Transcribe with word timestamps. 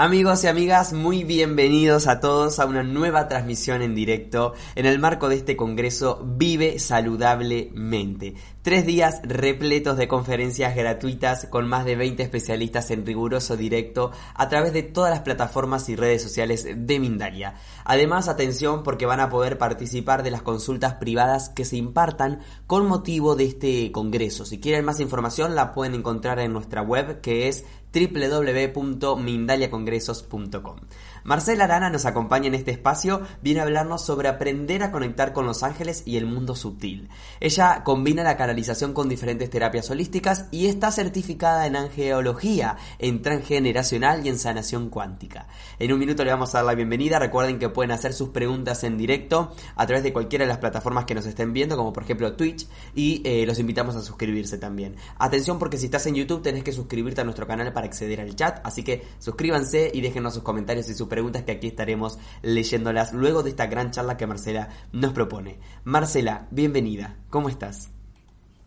Amigos 0.00 0.44
y 0.44 0.46
amigas, 0.46 0.92
muy 0.92 1.24
bienvenidos 1.24 2.06
a 2.06 2.20
todos 2.20 2.60
a 2.60 2.66
una 2.66 2.84
nueva 2.84 3.26
transmisión 3.26 3.82
en 3.82 3.96
directo 3.96 4.54
en 4.76 4.86
el 4.86 5.00
marco 5.00 5.28
de 5.28 5.34
este 5.34 5.56
congreso 5.56 6.22
Vive 6.24 6.78
Saludablemente. 6.78 8.34
Tres 8.62 8.86
días 8.86 9.20
repletos 9.24 9.96
de 9.96 10.06
conferencias 10.06 10.76
gratuitas 10.76 11.46
con 11.46 11.66
más 11.66 11.84
de 11.84 11.96
20 11.96 12.22
especialistas 12.22 12.92
en 12.92 13.04
riguroso 13.04 13.56
directo 13.56 14.12
a 14.34 14.48
través 14.48 14.72
de 14.72 14.84
todas 14.84 15.10
las 15.10 15.22
plataformas 15.22 15.88
y 15.88 15.96
redes 15.96 16.22
sociales 16.22 16.64
de 16.64 17.00
Mindalia. 17.00 17.54
Además, 17.84 18.28
atención 18.28 18.84
porque 18.84 19.06
van 19.06 19.18
a 19.18 19.30
poder 19.30 19.58
participar 19.58 20.22
de 20.22 20.30
las 20.30 20.42
consultas 20.42 20.94
privadas 20.94 21.48
que 21.48 21.64
se 21.64 21.76
impartan 21.76 22.38
con 22.68 22.86
motivo 22.86 23.34
de 23.34 23.46
este 23.46 23.90
congreso. 23.90 24.44
Si 24.44 24.60
quieren 24.60 24.84
más 24.84 25.00
información 25.00 25.56
la 25.56 25.72
pueden 25.72 25.94
encontrar 25.94 26.38
en 26.38 26.52
nuestra 26.52 26.82
web 26.82 27.20
que 27.20 27.48
es 27.48 27.64
www.mindaliacongresos.com. 28.06 30.76
Marcela 31.24 31.64
Arana 31.64 31.90
nos 31.90 32.06
acompaña 32.06 32.46
en 32.46 32.54
este 32.54 32.70
espacio, 32.70 33.22
viene 33.42 33.60
a 33.60 33.64
hablarnos 33.64 34.04
sobre 34.04 34.28
aprender 34.28 34.82
a 34.82 34.90
conectar 34.90 35.32
con 35.32 35.46
los 35.46 35.62
ángeles 35.62 36.02
y 36.06 36.16
el 36.16 36.26
mundo 36.26 36.54
sutil. 36.54 37.08
Ella 37.40 37.82
combina 37.84 38.22
la 38.22 38.36
canalización 38.36 38.94
con 38.94 39.08
diferentes 39.08 39.50
terapias 39.50 39.90
holísticas 39.90 40.46
y 40.50 40.66
está 40.66 40.90
certificada 40.90 41.66
en 41.66 41.76
angeología, 41.76 42.76
en 42.98 43.20
transgeneracional 43.20 44.24
y 44.24 44.30
en 44.30 44.38
sanación 44.38 44.90
cuántica. 44.90 45.48
En 45.78 45.92
un 45.92 45.98
minuto 45.98 46.24
le 46.24 46.30
vamos 46.30 46.54
a 46.54 46.58
dar 46.58 46.66
la 46.66 46.74
bienvenida, 46.74 47.18
recuerden 47.18 47.58
que 47.58 47.68
pueden 47.68 47.90
hacer 47.90 48.12
sus 48.12 48.30
preguntas 48.30 48.84
en 48.84 48.96
directo 48.96 49.52
a 49.76 49.86
través 49.86 50.04
de 50.04 50.12
cualquiera 50.12 50.44
de 50.44 50.48
las 50.48 50.58
plataformas 50.58 51.04
que 51.04 51.14
nos 51.14 51.26
estén 51.26 51.52
viendo, 51.52 51.76
como 51.76 51.92
por 51.92 52.04
ejemplo 52.04 52.34
Twitch, 52.34 52.66
y 52.94 53.22
eh, 53.24 53.44
los 53.46 53.58
invitamos 53.58 53.96
a 53.96 54.02
suscribirse 54.02 54.58
también. 54.58 54.96
Atención 55.18 55.58
porque 55.58 55.76
si 55.76 55.86
estás 55.86 56.06
en 56.06 56.14
YouTube 56.14 56.42
tenés 56.42 56.64
que 56.64 56.72
suscribirte 56.72 57.20
a 57.20 57.24
nuestro 57.24 57.46
canal 57.46 57.72
para 57.72 57.86
acceder 57.88 58.20
al 58.20 58.36
chat, 58.36 58.60
así 58.64 58.82
que 58.82 59.02
suscríbanse 59.18 59.90
y 59.92 60.00
déjenos 60.00 60.34
sus 60.34 60.42
comentarios 60.42 60.88
y 60.88 60.94
sus 60.94 61.08
preguntas 61.08 61.42
que 61.42 61.52
aquí 61.52 61.66
estaremos 61.66 62.18
leyéndolas 62.42 63.12
luego 63.12 63.42
de 63.42 63.50
esta 63.50 63.66
gran 63.66 63.90
charla 63.90 64.16
que 64.16 64.26
Marcela 64.26 64.68
nos 64.92 65.12
propone. 65.12 65.58
Marcela, 65.84 66.46
bienvenida, 66.50 67.16
¿cómo 67.30 67.48
estás? 67.48 67.97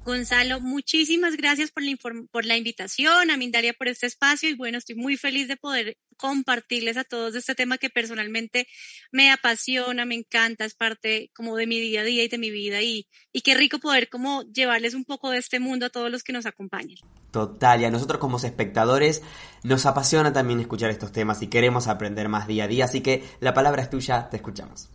Gonzalo, 0.03 0.59
muchísimas 0.59 1.37
gracias 1.37 1.69
por 1.69 1.83
la, 1.83 1.95
por 2.31 2.45
la 2.45 2.57
invitación, 2.57 3.29
a 3.29 3.37
Mindalia 3.37 3.73
por 3.73 3.87
este 3.87 4.07
espacio 4.07 4.49
y 4.49 4.55
bueno, 4.55 4.79
estoy 4.79 4.95
muy 4.95 5.15
feliz 5.15 5.47
de 5.47 5.57
poder 5.57 5.97
compartirles 6.17 6.97
a 6.97 7.03
todos 7.03 7.35
este 7.35 7.53
tema 7.53 7.77
que 7.77 7.91
personalmente 7.91 8.67
me 9.11 9.31
apasiona, 9.31 10.05
me 10.05 10.15
encanta, 10.15 10.65
es 10.65 10.73
parte 10.73 11.29
como 11.35 11.55
de 11.55 11.67
mi 11.67 11.79
día 11.79 12.01
a 12.01 12.03
día 12.03 12.23
y 12.23 12.27
de 12.29 12.37
mi 12.39 12.49
vida 12.49 12.81
y, 12.81 13.07
y 13.31 13.41
qué 13.41 13.53
rico 13.53 13.77
poder 13.77 14.09
como 14.09 14.41
llevarles 14.51 14.95
un 14.95 15.05
poco 15.05 15.29
de 15.29 15.37
este 15.37 15.59
mundo 15.59 15.85
a 15.85 15.89
todos 15.89 16.09
los 16.09 16.23
que 16.23 16.33
nos 16.33 16.47
acompañen. 16.47 16.97
Total, 17.29 17.81
y 17.81 17.85
a 17.85 17.91
nosotros 17.91 18.19
como 18.19 18.37
espectadores 18.37 19.21
nos 19.63 19.85
apasiona 19.85 20.33
también 20.33 20.59
escuchar 20.59 20.89
estos 20.89 21.11
temas 21.11 21.43
y 21.43 21.47
queremos 21.47 21.87
aprender 21.87 22.27
más 22.27 22.47
día 22.47 22.63
a 22.63 22.67
día, 22.67 22.85
así 22.85 23.01
que 23.01 23.23
la 23.39 23.53
palabra 23.53 23.83
es 23.83 23.89
tuya, 23.91 24.29
te 24.29 24.37
escuchamos. 24.37 24.89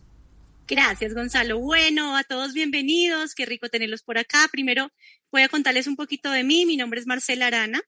Gracias, 0.69 1.13
Gonzalo. 1.13 1.59
Bueno, 1.59 2.17
a 2.17 2.25
todos 2.25 2.53
bienvenidos, 2.53 3.35
qué 3.35 3.45
rico 3.45 3.69
tenerlos 3.69 4.03
por 4.03 4.17
acá. 4.17 4.49
Primero 4.51 4.91
voy 5.31 5.43
a 5.43 5.47
contarles 5.47 5.87
un 5.87 5.95
poquito 5.95 6.29
de 6.29 6.43
mí. 6.43 6.65
Mi 6.65 6.75
nombre 6.75 6.99
es 6.99 7.07
Marcela 7.07 7.47
Arana 7.47 7.81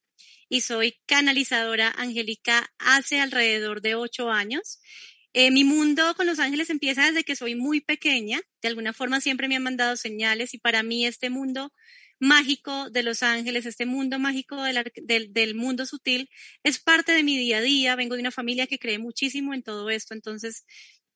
y 0.47 0.61
soy 0.61 0.97
canalizadora 1.05 1.93
angélica 1.97 2.71
hace 2.77 3.19
alrededor 3.19 3.81
de 3.81 3.95
ocho 3.95 4.31
años. 4.31 4.79
Eh, 5.33 5.51
mi 5.51 5.65
mundo 5.65 6.15
con 6.15 6.25
los 6.25 6.39
ángeles 6.39 6.69
empieza 6.69 7.05
desde 7.05 7.25
que 7.25 7.35
soy 7.35 7.53
muy 7.53 7.81
pequeña. 7.81 8.39
De 8.61 8.69
alguna 8.69 8.93
forma 8.93 9.19
siempre 9.19 9.49
me 9.49 9.57
han 9.57 9.63
mandado 9.63 9.97
señales 9.97 10.53
y 10.53 10.57
para 10.57 10.81
mí 10.81 11.05
este 11.05 11.29
mundo 11.29 11.73
mágico 12.17 12.89
de 12.89 13.03
los 13.03 13.23
ángeles, 13.23 13.65
este 13.65 13.85
mundo 13.85 14.19
mágico 14.19 14.61
del, 14.63 15.33
del, 15.33 15.55
mundo 15.55 15.85
sutil, 15.85 16.29
es 16.63 16.79
parte 16.79 17.11
de 17.11 17.23
mi 17.23 17.37
día 17.37 17.57
a 17.57 17.61
día. 17.61 17.95
Vengo 17.97 18.15
de 18.15 18.21
una 18.21 18.31
familia 18.31 18.67
que 18.67 18.79
cree 18.79 18.99
muchísimo 18.99 19.53
en 19.53 19.63
todo 19.63 19.89
esto, 19.89 20.13
entonces 20.13 20.65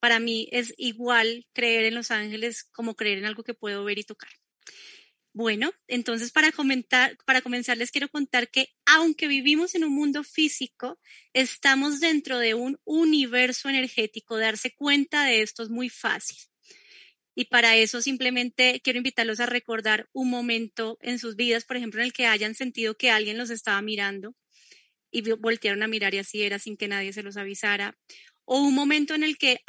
para 0.03 0.19
mí 0.19 0.49
es 0.51 0.73
igual 0.75 1.47
creer 1.53 1.85
en 1.85 1.95
los 1.95 2.11
ángeles 2.11 2.65
como 2.73 2.93
creer 2.93 3.19
en 3.19 3.25
algo 3.25 3.41
que 3.45 3.53
puedo 3.53 3.85
ver 3.85 3.99
y 3.99 4.03
tocar. 4.03 4.31
Bueno, 5.31 5.71
entonces 5.87 6.29
para 6.33 6.51
comentar, 6.51 7.15
para 7.25 7.41
comenzar 7.41 7.77
les 7.77 7.89
quiero 7.89 8.09
contar 8.09 8.49
que 8.49 8.67
aunque 8.85 9.29
vivimos 9.29 9.75
en 9.75 9.85
un 9.85 9.95
mundo 9.95 10.25
físico, 10.25 10.99
estamos 11.31 12.01
dentro 12.01 12.37
de 12.39 12.53
un 12.53 12.81
universo 12.83 13.69
energético. 13.69 14.37
Darse 14.37 14.75
cuenta 14.75 15.23
de 15.23 15.41
esto 15.41 15.63
es 15.63 15.69
muy 15.69 15.87
fácil. 15.87 16.35
Y 17.33 17.45
para 17.45 17.77
eso 17.77 18.01
simplemente 18.01 18.81
quiero 18.83 18.97
invitarlos 18.97 19.39
a 19.39 19.45
recordar 19.45 20.09
un 20.11 20.29
momento 20.29 20.97
en 20.99 21.17
sus 21.17 21.37
vidas, 21.37 21.63
por 21.63 21.77
ejemplo, 21.77 22.01
en 22.01 22.07
el 22.07 22.13
que 22.13 22.27
hayan 22.27 22.55
sentido 22.55 22.97
que 22.97 23.09
alguien 23.09 23.37
los 23.37 23.51
estaba 23.51 23.81
mirando 23.81 24.35
y 25.11 25.21
voltearon 25.31 25.83
a 25.83 25.87
mirar 25.87 26.13
y 26.13 26.17
así 26.17 26.41
era 26.41 26.59
sin 26.59 26.75
que 26.75 26.89
nadie 26.89 27.13
se 27.13 27.23
los 27.23 27.37
avisara 27.37 27.97
o 28.45 28.59
un 28.59 28.75
momento 28.75 29.15
en 29.15 29.23
el 29.23 29.37
que 29.37 29.61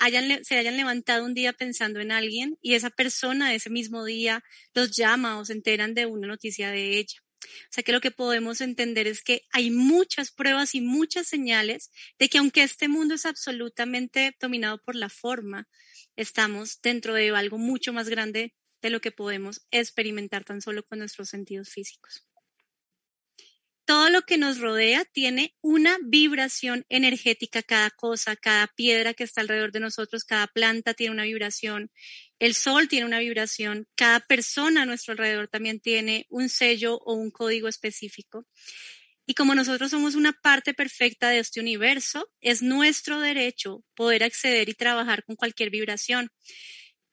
se 0.42 0.56
hayan 0.56 0.76
levantado 0.76 1.24
un 1.24 1.34
día 1.34 1.52
pensando 1.52 2.00
en 2.00 2.12
alguien 2.12 2.58
y 2.60 2.74
esa 2.74 2.90
persona 2.90 3.54
ese 3.54 3.70
mismo 3.70 4.04
día 4.04 4.42
los 4.74 4.96
llama 4.96 5.38
o 5.38 5.44
se 5.44 5.52
enteran 5.52 5.94
de 5.94 6.06
una 6.06 6.26
noticia 6.26 6.70
de 6.70 6.98
ella. 6.98 7.20
O 7.44 7.72
sea 7.72 7.84
que 7.84 7.92
lo 7.92 8.00
que 8.00 8.10
podemos 8.10 8.60
entender 8.60 9.06
es 9.06 9.22
que 9.22 9.42
hay 9.52 9.70
muchas 9.70 10.30
pruebas 10.30 10.74
y 10.74 10.80
muchas 10.80 11.26
señales 11.26 11.90
de 12.18 12.28
que 12.28 12.38
aunque 12.38 12.62
este 12.62 12.88
mundo 12.88 13.14
es 13.14 13.26
absolutamente 13.26 14.34
dominado 14.40 14.80
por 14.82 14.96
la 14.96 15.10
forma, 15.10 15.68
estamos 16.16 16.80
dentro 16.82 17.14
de 17.14 17.30
algo 17.30 17.58
mucho 17.58 17.92
más 17.92 18.08
grande 18.08 18.54
de 18.82 18.90
lo 18.90 19.00
que 19.00 19.12
podemos 19.12 19.66
experimentar 19.70 20.44
tan 20.44 20.62
solo 20.62 20.84
con 20.84 20.98
nuestros 20.98 21.28
sentidos 21.28 21.70
físicos 21.70 22.24
todo 23.84 24.08
lo 24.08 24.22
que 24.22 24.38
nos 24.38 24.58
rodea 24.58 25.04
tiene 25.04 25.54
una 25.60 25.98
vibración 26.02 26.86
energética, 26.88 27.62
cada 27.62 27.90
cosa, 27.90 28.36
cada 28.36 28.66
piedra 28.68 29.14
que 29.14 29.24
está 29.24 29.42
alrededor 29.42 29.72
de 29.72 29.80
nosotros, 29.80 30.24
cada 30.24 30.46
planta 30.46 30.94
tiene 30.94 31.12
una 31.12 31.24
vibración, 31.24 31.90
el 32.38 32.54
sol 32.54 32.88
tiene 32.88 33.06
una 33.06 33.18
vibración, 33.18 33.86
cada 33.94 34.20
persona 34.20 34.82
a 34.82 34.86
nuestro 34.86 35.12
alrededor 35.12 35.48
también 35.48 35.80
tiene 35.80 36.26
un 36.30 36.48
sello 36.48 36.96
o 36.98 37.14
un 37.14 37.30
código 37.30 37.68
específico. 37.68 38.46
Y 39.26 39.34
como 39.34 39.54
nosotros 39.54 39.90
somos 39.90 40.14
una 40.14 40.32
parte 40.32 40.74
perfecta 40.74 41.30
de 41.30 41.38
este 41.38 41.60
universo, 41.60 42.30
es 42.40 42.62
nuestro 42.62 43.20
derecho 43.20 43.82
poder 43.94 44.22
acceder 44.22 44.68
y 44.68 44.74
trabajar 44.74 45.24
con 45.24 45.36
cualquier 45.36 45.70
vibración. 45.70 46.30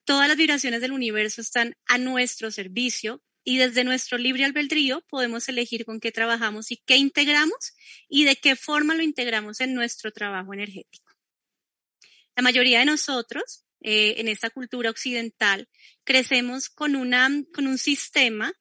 Todas 0.04 0.28
las 0.28 0.36
vibraciones 0.36 0.82
del 0.82 0.92
universo 0.92 1.42
están 1.42 1.76
a 1.86 1.98
nuestro 1.98 2.52
servicio 2.52 3.22
y 3.44 3.58
desde 3.58 3.84
nuestro 3.84 4.18
libre 4.18 4.46
albedrío 4.46 5.02
podemos 5.10 5.50
elegir 5.50 5.86
con 5.86 6.00
qué 6.00 6.12
trabajamos 6.12 6.72
y 6.72 6.78
qué 6.78 6.98
integramos 6.98 7.74
y 8.08 8.26
de 8.26 8.36
qué 8.36 8.56
forma 8.56 8.96
lo 8.96 9.04
integramos 9.04 9.62
en 9.62 9.74
nuestro 9.74 10.12
trabajo 10.12 10.54
energético. 10.54 11.12
La 12.36 12.44
mayoría 12.44 12.80
de 12.80 12.86
nosotros 12.86 13.66
eh, 13.82 14.16
en 14.18 14.28
esta 14.28 14.50
cultura 14.50 14.90
occidental 14.90 15.68
crecemos 16.04 16.70
con, 16.70 16.96
una, 16.96 17.30
con 17.54 17.68
un 17.68 17.78
sistema 17.78 18.54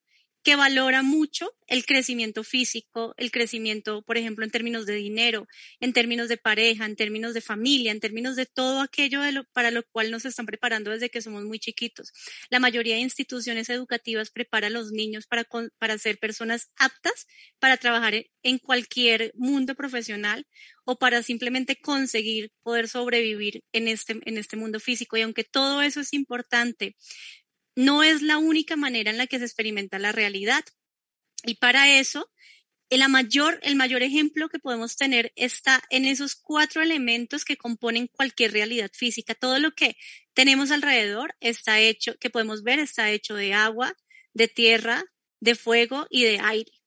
que 0.43 0.57
valora 0.57 1.03
mucho 1.03 1.51
el 1.67 1.85
crecimiento 1.85 2.43
físico, 2.43 3.15
el 3.17 3.31
crecimiento, 3.31 4.03
por 4.03 4.17
ejemplo, 4.17 4.45
en 4.45 4.51
términos 4.51 4.87
de 4.87 4.95
dinero, 4.95 5.47
en 5.79 5.93
términos 5.93 6.29
de 6.29 6.37
pareja, 6.37 6.85
en 6.87 6.97
términos 6.97 7.35
de 7.35 7.41
familia, 7.41 7.93
en 7.93 8.01
términos 8.01 8.37
de 8.37 8.47
todo 8.47 8.81
aquello 8.81 9.21
para 9.53 9.71
lo 9.71 9.83
cual 9.93 10.11
nos 10.11 10.25
están 10.25 10.47
preparando 10.47 10.91
desde 10.91 11.11
que 11.11 11.23
somos 11.23 11.45
muy 11.45 11.59
chiquitos. 11.59 12.13
La 12.49 12.59
mayoría 12.59 12.95
de 12.95 13.03
instituciones 13.03 13.69
educativas 13.69 14.31
prepara 14.31 14.69
a 14.69 14.71
los 14.71 14.91
niños 14.91 15.27
para, 15.27 15.47
para 15.79 15.99
ser 15.99 16.19
personas 16.19 16.71
aptas 16.77 17.27
para 17.59 17.77
trabajar 17.77 18.15
en 18.43 18.59
cualquier 18.59 19.33
mundo 19.37 19.75
profesional 19.75 20.47
o 20.85 20.99
para 20.99 21.23
simplemente 21.23 21.77
conseguir 21.77 22.53
poder 22.63 22.89
sobrevivir 22.89 23.63
en 23.73 23.87
este, 23.87 24.19
en 24.25 24.39
este 24.39 24.57
mundo 24.57 24.81
físico. 24.81 25.17
Y 25.17 25.23
aunque 25.23 25.45
todo 25.45 25.83
eso 25.83 26.01
es 26.01 26.13
importante, 26.13 26.97
no 27.77 28.03
es 28.03 28.23
la 28.23 28.39
única 28.39 28.77
manera 28.77 29.11
en 29.11 29.19
la 29.19 29.27
que 29.27 29.39
se 29.39 29.45
experimenta 29.45 29.99
la 29.99 30.13
realidad. 30.13 30.65
Y 31.45 31.55
para 31.55 31.99
eso, 31.99 32.31
mayor, 33.09 33.61
el 33.63 33.77
mayor 33.77 34.03
ejemplo 34.03 34.49
que 34.49 34.59
podemos 34.59 34.97
tener 34.97 35.33
está 35.37 35.83
en 35.91 36.05
esos 36.05 36.35
cuatro 36.37 36.83
elementos 36.83 37.45
que 37.45 37.57
componen 37.57 38.09
cualquier 38.09 38.53
realidad 38.53 38.91
física. 38.93 39.35
Todo 39.35 39.59
lo 39.59 39.73
que 39.73 39.97
tenemos 40.35 40.71
alrededor 40.71 41.35
está 41.41 41.81
hecho, 41.81 42.17
que 42.19 42.31
podemos 42.31 42.63
ver, 42.63 42.79
está 42.79 43.11
hecho 43.11 43.35
de 43.35 43.55
agua, 43.55 43.97
de 44.35 44.49
tierra, 44.49 45.05
de 45.41 45.55
fuego 45.55 46.07
y 46.11 46.25
de 46.25 46.41
aire 46.41 46.80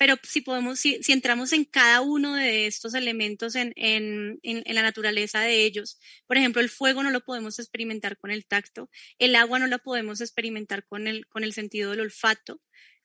pero 0.00 0.18
si 0.22 0.40
podemos, 0.40 0.80
si, 0.80 0.98
entramos 1.08 1.52
en 1.52 1.66
cada 1.66 2.00
uno 2.00 2.34
de 2.34 2.66
estos 2.66 2.94
elementos 2.94 3.54
en, 3.54 4.40
la 4.42 4.80
naturaleza 4.80 5.40
de 5.40 5.66
ellos, 5.66 5.98
por 6.26 6.38
ejemplo, 6.38 6.62
el 6.62 6.70
fuego 6.70 7.02
no 7.02 7.10
lo 7.10 7.22
podemos 7.22 7.58
experimentar 7.58 8.16
con 8.16 8.30
el 8.30 8.46
tacto, 8.46 8.88
el 9.18 9.36
agua 9.36 9.58
no 9.58 9.66
la 9.66 9.76
podemos 9.76 10.22
experimentar 10.22 10.86
con 10.86 11.06
el, 11.06 11.52
sentido 11.52 11.90
del 11.90 12.00
olfato 12.00 12.62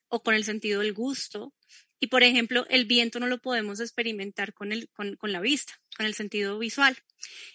o 0.08 0.22
con 0.22 0.34
el 0.34 0.44
sentido 0.44 0.80
del 0.80 0.94
gusto, 0.94 1.52
y 2.00 2.06
por 2.06 2.22
ejemplo, 2.22 2.64
el 2.70 2.86
viento 2.86 3.20
no 3.20 3.26
lo 3.26 3.42
podemos 3.42 3.78
experimentar 3.80 4.54
con, 4.54 4.70
la 4.70 5.40
vista, 5.40 5.78
con 5.98 6.06
el 6.06 6.14
sentido 6.14 6.58
visual. 6.58 6.96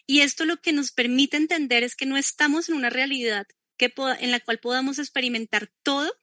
Y 0.05 0.19
esto 0.19 0.45
lo 0.45 0.61
que 0.61 0.71
nos 0.71 0.91
permite 0.91 1.37
entender 1.37 1.81
es 1.81 1.95
que 1.95 2.05
no 2.05 2.15
estamos 2.15 2.69
en 2.69 2.75
una 2.75 2.91
realidad 2.91 3.47
en 3.79 4.29
la 4.29 4.39
cual 4.39 4.59
podamos 4.59 4.99
experimentar 4.99 5.71
todo 5.81 6.13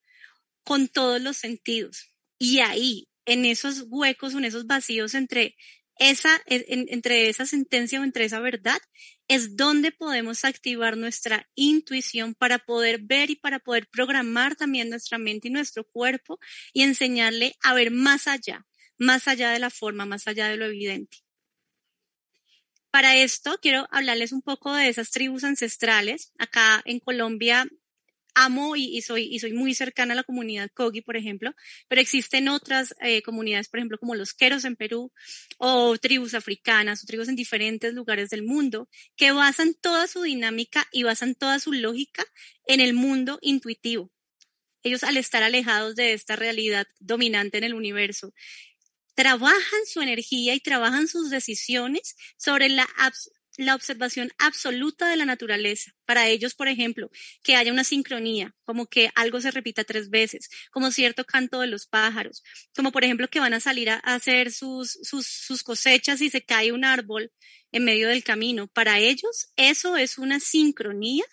con 0.62 0.86
todos 0.86 1.20
los 1.20 1.36
sentidos. 1.36 2.12
Y 2.38 2.60
ahí, 2.60 3.08
en 3.26 3.44
esos 3.44 3.84
huecos, 3.88 4.34
en 4.34 4.44
esos 4.44 4.66
vacíos 4.66 5.14
entre 5.14 5.56
esa, 5.98 6.40
entre 6.46 7.28
esa 7.28 7.44
sentencia 7.44 8.00
o 8.00 8.04
entre 8.04 8.24
esa 8.24 8.40
verdad, 8.40 8.78
es 9.26 9.56
donde 9.56 9.92
podemos 9.92 10.44
activar 10.44 10.96
nuestra 10.96 11.48
intuición 11.54 12.34
para 12.34 12.58
poder 12.58 13.00
ver 13.02 13.30
y 13.30 13.36
para 13.36 13.58
poder 13.58 13.88
programar 13.88 14.56
también 14.56 14.90
nuestra 14.90 15.18
mente 15.18 15.48
y 15.48 15.50
nuestro 15.50 15.84
cuerpo 15.84 16.38
y 16.72 16.82
enseñarle 16.82 17.56
a 17.62 17.74
ver 17.74 17.90
más 17.90 18.28
allá, 18.28 18.64
más 18.96 19.28
allá 19.28 19.50
de 19.50 19.58
la 19.58 19.70
forma, 19.70 20.06
más 20.06 20.28
allá 20.28 20.48
de 20.48 20.56
lo 20.56 20.66
evidente. 20.66 21.18
Para 22.90 23.16
esto 23.16 23.58
quiero 23.60 23.86
hablarles 23.90 24.32
un 24.32 24.40
poco 24.40 24.72
de 24.74 24.88
esas 24.88 25.10
tribus 25.10 25.44
ancestrales. 25.44 26.32
Acá 26.38 26.80
en 26.86 27.00
Colombia 27.00 27.68
amo 28.34 28.76
y, 28.76 29.00
soy, 29.02 29.24
y 29.24 29.38
soy 29.38 29.52
muy 29.52 29.74
cercana 29.74 30.12
a 30.12 30.16
la 30.16 30.24
comunidad 30.24 30.70
Kogi, 30.72 31.00
por 31.00 31.16
ejemplo, 31.16 31.54
pero 31.88 32.00
existen 32.00 32.48
otras 32.48 32.94
eh, 33.00 33.22
comunidades, 33.22 33.68
por 33.68 33.78
ejemplo, 33.78 33.98
como 33.98 34.14
los 34.14 34.34
Queros 34.34 34.64
en 34.64 34.76
Perú, 34.76 35.12
o 35.58 35.96
tribus 35.98 36.34
africanas, 36.34 37.02
o 37.02 37.06
tribus 37.06 37.28
en 37.28 37.36
diferentes 37.36 37.94
lugares 37.94 38.30
del 38.30 38.42
mundo, 38.42 38.88
que 39.16 39.32
basan 39.32 39.74
toda 39.74 40.06
su 40.06 40.22
dinámica 40.22 40.86
y 40.92 41.02
basan 41.02 41.34
toda 41.34 41.58
su 41.58 41.72
lógica 41.72 42.24
en 42.66 42.80
el 42.80 42.94
mundo 42.94 43.38
intuitivo. 43.40 44.10
Ellos 44.82 45.02
al 45.02 45.16
estar 45.16 45.42
alejados 45.42 45.96
de 45.96 46.12
esta 46.12 46.36
realidad 46.36 46.86
dominante 47.00 47.58
en 47.58 47.64
el 47.64 47.74
universo, 47.74 48.32
trabajan 49.14 49.80
su 49.86 50.00
energía 50.00 50.54
y 50.54 50.60
trabajan 50.60 51.08
sus 51.08 51.28
decisiones 51.28 52.14
sobre 52.36 52.68
la, 52.68 52.88
la 53.58 53.74
observación 53.74 54.30
absoluta 54.38 55.08
de 55.08 55.16
la 55.16 55.24
naturaleza. 55.24 55.92
Para 56.06 56.28
ellos, 56.28 56.54
por 56.54 56.68
ejemplo, 56.68 57.10
que 57.42 57.56
haya 57.56 57.72
una 57.72 57.84
sincronía, 57.84 58.54
como 58.64 58.86
que 58.86 59.10
algo 59.16 59.40
se 59.40 59.50
repita 59.50 59.82
tres 59.82 60.10
veces, 60.10 60.48
como 60.70 60.92
cierto 60.92 61.24
canto 61.24 61.60
de 61.60 61.66
los 61.66 61.86
pájaros, 61.86 62.42
como 62.74 62.92
por 62.92 63.02
ejemplo 63.02 63.28
que 63.28 63.40
van 63.40 63.54
a 63.54 63.60
salir 63.60 63.90
a 63.90 63.96
hacer 63.96 64.52
sus, 64.52 64.98
sus, 65.02 65.62
cosechas 65.64 66.20
y 66.20 66.30
se 66.30 66.42
cae 66.42 66.70
un 66.70 66.84
árbol 66.84 67.32
en 67.72 67.84
medio 67.84 68.08
del 68.08 68.22
camino. 68.22 68.68
Para 68.68 69.00
ellos, 69.00 69.50
eso 69.56 69.96
es 69.96 70.18
una 70.18 70.38
sincronía 70.38 71.24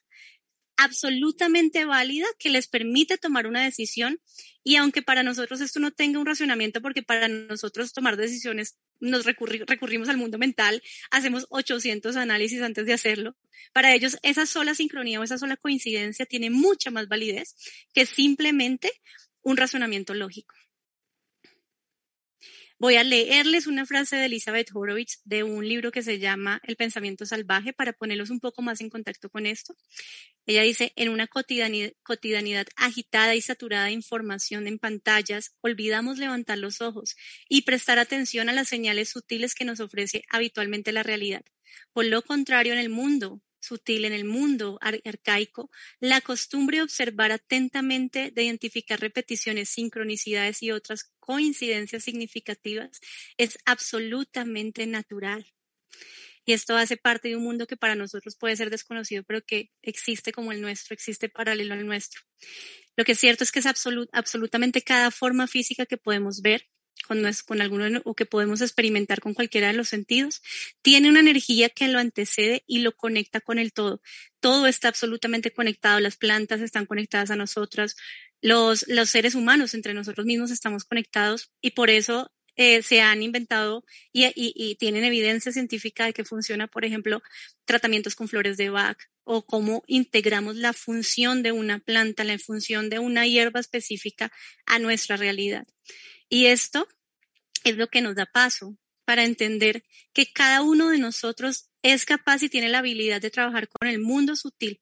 absolutamente 0.77 1.86
válida 1.86 2.25
que 2.39 2.50
les 2.50 2.68
permite 2.68 3.18
tomar 3.18 3.48
una 3.48 3.63
decisión 3.63 4.19
y 4.63 4.77
aunque 4.77 5.01
para 5.01 5.24
nosotros 5.24 5.62
esto 5.62 5.80
no 5.80 5.92
tenga 5.92 6.19
un 6.19 6.25
racionamiento, 6.25 6.81
porque 6.81 7.04
para 7.04 7.27
nosotros 7.27 7.94
tomar 7.94 8.18
decisiones 8.18 8.77
nos 9.00 9.25
recurrimos 9.25 10.10
al 10.10 10.18
mundo 10.18 10.38
mental, 10.38 10.81
hacemos 11.12 11.45
800 11.50 12.16
análisis 12.16 12.62
antes 12.62 12.86
de 12.86 12.94
hacerlo, 12.94 13.36
para 13.74 13.94
ellos 13.94 14.18
esa 14.24 14.45
sola 14.45 14.74
sincronía 14.74 15.19
o 15.19 15.24
esa 15.24 15.38
sola 15.38 15.57
coincidencia 15.57 16.25
tiene 16.25 16.50
mucha 16.50 16.92
más 16.92 17.07
validez 17.07 17.56
que 17.94 18.06
simplemente 18.06 18.92
un 19.44 19.57
razonamiento 19.57 20.13
lógico. 20.13 20.56
Voy 22.77 22.98
a 22.98 23.06
leerles 23.06 23.68
una 23.68 23.86
frase 23.86 24.18
de 24.18 24.25
Elizabeth 24.25 24.69
Horowitz 24.74 25.22
de 25.24 25.44
un 25.44 25.66
libro 25.66 25.92
que 25.92 26.04
se 26.04 26.19
llama 26.19 26.60
El 26.66 26.75
pensamiento 26.75 27.25
salvaje 27.25 27.72
para 27.72 27.94
ponerlos 27.94 28.30
un 28.31 28.42
poco 28.42 28.62
más 28.62 28.81
en 28.81 28.89
contacto 28.89 29.30
con 29.30 29.45
esto. 29.45 29.77
Ella 30.45 30.62
dice, 30.63 30.92
en 30.98 31.07
una 31.07 31.27
cotidianidad, 31.27 32.68
agitada 32.75 33.33
y 33.33 33.42
saturada 33.42 33.86
de 33.86 33.94
información 33.94 34.68
en 34.68 34.77
pantallas, 34.77 35.56
olvidamos 35.62 36.18
levantar 36.18 36.57
los 36.57 36.81
ojos 36.81 37.16
y 37.48 37.62
prestar 37.62 37.98
atención 37.98 38.50
a 38.50 38.54
las 38.54 38.68
señales 38.68 39.07
sutiles 39.07 39.56
que 39.56 39.63
nos 39.63 39.80
ofrece 39.80 40.24
habitualmente 40.30 40.92
la 40.92 41.01
realidad. 41.01 41.45
Por 41.94 42.06
lo 42.06 42.24
contrario, 42.24 42.74
en 42.74 42.80
el 42.80 42.89
mundo 42.89 43.42
sutil 43.65 44.06
en 44.06 44.13
el 44.13 44.25
mundo 44.25 44.79
arcaico, 44.81 45.69
la 46.00 46.21
costumbre 46.21 46.77
de 46.77 46.83
observar 46.83 47.31
atentamente, 47.31 48.31
de 48.31 48.44
identificar 48.44 49.00
repeticiones, 49.00 49.69
sincronicidades 49.69 50.63
y 50.63 50.71
otras 50.71 51.12
coincidencias 51.19 52.03
significativas 52.03 53.00
es 53.38 53.57
absolutamente 53.65 54.85
natural. 54.88 55.45
Y 56.45 56.53
esto 56.53 56.77
hace 56.77 56.95
parte 56.95 57.29
de 57.29 57.35
un 57.35 57.44
mundo 57.44 57.65
que 57.65 57.75
para 57.75 57.95
nosotros 57.95 58.35
puede 58.35 58.56
ser 58.56 58.69
desconocido, 58.69 59.23
pero 59.23 59.44
que 59.44 59.71
existe 59.81 60.31
como 60.31 60.51
el 60.51 60.62
nuestro, 60.62 60.94
existe 60.94 61.27
paralelo 61.27 61.73
al 61.73 61.88
nuestro. 61.88 62.21
Lo 62.95 63.03
que 63.03 63.13
es 63.13 63.19
cierto 63.19 63.44
es 63.44 63.51
que 63.51 63.59
es 63.59 63.65
absolutamente 63.65 64.83
cada 64.83 65.09
forma 65.09 65.47
física 65.47 65.88
que 65.88 65.97
podemos 65.97 66.41
ver, 66.41 66.69
con, 67.07 67.24
con 67.45 67.62
alguno 67.62 68.01
o 68.06 68.15
que 68.15 68.25
podemos 68.25 68.62
experimentar 68.62 69.21
con 69.21 69.33
cualquiera 69.33 69.68
de 69.68 69.74
los 69.74 69.89
sentidos, 69.89 70.42
tiene 70.81 71.09
una 71.09 71.19
energía 71.19 71.69
que 71.69 71.88
lo 71.88 72.00
antecede 72.00 72.63
y 72.68 72.80
lo 72.80 72.95
conecta 72.95 73.42
con 73.42 73.59
el 73.59 73.74
todo. 73.74 74.01
Todo 74.39 74.68
está 74.68 74.88
absolutamente 74.88 75.51
conectado, 75.51 76.00
las 76.00 76.18
plantas 76.18 76.62
están 76.62 76.86
conectadas 76.86 77.31
a 77.31 77.36
nosotras, 77.36 77.95
los, 78.42 78.88
los 78.88 79.09
seres 79.09 79.36
humanos 79.36 79.74
entre 79.74 79.94
nosotros 79.94 80.25
mismos 80.25 80.51
estamos 80.51 80.86
conectados 80.86 81.51
y 81.62 81.71
por 81.71 81.89
eso 81.89 82.31
eh, 82.57 82.81
se 82.83 83.01
han 83.01 83.21
inventado 83.21 83.83
y, 84.13 84.25
y, 84.27 84.53
y, 84.56 84.75
tienen 84.75 85.03
evidencia 85.03 85.51
científica 85.51 86.06
de 86.06 86.13
que 86.13 86.24
funciona, 86.24 86.68
por 86.68 86.86
ejemplo, 86.86 87.21
tratamientos 87.65 88.15
con 88.15 88.29
flores 88.29 88.55
de 88.55 88.70
Bach 88.70 88.98
o 89.25 89.46
cómo 89.46 89.84
integramos 89.88 90.55
la 90.55 90.72
función 90.72 91.43
de 91.43 91.51
una 91.51 91.79
planta, 91.79 92.24
la 92.24 92.39
función 92.39 92.89
de 92.89 93.00
una 93.00 93.27
hierba 93.27 93.60
específica 93.60 94.31
a 94.65 94.79
nuestra 94.79 95.17
realidad. 95.17 95.67
Y 96.29 96.48
esto 96.48 96.88
es 97.63 97.77
lo 97.77 97.88
que 97.88 98.01
nos 98.01 98.15
da 98.15 98.25
paso 98.25 98.77
para 99.05 99.24
entender 99.24 99.84
que 100.13 100.32
cada 100.32 100.62
uno 100.62 100.89
de 100.89 100.98
nosotros 100.98 101.70
es 101.84 102.05
capaz 102.05 102.41
y 102.41 102.50
tiene 102.50 102.70
la 102.70 102.79
habilidad 102.79 103.22
de 103.22 103.29
trabajar 103.29 103.70
con 103.70 103.88
el 103.88 104.00
mundo 104.00 104.36
sutil. 104.36 104.82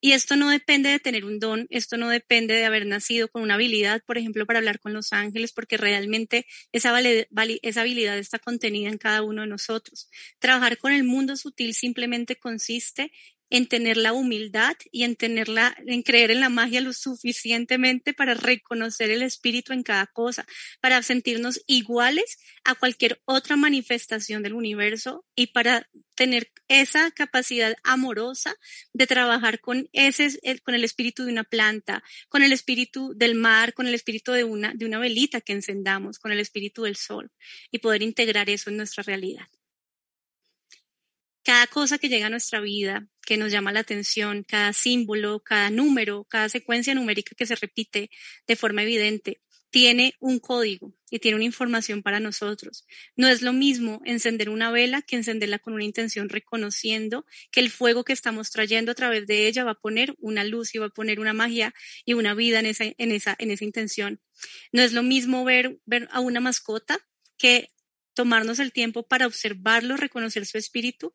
Y 0.00 0.12
esto 0.12 0.36
no 0.36 0.48
depende 0.48 0.90
de 0.90 1.00
tener 1.00 1.24
un 1.24 1.40
don, 1.40 1.66
esto 1.70 1.96
no 1.96 2.08
depende 2.08 2.54
de 2.54 2.64
haber 2.64 2.86
nacido 2.86 3.26
con 3.26 3.42
una 3.42 3.54
habilidad, 3.54 4.00
por 4.06 4.16
ejemplo, 4.16 4.46
para 4.46 4.60
hablar 4.60 4.78
con 4.78 4.92
los 4.92 5.12
ángeles, 5.12 5.52
porque 5.52 5.76
realmente 5.76 6.46
esa, 6.70 6.90
habilidad 6.90 8.16
está 8.16 8.38
contenida 8.38 8.90
en 8.90 8.98
cada 8.98 9.22
uno 9.22 9.42
de 9.42 9.48
nosotros. 9.48 10.08
Trabajar 10.38 10.78
con 10.78 10.92
el 10.92 11.02
mundo 11.02 11.36
sutil 11.36 11.74
simplemente 11.74 12.36
consiste 12.36 13.10
en 13.50 13.66
tener 13.66 13.96
la 13.96 14.12
humildad 14.12 14.76
y 14.92 15.04
en 15.04 15.16
tenerla, 15.16 15.76
en 15.86 16.02
creer 16.02 16.30
en 16.30 16.40
la 16.40 16.48
magia 16.48 16.80
lo 16.80 16.92
suficientemente 16.92 18.12
para 18.12 18.34
reconocer 18.34 19.10
el 19.10 19.22
espíritu 19.22 19.72
en 19.72 19.82
cada 19.82 20.06
cosa, 20.06 20.46
para 20.80 21.02
sentirnos 21.02 21.62
iguales 21.66 22.38
a 22.64 22.74
cualquier 22.74 23.20
otra 23.24 23.56
manifestación 23.56 24.42
del 24.42 24.54
universo 24.54 25.24
y 25.34 25.48
para 25.48 25.88
tener 26.14 26.50
esa 26.66 27.10
capacidad 27.12 27.74
amorosa 27.84 28.56
de 28.92 29.06
trabajar 29.06 29.60
con 29.60 29.88
ese, 29.92 30.38
con 30.64 30.74
el 30.74 30.84
espíritu 30.84 31.24
de 31.24 31.32
una 31.32 31.44
planta, 31.44 32.02
con 32.28 32.42
el 32.42 32.52
espíritu 32.52 33.12
del 33.14 33.34
mar, 33.34 33.72
con 33.72 33.86
el 33.86 33.94
espíritu 33.94 34.32
de 34.32 34.44
una, 34.44 34.72
de 34.74 34.84
una 34.84 34.98
velita 34.98 35.40
que 35.40 35.52
encendamos, 35.52 36.18
con 36.18 36.32
el 36.32 36.40
espíritu 36.40 36.82
del 36.82 36.96
sol 36.96 37.30
y 37.70 37.78
poder 37.78 38.02
integrar 38.02 38.50
eso 38.50 38.70
en 38.70 38.76
nuestra 38.76 39.02
realidad 39.02 39.46
cada 41.48 41.66
cosa 41.66 41.96
que 41.96 42.10
llega 42.10 42.26
a 42.26 42.30
nuestra 42.30 42.60
vida, 42.60 43.08
que 43.22 43.38
nos 43.38 43.50
llama 43.50 43.72
la 43.72 43.80
atención, 43.80 44.44
cada 44.46 44.74
símbolo, 44.74 45.40
cada 45.40 45.70
número, 45.70 46.24
cada 46.24 46.50
secuencia 46.50 46.94
numérica 46.94 47.34
que 47.34 47.46
se 47.46 47.54
repite 47.54 48.10
de 48.46 48.54
forma 48.54 48.82
evidente, 48.82 49.40
tiene 49.70 50.12
un 50.20 50.40
código 50.40 50.92
y 51.10 51.20
tiene 51.20 51.36
una 51.36 51.46
información 51.46 52.02
para 52.02 52.20
nosotros. 52.20 52.84
No 53.16 53.28
es 53.28 53.40
lo 53.40 53.54
mismo 53.54 54.02
encender 54.04 54.50
una 54.50 54.70
vela 54.70 55.00
que 55.00 55.16
encenderla 55.16 55.58
con 55.58 55.72
una 55.72 55.84
intención 55.84 56.28
reconociendo 56.28 57.24
que 57.50 57.60
el 57.60 57.70
fuego 57.70 58.04
que 58.04 58.12
estamos 58.12 58.50
trayendo 58.50 58.92
a 58.92 58.94
través 58.94 59.26
de 59.26 59.46
ella 59.46 59.64
va 59.64 59.70
a 59.70 59.80
poner 59.80 60.16
una 60.18 60.44
luz 60.44 60.74
y 60.74 60.78
va 60.78 60.88
a 60.88 60.90
poner 60.90 61.18
una 61.18 61.32
magia 61.32 61.72
y 62.04 62.12
una 62.12 62.34
vida 62.34 62.58
en 62.58 62.66
esa, 62.66 62.84
en 62.84 63.10
esa, 63.10 63.34
en 63.38 63.50
esa 63.52 63.64
intención. 63.64 64.20
No 64.70 64.82
es 64.82 64.92
lo 64.92 65.02
mismo 65.02 65.44
ver, 65.44 65.78
ver 65.86 66.10
a 66.12 66.20
una 66.20 66.40
mascota 66.40 66.98
que 67.38 67.70
tomarnos 68.18 68.58
el 68.58 68.72
tiempo 68.72 69.06
para 69.06 69.28
observarlo, 69.28 69.96
reconocer 69.96 70.44
su 70.44 70.58
espíritu, 70.58 71.12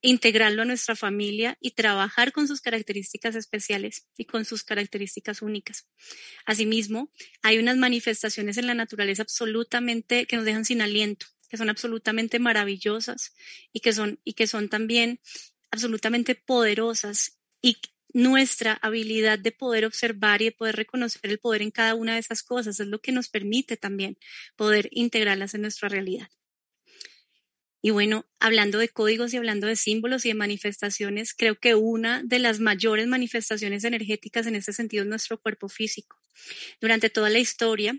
integrarlo 0.00 0.62
a 0.62 0.64
nuestra 0.64 0.96
familia 0.96 1.58
y 1.60 1.72
trabajar 1.72 2.32
con 2.32 2.48
sus 2.48 2.62
características 2.62 3.34
especiales 3.34 4.06
y 4.16 4.24
con 4.24 4.46
sus 4.46 4.64
características 4.64 5.42
únicas. 5.42 5.86
Asimismo, 6.46 7.12
hay 7.42 7.58
unas 7.58 7.76
manifestaciones 7.76 8.56
en 8.56 8.66
la 8.66 8.72
naturaleza 8.72 9.20
absolutamente 9.20 10.24
que 10.24 10.36
nos 10.36 10.46
dejan 10.46 10.64
sin 10.64 10.80
aliento, 10.80 11.26
que 11.50 11.58
son 11.58 11.68
absolutamente 11.68 12.38
maravillosas 12.38 13.34
y 13.70 13.80
que 13.80 13.92
son, 13.92 14.18
y 14.24 14.32
que 14.32 14.46
son 14.46 14.70
también 14.70 15.20
absolutamente 15.70 16.36
poderosas 16.36 17.38
y 17.60 17.76
nuestra 18.14 18.78
habilidad 18.80 19.38
de 19.38 19.52
poder 19.52 19.84
observar 19.84 20.40
y 20.40 20.46
de 20.46 20.52
poder 20.52 20.76
reconocer 20.76 21.30
el 21.30 21.38
poder 21.38 21.60
en 21.60 21.70
cada 21.70 21.94
una 21.94 22.14
de 22.14 22.20
esas 22.20 22.42
cosas 22.42 22.80
es 22.80 22.86
lo 22.86 23.02
que 23.02 23.12
nos 23.12 23.28
permite 23.28 23.76
también 23.76 24.16
poder 24.56 24.88
integrarlas 24.90 25.52
en 25.52 25.60
nuestra 25.60 25.90
realidad. 25.90 26.30
Y 27.86 27.90
bueno, 27.90 28.26
hablando 28.40 28.78
de 28.78 28.88
códigos 28.88 29.32
y 29.32 29.36
hablando 29.36 29.68
de 29.68 29.76
símbolos 29.76 30.24
y 30.24 30.30
de 30.30 30.34
manifestaciones, 30.34 31.34
creo 31.34 31.54
que 31.54 31.76
una 31.76 32.20
de 32.24 32.40
las 32.40 32.58
mayores 32.58 33.06
manifestaciones 33.06 33.84
energéticas 33.84 34.48
en 34.48 34.56
ese 34.56 34.72
sentido 34.72 35.04
es 35.04 35.08
nuestro 35.08 35.40
cuerpo 35.40 35.68
físico. 35.68 36.16
Durante 36.80 37.10
toda 37.10 37.30
la 37.30 37.38
historia, 37.38 37.96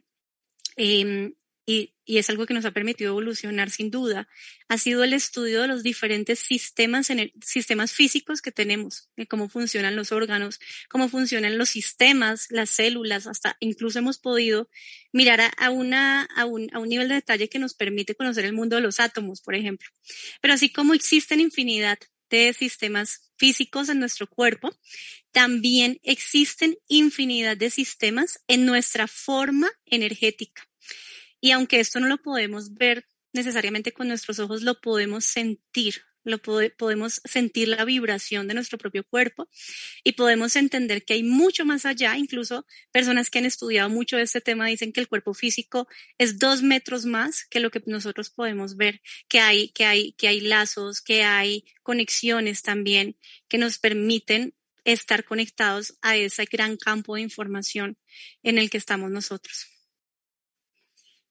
em, 0.77 1.36
y, 1.69 1.93
es 2.05 2.29
algo 2.29 2.45
que 2.45 2.53
nos 2.53 2.63
ha 2.63 2.71
permitido 2.71 3.09
evolucionar 3.09 3.69
sin 3.69 3.91
duda, 3.91 4.29
ha 4.69 4.77
sido 4.77 5.03
el 5.03 5.12
estudio 5.12 5.62
de 5.62 5.67
los 5.67 5.83
diferentes 5.83 6.39
sistemas, 6.39 7.09
en 7.09 7.33
sistemas 7.45 7.91
físicos 7.91 8.41
que 8.41 8.53
tenemos, 8.53 9.09
de 9.17 9.27
cómo 9.27 9.50
funcionan 9.50 9.97
los 9.97 10.13
órganos, 10.13 10.62
cómo 10.88 11.09
funcionan 11.09 11.57
los 11.57 11.67
sistemas, 11.67 12.47
las 12.50 12.69
células, 12.69 13.27
hasta 13.27 13.57
incluso 13.59 14.00
hemos 14.00 14.17
podido 14.17 14.69
mirar 15.12 15.41
a, 15.57 15.69
una, 15.69 16.24
a, 16.38 16.45
un, 16.45 16.69
a 16.74 16.79
un 16.79 16.88
nivel 16.88 17.09
de 17.09 17.15
detalle 17.15 17.50
que 17.50 17.59
nos 17.59 17.74
permite 17.74 18.15
conocer 18.15 18.45
el 18.45 18.53
mundo 18.53 18.77
de 18.77 18.83
los 18.83 19.01
átomos, 19.01 19.41
por 19.41 19.53
ejemplo. 19.53 19.89
Pero 20.41 20.53
así 20.53 20.71
como 20.71 20.93
existen 20.93 21.41
infinidad 21.41 22.00
de 22.29 22.53
sistemas 22.53 23.29
físicos 23.36 23.89
en 23.89 24.00
nuestro 24.00 24.27
cuerpo, 24.27 24.74
también 25.33 26.00
existen 26.03 26.77
infinidad 26.88 27.57
de 27.57 27.69
sistemas 27.69 28.39
en 28.47 28.65
nuestra 28.65 29.07
forma 29.07 29.69
energética. 29.86 30.66
Y 31.47 31.51
aunque 31.51 31.79
esto 31.79 32.01
no 32.01 32.09
lo 32.09 32.17
podemos 32.17 32.73
ver 32.73 33.07
necesariamente 33.31 33.93
con 33.93 34.09
nuestros 34.09 34.37
ojos, 34.39 34.63
lo 34.63 34.81
podemos 34.81 35.23
sentir, 35.23 36.01
lo 36.25 36.39
podemos 36.39 37.21
sentir 37.23 37.69
la 37.69 37.85
vibración 37.85 38.49
de 38.49 38.53
nuestro 38.53 38.77
propio 38.77 39.05
cuerpo 39.05 39.47
y 40.03 40.11
podemos 40.11 40.57
entender 40.57 41.05
que 41.05 41.13
hay 41.13 41.23
mucho 41.23 41.63
más 41.63 41.85
allá. 41.85 42.17
Incluso 42.17 42.65
personas 42.91 43.29
que 43.29 43.39
han 43.39 43.45
estudiado 43.45 43.89
mucho 43.89 44.17
este 44.17 44.41
tema 44.41 44.67
dicen 44.67 44.91
que 44.91 44.99
el 44.99 45.07
cuerpo 45.07 45.33
físico 45.33 45.87
es 46.17 46.37
dos 46.37 46.63
metros 46.63 47.05
más 47.05 47.45
que 47.45 47.61
lo 47.61 47.71
que 47.71 47.81
nosotros 47.85 48.29
podemos 48.29 48.75
ver, 48.75 49.01
que 49.29 49.39
hay, 49.39 49.69
que 49.69 49.85
hay, 49.85 50.11
que 50.17 50.27
hay 50.27 50.41
lazos, 50.41 50.99
que 50.99 51.23
hay 51.23 51.63
conexiones 51.81 52.61
también 52.61 53.17
que 53.47 53.57
nos 53.57 53.79
permiten 53.79 54.53
estar 54.83 55.23
conectados 55.23 55.97
a 56.01 56.17
ese 56.17 56.43
gran 56.43 56.75
campo 56.75 57.15
de 57.15 57.21
información 57.21 57.97
en 58.43 58.57
el 58.57 58.69
que 58.69 58.79
estamos 58.79 59.09
nosotros. 59.11 59.76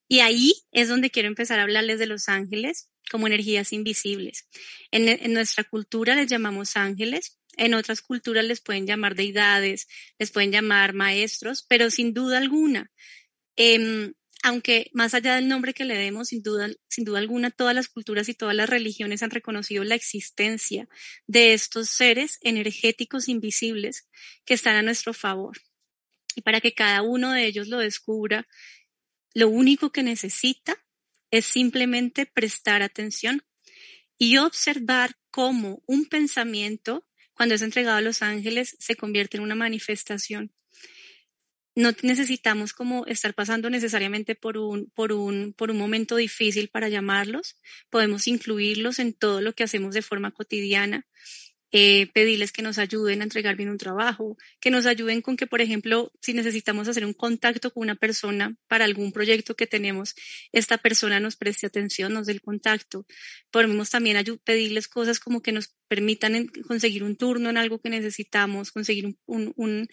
Y 0.08 0.20
ahí 0.20 0.54
es 0.72 0.88
donde 0.88 1.10
quiero 1.10 1.28
empezar 1.28 1.58
a 1.58 1.64
hablarles 1.64 1.98
de 1.98 2.06
los 2.06 2.28
ángeles 2.28 2.90
como 3.10 3.26
energías 3.26 3.72
invisibles. 3.72 4.48
En, 4.90 5.32
nuestra 5.32 5.64
cultura 5.64 6.14
les 6.14 6.28
llamamos 6.28 6.76
ángeles, 6.76 7.38
en 7.56 7.74
otras 7.74 8.02
culturas 8.02 8.44
les 8.44 8.60
pueden 8.60 8.86
llamar 8.86 9.14
deidades, 9.14 9.88
les 10.18 10.30
pueden 10.30 10.52
llamar 10.52 10.92
maestros, 10.92 11.64
pero 11.68 11.90
sin 11.90 12.12
duda 12.12 12.38
alguna, 12.38 12.90
em, 13.56 14.12
aunque 14.42 14.90
más 14.92 15.14
allá 15.14 15.36
del 15.36 15.48
nombre 15.48 15.72
que 15.72 15.84
le 15.84 15.96
demos, 15.96 16.28
sin 16.28 16.42
duda, 16.42 16.68
sin 16.88 17.04
duda 17.04 17.18
alguna, 17.18 17.50
todas 17.50 17.74
las 17.74 17.88
culturas 17.88 18.28
y 18.28 18.34
todas 18.34 18.54
las 18.54 18.68
religiones 18.68 19.22
han 19.22 19.30
reconocido 19.30 19.82
la 19.82 19.94
existencia 19.94 20.88
de 21.26 21.54
estos 21.54 21.88
seres 21.90 22.38
energéticos 22.42 23.28
invisibles 23.28 24.08
que 24.44 24.54
están 24.54 24.76
a 24.76 24.82
nuestro 24.82 25.14
favor. 25.14 25.56
Y 26.34 26.42
para 26.42 26.60
que 26.60 26.74
cada 26.74 27.02
uno 27.02 27.32
de 27.32 27.46
ellos 27.46 27.68
lo 27.68 27.78
descubra 27.78 28.46
lo 29.36 29.50
único 29.50 29.92
que 29.92 30.02
necesita 30.02 30.82
es 31.30 31.44
simplemente 31.44 32.24
prestar 32.24 32.80
atención 32.80 33.42
y 34.16 34.38
observar 34.38 35.18
cómo 35.30 35.82
un 35.84 36.06
pensamiento, 36.06 37.06
cuando 37.34 37.54
es 37.54 37.60
entregado 37.60 37.98
a 37.98 38.00
los 38.00 38.22
ángeles, 38.22 38.78
se 38.80 38.96
convierte 38.96 39.36
en 39.36 39.42
una 39.42 39.54
manifestación. 39.54 40.54
No 41.74 41.90
necesitamos 42.00 42.72
como 42.72 43.04
estar 43.04 43.34
pasando 43.34 43.68
necesariamente 43.68 44.36
por 44.36 44.56
un, 44.56 44.88
por 44.94 45.12
un, 45.12 45.52
por 45.52 45.70
un 45.70 45.76
momento 45.76 46.16
difícil 46.16 46.68
para 46.68 46.88
llamarlos. 46.88 47.60
Podemos 47.90 48.28
incluirlos 48.28 48.98
en 48.98 49.12
todo 49.12 49.42
lo 49.42 49.52
que 49.52 49.64
hacemos 49.64 49.92
de 49.92 50.00
forma 50.00 50.30
cotidiana 50.30 51.06
eh, 51.78 52.10
pedirles 52.14 52.52
que 52.52 52.62
nos 52.62 52.78
ayuden 52.78 53.20
a 53.20 53.24
entregar 53.24 53.54
bien 53.54 53.68
un 53.68 53.76
trabajo, 53.76 54.38
que 54.60 54.70
nos 54.70 54.86
ayuden 54.86 55.20
con 55.20 55.36
que, 55.36 55.46
por 55.46 55.60
ejemplo, 55.60 56.10
si 56.22 56.32
necesitamos 56.32 56.88
hacer 56.88 57.04
un 57.04 57.12
contacto 57.12 57.70
con 57.70 57.82
una 57.82 57.96
persona 57.96 58.56
para 58.66 58.86
algún 58.86 59.12
proyecto 59.12 59.56
que 59.56 59.66
tenemos, 59.66 60.14
esta 60.52 60.78
persona 60.78 61.20
nos 61.20 61.36
preste 61.36 61.66
atención, 61.66 62.14
nos 62.14 62.28
dé 62.28 62.32
el 62.32 62.40
contacto. 62.40 63.04
Podemos 63.50 63.90
también 63.90 64.16
pedirles 64.42 64.88
cosas 64.88 65.20
como 65.20 65.42
que 65.42 65.52
nos 65.52 65.74
permitan 65.86 66.46
conseguir 66.66 67.04
un 67.04 67.14
turno 67.14 67.50
en 67.50 67.58
algo 67.58 67.78
que 67.78 67.90
necesitamos, 67.90 68.72
conseguir 68.72 69.14
un, 69.26 69.52
un, 69.54 69.86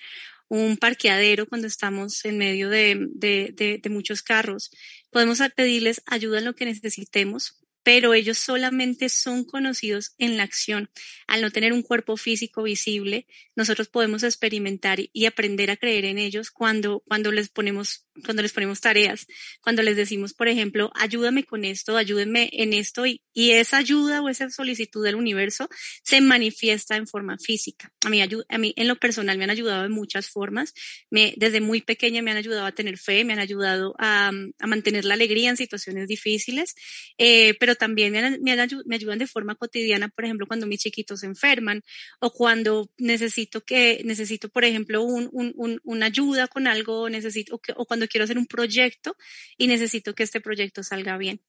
un, 0.47 0.77
parqueadero 0.77 1.47
cuando 1.47 1.67
estamos 1.67 2.23
en 2.23 2.37
medio 2.37 2.69
de, 2.69 3.09
de, 3.13 3.89
muchos 3.89 4.23
carros. 4.23 4.71
Podemos 5.11 5.39
pedirles 5.53 6.01
ayuda 6.05 6.39
en 6.39 6.45
lo 6.45 6.55
que 6.55 6.63
necesitemos 6.63 7.62
pero 7.83 8.13
ellos 8.13 8.37
solamente 8.37 9.09
son 9.09 9.43
conocidos 9.43 10.13
en 10.17 10.37
la 10.37 10.43
acción. 10.43 10.89
Al 11.27 11.41
no 11.41 11.51
tener 11.51 11.73
un 11.73 11.83
cuerpo 11.83 12.17
físico 12.17 12.63
visible, 12.63 13.27
nosotros 13.55 13.89
podemos 13.89 14.23
experimentar 14.23 14.99
y 15.11 15.25
aprender 15.25 15.69
a 15.69 15.77
creer 15.77 16.05
en 16.05 16.17
ellos 16.17 16.49
cuando, 16.49 17.03
cuando 17.05 17.31
les 17.31 17.49
ponemos, 17.49 18.07
cuando 18.23 18.41
les 18.41 18.53
ponemos 18.53 18.81
tareas, 18.81 19.27
cuando 19.61 19.83
les 19.83 19.97
decimos, 19.97 20.33
por 20.33 20.47
ejemplo, 20.47 20.91
ayúdame 20.95 21.43
con 21.43 21.65
esto, 21.65 21.97
ayúdenme 21.97 22.49
en 22.53 22.73
esto, 22.73 23.05
y, 23.05 23.21
y 23.33 23.51
esa 23.51 23.77
ayuda 23.77 24.21
o 24.21 24.29
esa 24.29 24.49
solicitud 24.49 25.03
del 25.03 25.15
universo 25.15 25.69
se 26.03 26.21
manifiesta 26.21 26.95
en 26.95 27.07
forma 27.07 27.37
física. 27.37 27.93
A 28.05 28.09
mí, 28.09 28.73
en 28.75 28.87
lo 28.87 28.95
personal 28.95 29.37
me 29.37 29.43
han 29.43 29.49
ayudado 29.49 29.83
de 29.83 29.89
muchas 29.89 30.29
formas. 30.29 30.73
Desde 31.09 31.61
muy 31.61 31.81
pequeña 31.81 32.21
me 32.21 32.31
han 32.31 32.37
ayudado 32.37 32.65
a 32.65 32.71
tener 32.71 32.97
fe, 32.97 33.25
me 33.25 33.33
han 33.33 33.39
ayudado 33.39 33.95
a, 33.99 34.31
a 34.59 34.67
mantener 34.67 35.05
la 35.05 35.15
alegría 35.15 35.49
en 35.49 35.57
situaciones 35.57 36.07
difíciles, 36.07 36.75
eh, 37.17 37.55
pero 37.59 37.72
también 37.75 38.13
me, 38.41 38.51
ayudan 38.95 39.19
de 39.19 39.27
forma 39.27 39.55
cotidiana, 39.55 40.09
por 40.09 40.25
ejemplo, 40.25 40.47
cuando 40.47 40.67
mis 40.67 40.81
chiquitos 40.81 41.23
enferman 41.23 41.83
o 42.19 42.31
cuando 42.31 42.89
necesito 42.97 43.63
que, 43.63 44.01
necesito, 44.05 44.49
por 44.49 44.65
ejemplo, 44.65 45.03
un, 45.03 45.29
un, 45.33 45.79
una 45.83 46.05
ayuda 46.07 46.47
con 46.47 46.67
algo, 46.67 47.09
necesito, 47.09 47.59
o, 47.75 47.85
cuando 47.85 48.07
quiero 48.07 48.25
hacer 48.25 48.37
un 48.37 48.47
proyecto 48.47 49.15
y 49.57 49.67
necesito 49.67 50.15
que 50.15 50.23
este 50.23 50.41
proyecto 50.41 50.83
salga 50.83 51.17
bien. 51.17 51.41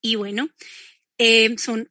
Y 0.00 0.16
bueno, 0.16 0.48
eh, 1.18 1.56
son 1.58 1.90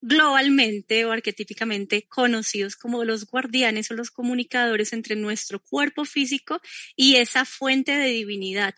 globalmente 0.00 1.04
o 1.06 1.12
arquetípicamente 1.12 2.06
conocidos 2.08 2.76
como 2.76 3.04
los 3.04 3.26
guardianes 3.26 3.90
o 3.90 3.94
los 3.94 4.10
comunicadores 4.10 4.92
entre 4.92 5.16
nuestro 5.16 5.60
cuerpo 5.60 6.04
físico 6.04 6.60
y 6.94 7.16
esa 7.16 7.46
fuente 7.46 7.92
de 7.92 8.08
divinidad 8.08 8.74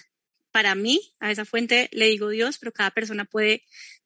para 0.57 0.75
mí, 0.75 1.13
a 1.21 1.31
esa 1.31 1.45
fuente 1.45 1.91
le 1.93 2.07
digo 2.07 2.31
Dios, 2.31 2.57
pero 2.57 2.73
cada 2.73 2.91
persona 2.91 3.27
puede 3.27 3.63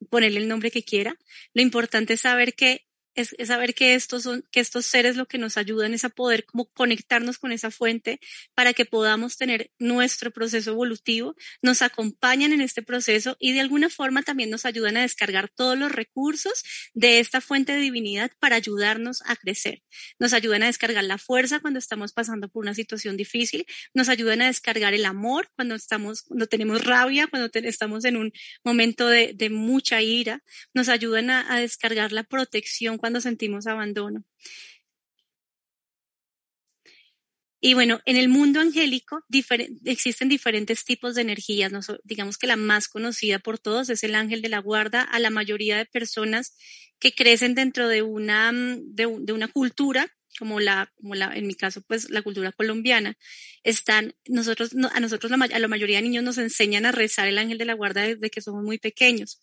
ponerle 0.09 0.41
el 0.41 0.49
nombre 0.49 0.69
que 0.69 0.83
quiera. 0.83 1.15
Lo 1.53 1.61
importante 1.61 2.15
es 2.15 2.19
saber 2.19 2.55
que 2.55 2.85
es, 3.15 3.35
saber 3.45 3.73
que 3.73 3.95
estos 3.95 4.23
son, 4.23 4.45
que 4.51 4.59
estos 4.59 4.85
seres 4.85 5.15
lo 5.15 5.27
que 5.27 5.37
nos 5.37 5.57
ayudan 5.57 5.93
es 5.93 6.03
a 6.05 6.09
poder 6.09 6.45
como 6.45 6.65
conectarnos 6.71 7.37
con 7.37 7.51
esa 7.51 7.71
fuente 7.71 8.19
para 8.53 8.73
que 8.73 8.85
podamos 8.85 9.37
tener 9.37 9.71
nuestro 9.79 10.31
proceso 10.31 10.71
evolutivo, 10.71 11.35
nos 11.61 11.81
acompañan 11.81 12.53
en 12.53 12.61
este 12.61 12.81
proceso 12.81 13.35
y 13.39 13.53
de 13.53 13.61
alguna 13.61 13.89
forma 13.89 14.23
también 14.23 14.49
nos 14.49 14.65
ayudan 14.65 14.97
a 14.97 15.01
descargar 15.01 15.49
todos 15.49 15.77
los 15.77 15.91
recursos 15.91 16.63
de 16.93 17.19
esta 17.19 17.41
fuente 17.41 17.73
de 17.73 17.79
divinidad 17.79 18.31
para 18.39 18.55
ayudarnos 18.55 19.21
a 19.25 19.35
crecer. 19.35 19.83
Nos 20.19 20.33
ayudan 20.33 20.63
a 20.63 20.67
descargar 20.67 21.03
la 21.03 21.17
fuerza 21.17 21.59
cuando 21.59 21.79
estamos 21.79 22.13
pasando 22.13 22.49
por 22.49 22.63
una 22.63 22.73
situación 22.73 23.17
difícil, 23.17 23.65
nos 23.93 24.09
ayudan 24.09 24.41
a 24.41 24.47
descargar 24.47 24.93
el 24.93 25.05
amor 25.05 25.49
cuando 25.55 25.75
estamos, 25.75 26.23
cuando 26.23 26.47
tenemos 26.47 26.83
rabia, 26.83 27.27
cuando 27.27 27.49
estamos 27.53 28.05
en 28.05 28.17
un 28.17 28.31
momento 28.63 29.07
de, 29.07 29.33
de 29.35 29.49
mucha 29.49 30.01
ira, 30.01 30.43
nos 30.73 30.89
ayudan 30.89 31.29
a, 31.29 31.53
a 31.53 31.59
descargar 31.59 32.11
la 32.11 32.23
protección 32.23 32.97
cuando 33.01 33.19
sentimos 33.19 33.67
abandono. 33.67 34.23
Y 37.63 37.75
bueno, 37.75 37.99
en 38.05 38.17
el 38.17 38.27
mundo 38.27 38.59
angélico 38.59 39.23
existen 39.85 40.29
diferentes 40.29 40.83
tipos 40.83 41.13
de 41.13 41.21
energías. 41.21 41.71
digamos 42.03 42.37
que 42.39 42.47
la 42.47 42.55
más 42.55 42.87
conocida 42.87 43.37
por 43.37 43.59
todos 43.59 43.89
es 43.89 44.03
el 44.03 44.15
ángel 44.15 44.41
de 44.41 44.49
la 44.49 44.59
guarda. 44.59 45.03
A 45.03 45.19
la 45.19 45.29
mayoría 45.29 45.77
de 45.77 45.85
personas 45.85 46.55
que 46.97 47.13
crecen 47.13 47.53
dentro 47.53 47.87
de 47.87 48.01
una, 48.01 48.51
de 48.53 49.05
una 49.05 49.47
cultura 49.47 50.11
como 50.41 50.59
la, 50.59 50.91
como 50.95 51.13
la, 51.13 51.35
en 51.35 51.45
mi 51.45 51.53
caso, 51.53 51.83
pues 51.83 52.09
la 52.09 52.23
cultura 52.23 52.51
colombiana, 52.51 53.15
están, 53.61 54.15
nosotros, 54.27 54.71
a 54.91 54.99
nosotros, 54.99 55.31
a 55.31 55.59
la 55.59 55.67
mayoría 55.67 55.97
de 55.97 56.01
niños 56.01 56.23
nos 56.23 56.39
enseñan 56.39 56.87
a 56.87 56.91
rezar 56.91 57.27
el 57.27 57.37
ángel 57.37 57.59
de 57.59 57.65
la 57.65 57.75
guarda 57.75 58.01
desde 58.01 58.31
que 58.31 58.41
somos 58.41 58.63
muy 58.63 58.79
pequeños. 58.79 59.39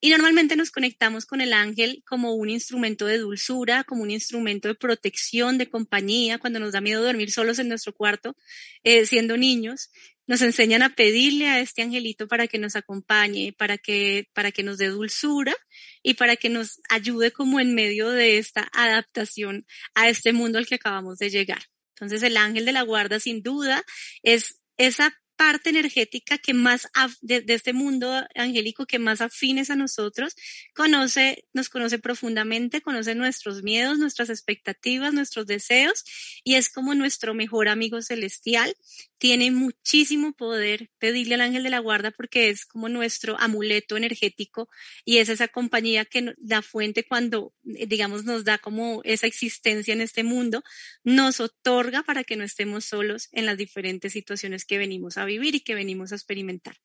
Y 0.00 0.10
normalmente 0.10 0.56
nos 0.56 0.72
conectamos 0.72 1.24
con 1.24 1.40
el 1.40 1.52
ángel 1.52 2.02
como 2.04 2.34
un 2.34 2.50
instrumento 2.50 3.06
de 3.06 3.18
dulzura, 3.18 3.84
como 3.84 4.02
un 4.02 4.10
instrumento 4.10 4.66
de 4.66 4.74
protección, 4.74 5.56
de 5.56 5.68
compañía, 5.68 6.38
cuando 6.38 6.58
nos 6.58 6.72
da 6.72 6.80
miedo 6.80 7.04
dormir 7.04 7.30
solos 7.30 7.60
en 7.60 7.68
nuestro 7.68 7.94
cuarto, 7.94 8.34
eh, 8.82 9.06
siendo 9.06 9.36
niños 9.36 9.90
nos 10.30 10.42
enseñan 10.42 10.82
a 10.82 10.94
pedirle 10.94 11.48
a 11.48 11.58
este 11.58 11.82
angelito 11.82 12.28
para 12.28 12.46
que 12.46 12.56
nos 12.56 12.76
acompañe, 12.76 13.52
para 13.52 13.78
que, 13.78 14.28
para 14.32 14.52
que 14.52 14.62
nos 14.62 14.78
dé 14.78 14.86
dulzura 14.86 15.56
y 16.04 16.14
para 16.14 16.36
que 16.36 16.48
nos 16.48 16.78
ayude 16.88 17.32
como 17.32 17.58
en 17.58 17.74
medio 17.74 18.08
de 18.10 18.38
esta 18.38 18.70
adaptación 18.72 19.66
a 19.92 20.08
este 20.08 20.32
mundo 20.32 20.58
al 20.58 20.68
que 20.68 20.76
acabamos 20.76 21.18
de 21.18 21.30
llegar. 21.30 21.64
Entonces 21.96 22.22
el 22.22 22.36
ángel 22.36 22.64
de 22.64 22.70
la 22.70 22.82
guarda 22.82 23.18
sin 23.18 23.42
duda 23.42 23.82
es 24.22 24.60
esa 24.76 25.19
parte 25.40 25.70
energética 25.70 26.36
que 26.36 26.52
más 26.52 26.86
de, 27.22 27.42
este 27.48 27.72
mundo 27.72 28.12
angélico 28.34 28.84
que 28.84 28.98
más 28.98 29.22
afines 29.22 29.70
a 29.70 29.74
nosotros, 29.74 30.36
conoce, 30.74 31.46
nos 31.54 31.70
conoce 31.70 31.98
profundamente, 31.98 32.82
conoce 32.82 33.14
nuestros 33.14 33.62
miedos, 33.62 33.98
nuestras 33.98 34.28
expectativas, 34.28 35.14
nuestros 35.14 35.46
deseos 35.46 36.04
y 36.44 36.56
es 36.56 36.68
como 36.68 36.94
nuestro 36.94 37.32
mejor 37.32 37.68
amigo 37.68 38.02
celestial. 38.02 38.76
Tiene 39.16 39.50
muchísimo 39.50 40.34
poder 40.34 40.90
pedirle 40.98 41.36
al 41.36 41.40
ángel 41.40 41.62
de 41.62 41.70
la 41.70 41.78
guarda 41.78 42.10
porque 42.10 42.50
es 42.50 42.66
como 42.66 42.90
nuestro 42.90 43.40
amuleto 43.40 43.96
energético 43.96 44.68
y 45.06 45.18
es 45.18 45.30
esa 45.30 45.48
compañía 45.48 46.04
que 46.04 46.34
la 46.36 46.60
fuente 46.60 47.04
cuando, 47.04 47.54
digamos, 47.62 48.24
nos 48.24 48.44
da 48.44 48.58
como 48.58 49.00
esa 49.04 49.26
existencia 49.26 49.94
en 49.94 50.02
este 50.02 50.22
mundo, 50.22 50.62
nos 51.02 51.40
otorga 51.40 52.02
para 52.02 52.24
que 52.24 52.36
no 52.36 52.44
estemos 52.44 52.84
solos 52.84 53.30
en 53.32 53.46
las 53.46 53.56
diferentes 53.56 54.12
situaciones 54.12 54.66
que 54.66 54.76
venimos 54.76 55.16
a 55.16 55.29
vivir 55.30 55.54
y 55.54 55.60
que 55.60 55.74
venimos 55.74 56.12
a 56.12 56.16
experimentar. 56.16 56.76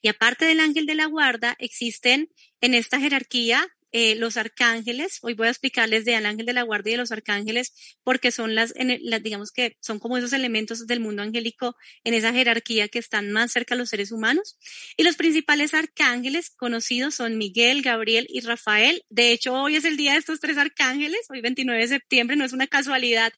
Y 0.00 0.08
aparte 0.08 0.44
del 0.44 0.60
ángel 0.60 0.86
de 0.86 0.94
la 0.94 1.06
guarda, 1.06 1.54
existen 1.58 2.30
en 2.60 2.74
esta 2.74 2.98
jerarquía 2.98 3.68
eh, 3.92 4.14
los 4.14 4.36
arcángeles. 4.36 5.18
Hoy 5.22 5.34
voy 5.34 5.46
a 5.46 5.50
explicarles 5.50 6.04
de 6.04 6.14
al 6.14 6.26
ángel 6.26 6.46
de 6.46 6.52
la 6.52 6.62
guardia 6.62 6.90
y 6.90 6.94
de 6.94 6.98
los 6.98 7.12
arcángeles 7.12 7.72
porque 8.02 8.32
son 8.32 8.54
las, 8.54 8.72
las, 8.76 9.22
digamos 9.22 9.52
que 9.52 9.76
son 9.80 9.98
como 9.98 10.16
esos 10.16 10.32
elementos 10.32 10.86
del 10.86 11.00
mundo 11.00 11.22
angélico 11.22 11.76
en 12.04 12.14
esa 12.14 12.32
jerarquía 12.32 12.88
que 12.88 12.98
están 12.98 13.30
más 13.30 13.52
cerca 13.52 13.74
a 13.74 13.78
los 13.78 13.90
seres 13.90 14.10
humanos. 14.10 14.58
Y 14.96 15.04
los 15.04 15.16
principales 15.16 15.74
arcángeles 15.74 16.50
conocidos 16.50 17.14
son 17.14 17.38
Miguel, 17.38 17.82
Gabriel 17.82 18.26
y 18.28 18.40
Rafael. 18.40 19.04
De 19.10 19.32
hecho, 19.32 19.54
hoy 19.54 19.76
es 19.76 19.84
el 19.84 19.96
día 19.96 20.12
de 20.12 20.18
estos 20.18 20.40
tres 20.40 20.58
arcángeles, 20.58 21.20
hoy 21.28 21.40
29 21.40 21.80
de 21.80 21.88
septiembre, 21.88 22.36
no 22.36 22.44
es 22.44 22.52
una 22.52 22.66
casualidad, 22.66 23.32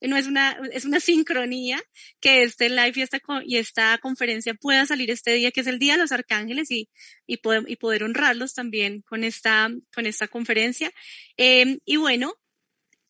no 0.00 0.16
es 0.16 0.26
una, 0.26 0.58
es 0.72 0.84
una 0.84 1.00
sincronía 1.00 1.82
que 2.20 2.42
este 2.42 2.68
live 2.68 2.92
y 2.94 3.00
esta, 3.02 3.20
y 3.44 3.56
esta 3.56 3.98
conferencia 3.98 4.54
pueda 4.54 4.86
salir 4.86 5.10
este 5.10 5.32
día, 5.32 5.50
que 5.50 5.60
es 5.60 5.66
el 5.66 5.78
día 5.78 5.94
de 5.94 5.98
los 5.98 6.12
arcángeles 6.12 6.70
y, 6.70 6.88
y, 7.26 7.38
poder, 7.38 7.64
y 7.66 7.76
poder 7.76 8.04
honrarlos 8.04 8.54
también 8.54 9.02
con 9.02 9.24
esta, 9.24 9.70
con 9.98 10.06
esta 10.06 10.28
conferencia. 10.28 10.92
Em, 11.36 11.80
y 11.84 11.96
bueno, 11.96 12.32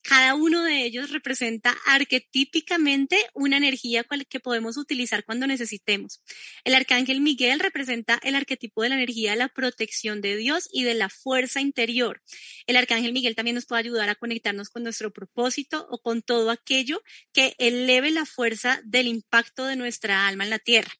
cada 0.00 0.34
uno 0.34 0.64
de 0.64 0.84
ellos 0.84 1.10
representa 1.10 1.76
arquetípicamente 1.84 3.18
una 3.34 3.58
energía 3.58 4.06
que 4.30 4.40
podemos 4.40 4.78
utilizar 4.78 5.22
cuando 5.26 5.46
necesitemos. 5.46 6.22
El 6.64 6.74
arcángel 6.74 7.20
Miguel 7.20 7.60
representa 7.60 8.18
el 8.22 8.36
arquetipo 8.36 8.82
de 8.82 8.88
la 8.88 8.94
energía 8.94 9.32
de 9.32 9.36
la 9.36 9.48
protección 9.48 10.22
de 10.22 10.36
Dios 10.38 10.66
y 10.72 10.84
de 10.84 10.94
la 10.94 11.10
fuerza 11.10 11.60
interior. 11.60 12.22
El 12.66 12.76
arcángel 12.76 13.12
Miguel 13.12 13.34
también 13.34 13.56
nos 13.56 13.66
puede 13.66 13.80
ayudar 13.80 14.08
a 14.08 14.14
conectarnos 14.14 14.70
con 14.70 14.82
nuestro 14.82 15.12
propósito 15.12 15.86
o 15.90 16.00
con 16.00 16.22
todo 16.22 16.50
aquello 16.50 17.02
que 17.34 17.54
eleve 17.58 18.10
la 18.10 18.24
fuerza 18.24 18.80
del 18.86 19.08
impacto 19.08 19.66
de 19.66 19.76
nuestra 19.76 20.26
alma 20.26 20.44
en 20.44 20.50
la 20.50 20.58
tierra. 20.58 20.92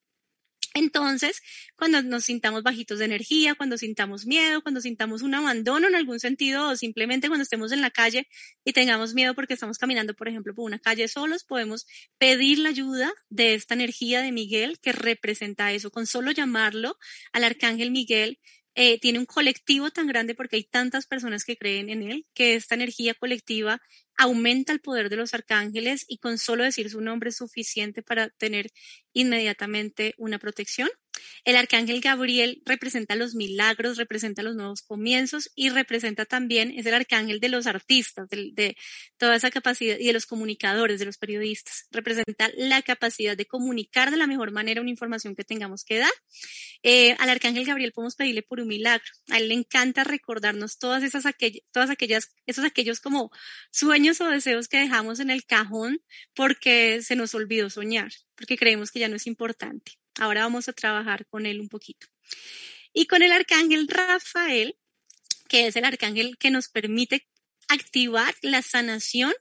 Entonces, 0.78 1.42
cuando 1.74 2.00
nos 2.02 2.24
sintamos 2.26 2.62
bajitos 2.62 3.00
de 3.00 3.04
energía, 3.04 3.56
cuando 3.56 3.76
sintamos 3.76 4.26
miedo, 4.26 4.62
cuando 4.62 4.80
sintamos 4.80 5.22
un 5.22 5.34
abandono 5.34 5.88
en 5.88 5.96
algún 5.96 6.20
sentido 6.20 6.68
o 6.68 6.76
simplemente 6.76 7.26
cuando 7.26 7.42
estemos 7.42 7.72
en 7.72 7.80
la 7.80 7.90
calle 7.90 8.28
y 8.64 8.72
tengamos 8.72 9.12
miedo 9.12 9.34
porque 9.34 9.54
estamos 9.54 9.76
caminando, 9.76 10.14
por 10.14 10.28
ejemplo, 10.28 10.54
por 10.54 10.64
una 10.64 10.78
calle 10.78 11.08
solos, 11.08 11.42
podemos 11.42 11.84
pedir 12.16 12.60
la 12.60 12.68
ayuda 12.68 13.12
de 13.28 13.54
esta 13.54 13.74
energía 13.74 14.22
de 14.22 14.30
Miguel 14.30 14.78
que 14.80 14.92
representa 14.92 15.72
eso. 15.72 15.90
Con 15.90 16.06
solo 16.06 16.30
llamarlo 16.30 16.96
al 17.32 17.42
arcángel 17.42 17.90
Miguel, 17.90 18.38
eh, 18.74 18.98
tiene 19.00 19.18
un 19.18 19.26
colectivo 19.26 19.90
tan 19.90 20.06
grande 20.06 20.34
porque 20.34 20.56
hay 20.56 20.64
tantas 20.64 21.06
personas 21.06 21.44
que 21.44 21.56
creen 21.56 21.90
en 21.90 22.02
él, 22.02 22.26
que 22.34 22.54
esta 22.54 22.74
energía 22.74 23.14
colectiva 23.14 23.80
aumenta 24.16 24.72
el 24.72 24.80
poder 24.80 25.08
de 25.10 25.16
los 25.16 25.34
arcángeles 25.34 26.04
y 26.08 26.18
con 26.18 26.38
solo 26.38 26.64
decir 26.64 26.90
su 26.90 27.00
nombre 27.00 27.30
es 27.30 27.36
suficiente 27.36 28.02
para 28.02 28.30
tener 28.30 28.70
inmediatamente 29.12 30.14
una 30.18 30.38
protección. 30.38 30.88
El 31.44 31.56
arcángel 31.56 32.00
Gabriel 32.00 32.62
representa 32.64 33.16
los 33.16 33.34
milagros, 33.34 33.96
representa 33.96 34.42
los 34.42 34.56
nuevos 34.56 34.82
comienzos 34.82 35.50
y 35.54 35.70
representa 35.70 36.24
también, 36.24 36.72
es 36.76 36.86
el 36.86 36.94
arcángel 36.94 37.40
de 37.40 37.48
los 37.48 37.66
artistas, 37.66 38.28
de, 38.28 38.76
toda 39.16 39.36
esa 39.36 39.50
capacidad 39.50 39.96
y 39.98 40.06
de 40.06 40.12
los 40.12 40.26
comunicadores, 40.26 40.98
de 40.98 41.06
los 41.06 41.18
periodistas. 41.18 41.86
Representa 41.90 42.50
la 42.56 42.82
capacidad 42.82 43.36
de 43.36 43.46
comunicar 43.46 44.10
de 44.10 44.16
la 44.16 44.26
mejor 44.26 44.52
manera 44.52 44.80
una 44.80 44.90
información 44.90 45.34
que 45.34 45.44
tengamos 45.44 45.84
que 45.84 45.98
dar. 45.98 46.12
Eh, 46.82 47.16
al 47.18 47.28
arcángel 47.28 47.64
Gabriel 47.64 47.92
podemos 47.92 48.16
pedirle 48.16 48.42
por 48.42 48.60
un 48.60 48.68
milagro. 48.68 49.06
A 49.30 49.38
él 49.38 49.48
le 49.48 49.54
encanta 49.54 50.04
recordarnos 50.04 50.78
todas 50.78 51.02
esas 51.02 51.26
aquellas, 51.26 52.30
esos 52.46 52.64
aquellos 52.64 53.00
como 53.00 53.30
sueños 53.70 54.20
o 54.20 54.28
deseos 54.28 54.68
que 54.68 54.78
dejamos 54.78 55.20
en 55.20 55.30
el 55.30 55.44
cajón 55.44 56.00
porque 56.34 57.02
se 57.02 57.16
nos 57.16 57.34
olvidó 57.34 57.70
soñar, 57.70 58.12
porque 58.34 58.56
creemos 58.56 58.90
que 58.90 59.00
ya 59.00 59.08
no 59.08 59.16
es 59.16 59.26
importante. 59.26 59.92
Ahora 60.18 60.42
vamos 60.42 60.68
a 60.68 60.72
trabajar 60.72 61.26
con 61.26 61.46
él 61.46 61.60
un 61.60 61.68
poquito. 61.68 62.06
Y 62.92 63.06
con 63.06 63.22
el 63.22 63.32
arcángel 63.32 63.88
Rafael, 63.88 64.76
que 65.48 65.66
es 65.66 65.76
el 65.76 65.84
arcángel 65.84 66.36
que 66.38 66.50
nos 66.50 66.68
permite 66.68 67.26
activar 67.68 68.34
la 68.42 68.62
sanación 68.62 69.32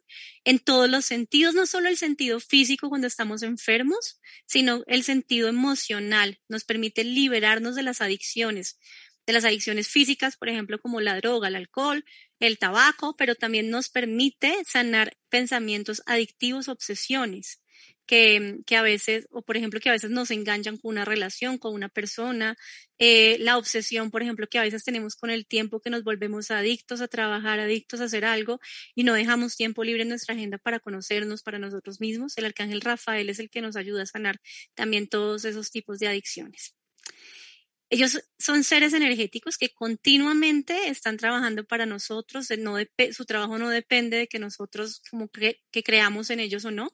en 0.43 0.59
todos 0.59 0.89
los 0.89 1.05
sentidos, 1.05 1.55
no 1.55 1.65
solo 1.65 1.89
el 1.89 1.97
sentido 1.97 2.39
físico 2.39 2.89
cuando 2.89 3.07
estamos 3.07 3.41
enfermos, 3.41 4.19
sino 4.45 4.83
el 4.87 5.03
sentido 5.03 5.47
emocional. 5.47 6.39
Nos 6.47 6.63
permite 6.63 7.03
liberarnos 7.03 7.75
de 7.75 7.83
las 7.83 8.01
adicciones, 8.01 8.79
de 9.25 9.33
las 9.33 9.45
adicciones 9.45 9.87
físicas, 9.87 10.37
por 10.37 10.49
ejemplo, 10.49 10.79
como 10.79 11.01
la 11.01 11.15
droga, 11.15 11.47
el 11.47 11.55
alcohol, 11.55 12.05
el 12.39 12.59
tabaco, 12.59 13.15
pero 13.17 13.35
también 13.35 13.69
nos 13.69 13.89
permite 13.89 14.63
sanar 14.65 15.17
pensamientos 15.29 16.03
adictivos, 16.05 16.67
obsesiones 16.67 17.61
que, 18.05 18.59
que, 18.65 18.75
a 18.77 18.81
veces, 18.81 19.27
o 19.31 19.41
por 19.43 19.57
ejemplo, 19.57 19.79
que 19.79 19.89
a 19.89 19.91
veces 19.91 20.09
nos 20.09 20.31
enganchan 20.31 20.77
con 20.77 20.89
una 20.91 21.05
relación, 21.05 21.57
con 21.57 21.73
una 21.73 21.89
persona, 21.89 22.55
eh, 22.99 23.37
la 23.39 23.57
obsesión, 23.57 24.11
por 24.11 24.23
ejemplo, 24.23 24.47
que 24.47 24.59
a 24.59 24.63
veces 24.63 24.83
tenemos 24.83 25.15
con 25.15 25.29
el 25.29 25.45
tiempo 25.45 25.81
que 25.81 25.89
nos 25.89 26.03
volvemos 26.03 26.49
adictos 26.51 27.01
a 27.01 27.07
trabajar, 27.07 27.59
adictos 27.59 28.01
a 28.01 28.05
hacer 28.05 28.25
algo 28.25 28.59
y 28.95 29.03
no 29.03 29.13
dejamos 29.13 29.55
tiempo 29.55 29.83
libre 29.83 30.03
en 30.03 30.09
nuestra 30.09 30.35
agenda 30.35 30.57
para 30.57 30.79
conocernos, 30.79 31.43
para 31.43 31.59
nosotros 31.59 31.99
mismos. 31.99 32.37
El 32.37 32.45
arcángel 32.45 32.81
Rafael 32.81 33.29
es 33.29 33.39
el 33.39 33.49
que 33.49 33.61
nos 33.61 33.75
ayuda 33.75 34.03
a 34.03 34.05
sanar 34.05 34.39
también 34.73 35.07
todos 35.07 35.45
esos 35.45 35.69
tipos 35.71 35.99
de 35.99 36.07
adicciones. 36.07 36.75
Ellos 37.89 38.19
son 38.37 38.65
seres 38.65 38.93
energéticos 38.93 39.57
que 39.57 39.73
continuamente 39.73 40.89
están 40.89 41.15
trabajando 41.15 41.65
para 41.65 41.85
nosotros. 41.85 42.49
No 42.57 42.75
su 43.13 43.25
trabajo 43.25 43.57
no 43.57 43.69
depende 43.69 44.17
de 44.17 44.27
que 44.27 44.39
nosotros 44.39 45.01
como 45.09 45.29
que, 45.29 45.61
creamos 45.85 46.29
en 46.29 46.41
ellos 46.41 46.65
o 46.65 46.71
no, 46.71 46.89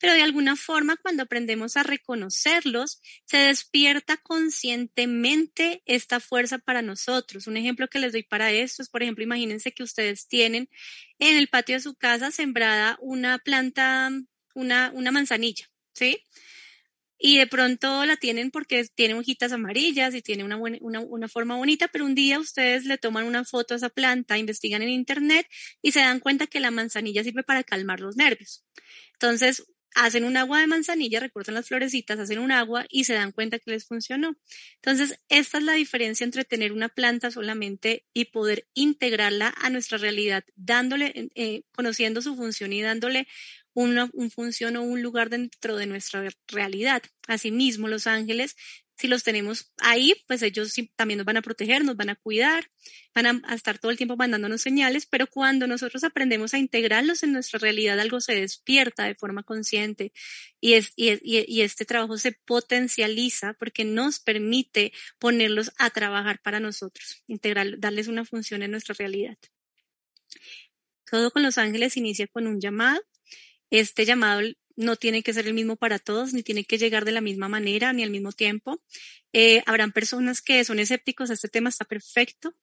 pero 0.00 0.14
de 0.14 0.22
alguna 0.22 0.56
forma 0.56 0.96
cuando 0.96 1.22
aprendemos 1.22 1.76
a 1.76 1.84
reconocerlos, 1.84 3.00
se 3.24 3.36
despierta 3.36 4.16
conscientemente 4.16 5.82
esta 5.86 6.18
fuerza 6.18 6.58
para 6.58 6.82
nosotros. 6.82 7.46
Un 7.46 7.56
ejemplo 7.56 7.86
que 7.88 8.00
les 8.00 8.12
doy 8.12 8.24
para 8.24 8.50
esto 8.50 8.82
es, 8.82 8.88
por 8.88 9.02
ejemplo, 9.02 9.22
imagínense 9.22 9.72
que 9.72 9.84
ustedes 9.84 10.26
tienen 10.26 10.68
en 11.20 11.36
el 11.36 11.48
patio 11.48 11.76
de 11.76 11.82
su 11.82 11.94
casa 11.94 12.32
sembrada 12.32 12.98
una 13.00 13.38
planta, 13.38 14.10
una 14.54 14.90
manzanilla, 15.12 15.70
¿sí? 15.92 16.18
Y 17.24 17.38
de 17.38 17.46
pronto 17.46 18.04
la 18.04 18.16
tienen 18.16 18.50
porque 18.50 18.84
tiene 18.96 19.14
hojitas 19.14 19.52
amarillas 19.52 20.12
y 20.12 20.22
tiene 20.22 20.42
una, 20.42 20.56
una, 20.56 20.98
una, 21.00 21.28
forma 21.28 21.54
bonita, 21.54 21.86
pero 21.86 22.04
un 22.04 22.16
día 22.16 22.40
ustedes 22.40 22.84
le 22.84 22.98
toman 22.98 23.26
una 23.26 23.44
foto 23.44 23.74
a 23.74 23.76
esa 23.76 23.90
planta, 23.90 24.38
investigan 24.38 24.82
en 24.82 24.88
internet 24.88 25.46
y 25.80 25.92
se 25.92 26.00
dan 26.00 26.18
cuenta 26.18 26.48
que 26.48 26.58
la 26.58 26.72
manzanilla 26.72 27.22
sirve 27.22 27.44
para 27.44 27.62
calmar 27.62 28.00
los 28.00 28.16
nervios. 28.16 28.64
Entonces, 29.12 29.64
hacen 29.94 30.24
un 30.24 30.36
agua 30.36 30.58
de 30.60 30.66
manzanilla, 30.66 31.20
recortan 31.20 31.54
las 31.54 31.68
florecitas, 31.68 32.18
hacen 32.18 32.40
un 32.40 32.50
agua 32.50 32.86
y 32.88 33.04
se 33.04 33.14
dan 33.14 33.30
cuenta 33.30 33.60
que 33.60 33.70
les 33.70 33.86
funcionó. 33.86 34.36
Entonces, 34.76 35.20
esta 35.28 35.58
es 35.58 35.64
la 35.64 35.74
diferencia 35.74 36.24
entre 36.24 36.44
tener 36.44 36.72
una 36.72 36.88
planta 36.88 37.30
solamente 37.30 38.04
y 38.12 38.26
poder 38.26 38.66
integrarla 38.74 39.54
a 39.56 39.70
nuestra 39.70 39.98
realidad, 39.98 40.42
dándole, 40.56 41.30
eh, 41.36 41.62
conociendo 41.72 42.20
su 42.20 42.34
función 42.34 42.72
y 42.72 42.82
dándole 42.82 43.28
una 43.74 44.10
un 44.12 44.30
función 44.30 44.76
o 44.76 44.82
un 44.82 45.02
lugar 45.02 45.30
dentro 45.30 45.76
de 45.76 45.86
nuestra 45.86 46.28
realidad. 46.48 47.02
Asimismo, 47.26 47.88
los 47.88 48.06
ángeles, 48.06 48.56
si 48.96 49.08
los 49.08 49.24
tenemos 49.24 49.72
ahí, 49.78 50.14
pues 50.28 50.42
ellos 50.42 50.74
también 50.94 51.18
nos 51.18 51.26
van 51.26 51.36
a 51.36 51.42
proteger, 51.42 51.84
nos 51.84 51.96
van 51.96 52.10
a 52.10 52.14
cuidar, 52.14 52.70
van 53.14 53.42
a, 53.44 53.54
estar 53.54 53.78
todo 53.78 53.90
el 53.90 53.96
tiempo 53.96 54.16
mandándonos 54.16 54.60
señales, 54.60 55.06
pero 55.06 55.26
cuando 55.26 55.66
nosotros 55.66 56.04
aprendemos 56.04 56.54
a 56.54 56.58
integrarlos 56.58 57.22
en 57.22 57.32
nuestra 57.32 57.58
realidad, 57.58 57.98
algo 57.98 58.20
se 58.20 58.34
despierta 58.34 59.04
de 59.04 59.14
forma 59.14 59.42
consciente 59.42 60.12
y, 60.60 60.74
es, 60.74 60.92
y, 60.94 61.18
y 61.24 61.62
este 61.62 61.84
trabajo 61.84 62.16
se 62.18 62.32
potencializa 62.32 63.54
porque 63.54 63.84
nos 63.84 64.20
permite 64.20 64.92
ponerlos 65.18 65.72
a 65.78 65.90
trabajar 65.90 66.40
para 66.40 66.60
nosotros, 66.60 67.22
integrar, 67.26 67.80
darles 67.80 68.08
una 68.08 68.24
función 68.24 68.62
en 68.62 68.70
nuestra 68.70 68.94
realidad. 68.96 69.36
Todo 71.10 71.30
con 71.30 71.42
los 71.42 71.58
ángeles 71.58 71.96
inicia 71.96 72.26
con 72.26 72.46
un 72.46 72.60
llamado 72.60 73.02
este 73.80 74.04
llamado 74.04 74.42
no 74.76 74.96
tiene 74.96 75.22
que 75.22 75.32
ser 75.32 75.46
el 75.46 75.54
mismo 75.54 75.76
para 75.76 75.98
todos, 75.98 76.32
ni 76.32 76.42
tiene 76.42 76.64
que 76.64 76.78
llegar 76.78 77.04
de 77.04 77.12
la 77.12 77.20
misma 77.20 77.48
manera, 77.48 77.92
ni 77.92 78.02
al 78.02 78.10
mismo 78.10 78.32
tiempo. 78.32 78.82
Eh, 79.32 79.62
habrán 79.66 79.92
personas 79.92 80.42
que 80.42 80.64
son 80.64 80.78
escépticos, 80.78 81.30
este 81.30 81.48
tema 81.48 81.68
está 81.68 81.84
perfecto, 81.84 82.54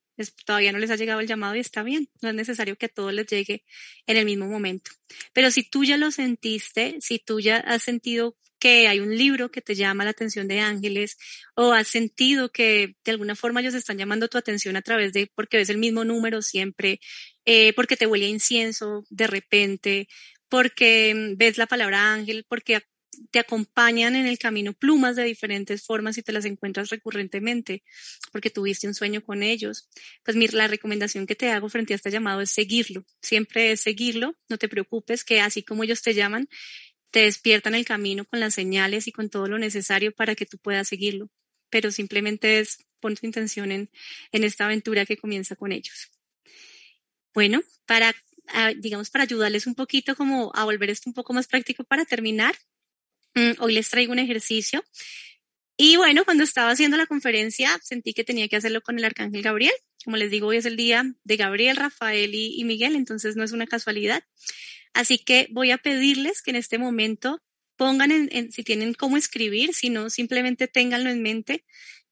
todavía 0.45 0.71
no 0.71 0.79
les 0.79 0.91
ha 0.91 0.95
llegado 0.95 1.19
el 1.19 1.27
llamado 1.27 1.55
y 1.55 1.59
está 1.59 1.81
bien, 1.81 2.09
no 2.21 2.29
es 2.29 2.35
necesario 2.35 2.75
que 2.75 2.87
a 2.87 2.89
todos 2.89 3.13
les 3.13 3.27
llegue 3.27 3.63
en 4.05 4.17
el 4.17 4.25
mismo 4.25 4.47
momento. 4.47 4.91
Pero 5.33 5.49
si 5.49 5.63
tú 5.63 5.83
ya 5.83 5.97
lo 5.97 6.11
sentiste, 6.11 6.97
si 6.99 7.19
tú 7.19 7.39
ya 7.39 7.57
has 7.57 7.83
sentido 7.83 8.35
que 8.59 8.87
hay 8.87 8.99
un 8.99 9.17
libro 9.17 9.49
que 9.51 9.61
te 9.61 9.73
llama 9.73 10.03
la 10.03 10.09
atención 10.11 10.47
de 10.47 10.59
ángeles 10.59 11.17
o 11.55 11.71
has 11.71 11.87
sentido 11.87 12.51
que 12.51 12.97
de 13.05 13.11
alguna 13.11 13.35
forma 13.35 13.61
ellos 13.61 13.73
están 13.73 13.97
llamando 13.97 14.27
tu 14.27 14.37
atención 14.37 14.75
a 14.75 14.81
través 14.81 15.13
de 15.13 15.31
porque 15.33 15.57
ves 15.57 15.69
el 15.69 15.77
mismo 15.77 16.03
número 16.03 16.41
siempre, 16.41 16.99
eh, 17.45 17.73
porque 17.73 17.95
te 17.95 18.05
huele 18.05 18.25
a 18.25 18.29
incienso 18.29 19.05
de 19.09 19.27
repente, 19.27 20.07
porque 20.49 21.13
mm, 21.15 21.37
ves 21.37 21.57
la 21.57 21.67
palabra 21.67 22.13
ángel, 22.13 22.45
porque 22.47 22.81
te 23.31 23.39
acompañan 23.39 24.15
en 24.15 24.27
el 24.27 24.37
camino 24.37 24.73
plumas 24.73 25.15
de 25.15 25.23
diferentes 25.23 25.83
formas 25.83 26.17
y 26.17 26.23
te 26.23 26.31
las 26.31 26.45
encuentras 26.45 26.89
recurrentemente 26.89 27.83
porque 28.31 28.49
tuviste 28.49 28.87
un 28.87 28.93
sueño 28.93 29.23
con 29.23 29.43
ellos. 29.43 29.89
Pues 30.23 30.37
mira, 30.37 30.57
la 30.57 30.67
recomendación 30.67 31.25
que 31.27 31.35
te 31.35 31.49
hago 31.49 31.69
frente 31.69 31.93
a 31.93 31.95
este 31.95 32.11
llamado 32.11 32.41
es 32.41 32.51
seguirlo. 32.51 33.05
Siempre 33.21 33.71
es 33.71 33.81
seguirlo. 33.81 34.37
No 34.47 34.57
te 34.57 34.69
preocupes 34.69 35.23
que 35.23 35.41
así 35.41 35.63
como 35.63 35.83
ellos 35.83 36.01
te 36.01 36.13
llaman, 36.13 36.47
te 37.11 37.21
despiertan 37.21 37.75
el 37.75 37.85
camino 37.85 38.25
con 38.25 38.39
las 38.39 38.53
señales 38.53 39.07
y 39.07 39.11
con 39.11 39.29
todo 39.29 39.47
lo 39.47 39.57
necesario 39.57 40.13
para 40.13 40.35
que 40.35 40.45
tú 40.45 40.57
puedas 40.57 40.87
seguirlo. 40.87 41.29
Pero 41.69 41.91
simplemente 41.91 42.59
es 42.59 42.85
pon 42.99 43.15
tu 43.15 43.25
intención 43.25 43.71
en, 43.71 43.89
en 44.31 44.43
esta 44.43 44.65
aventura 44.65 45.05
que 45.05 45.17
comienza 45.17 45.55
con 45.55 45.71
ellos. 45.71 46.11
Bueno, 47.33 47.61
para, 47.85 48.13
ah, 48.53 48.73
digamos, 48.75 49.09
para 49.09 49.23
ayudarles 49.23 49.67
un 49.67 49.75
poquito 49.75 50.15
como 50.15 50.51
a 50.55 50.65
volver 50.65 50.89
esto 50.89 51.09
un 51.09 51.13
poco 51.13 51.33
más 51.33 51.47
práctico 51.47 51.83
para 51.83 52.05
terminar, 52.05 52.55
mm, 53.35 53.51
hoy 53.59 53.73
les 53.73 53.89
traigo 53.89 54.11
un 54.11 54.19
ejercicio. 54.19 54.83
Y 55.77 55.95
bueno, 55.95 56.25
cuando 56.25 56.43
estaba 56.43 56.71
haciendo 56.71 56.97
la 56.97 57.05
conferencia, 57.05 57.79
sentí 57.83 58.13
que 58.13 58.23
tenía 58.23 58.47
que 58.49 58.57
hacerlo 58.57 58.81
con 58.81 58.99
el 58.99 59.05
Arcángel 59.05 59.41
Gabriel. 59.41 59.73
Como 60.03 60.17
les 60.17 60.29
digo, 60.31 60.47
hoy 60.47 60.57
es 60.57 60.65
el 60.65 60.75
día 60.75 61.05
de 61.23 61.37
Gabriel, 61.37 61.77
Rafael 61.77 62.35
y 62.35 62.63
Miguel, 62.65 62.95
entonces 62.95 63.35
no 63.35 63.43
es 63.43 63.53
una 63.53 63.67
casualidad. 63.67 64.23
Así 64.93 65.17
que 65.19 65.47
voy 65.51 65.71
a 65.71 65.77
pedirles 65.77 66.41
que 66.41 66.51
en 66.51 66.57
este 66.57 66.77
momento 66.77 67.41
pongan 67.79 68.11
en, 68.11 68.51
si 68.51 68.63
tienen 68.63 68.93
cómo 68.93 69.15
escribir, 69.15 69.73
si 69.73 69.89
no, 69.89 70.09
simplemente 70.09 70.67
ténganlo 70.67 71.09
en 71.09 71.21
mente. 71.21 71.63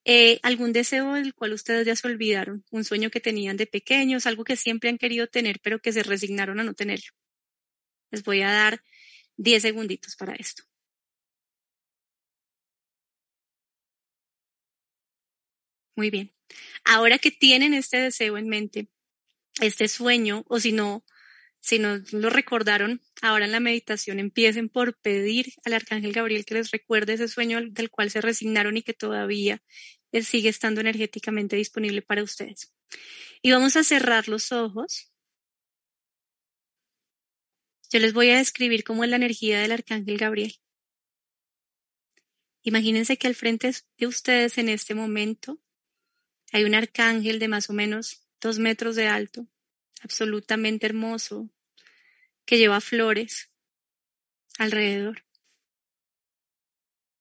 Eh, 0.09 0.39
algún 0.41 0.71
deseo 0.71 1.13
del 1.15 1.33
cual 1.33 1.51
ustedes 1.53 1.85
ya 1.85 1.93
se 1.95 2.07
olvidaron, 2.07 2.63
un 2.71 2.85
sueño 2.85 3.09
que 3.09 3.19
tenían 3.19 3.57
de 3.57 3.67
pequeños, 3.67 4.25
algo 4.25 4.45
que 4.45 4.55
siempre 4.55 4.89
han 4.89 4.97
querido 4.97 5.27
tener, 5.27 5.59
pero 5.61 5.79
que 5.79 5.91
se 5.91 6.01
resignaron 6.01 6.61
a 6.61 6.63
no 6.63 6.73
tenerlo. 6.73 7.11
Les 8.11 8.23
voy 8.23 8.41
a 8.41 8.51
dar 8.51 8.81
10 9.37 9.61
segunditos 9.61 10.15
para 10.15 10.35
esto. 10.35 10.63
Muy 15.95 16.09
bien. 16.09 16.33
Ahora 16.85 17.17
que 17.19 17.31
tienen 17.31 17.73
este 17.73 17.97
deseo 17.97 18.37
en 18.37 18.47
mente, 18.47 18.87
este 19.61 19.87
sueño, 19.87 20.45
o 20.47 20.59
si 20.59 20.71
no, 20.71 21.03
si 21.59 21.79
no 21.79 21.97
lo 22.11 22.29
recordaron, 22.29 23.01
ahora 23.21 23.45
en 23.45 23.51
la 23.51 23.59
meditación 23.59 24.19
empiecen 24.19 24.69
por 24.69 24.97
pedir 24.99 25.53
al 25.65 25.73
Arcángel 25.73 26.13
Gabriel 26.13 26.45
que 26.45 26.55
les 26.55 26.71
recuerde 26.71 27.13
ese 27.13 27.27
sueño 27.27 27.59
del 27.71 27.89
cual 27.89 28.11
se 28.11 28.21
resignaron 28.21 28.77
y 28.77 28.83
que 28.83 28.93
todavía 28.93 29.61
sigue 30.23 30.49
estando 30.49 30.81
energéticamente 30.81 31.55
disponible 31.55 32.01
para 32.01 32.23
ustedes. 32.23 32.73
Y 33.41 33.51
vamos 33.51 33.75
a 33.75 33.83
cerrar 33.83 34.27
los 34.27 34.51
ojos. 34.51 35.11
Yo 37.91 37.99
les 37.99 38.13
voy 38.13 38.29
a 38.31 38.37
describir 38.37 38.83
cómo 38.83 39.03
es 39.03 39.09
la 39.09 39.15
energía 39.15 39.59
del 39.59 39.71
Arcángel 39.71 40.17
Gabriel. 40.17 40.55
Imagínense 42.63 43.17
que 43.17 43.27
al 43.27 43.35
frente 43.35 43.71
de 43.97 44.07
ustedes 44.07 44.57
en 44.57 44.67
este 44.67 44.93
momento 44.93 45.61
hay 46.51 46.65
un 46.65 46.75
arcángel 46.75 47.39
de 47.39 47.47
más 47.47 47.69
o 47.69 47.73
menos 47.73 48.27
dos 48.41 48.59
metros 48.59 48.97
de 48.97 49.07
alto, 49.07 49.47
absolutamente 50.01 50.85
hermoso, 50.85 51.49
que 52.45 52.57
lleva 52.57 52.81
flores 52.81 53.49
alrededor. 54.57 55.23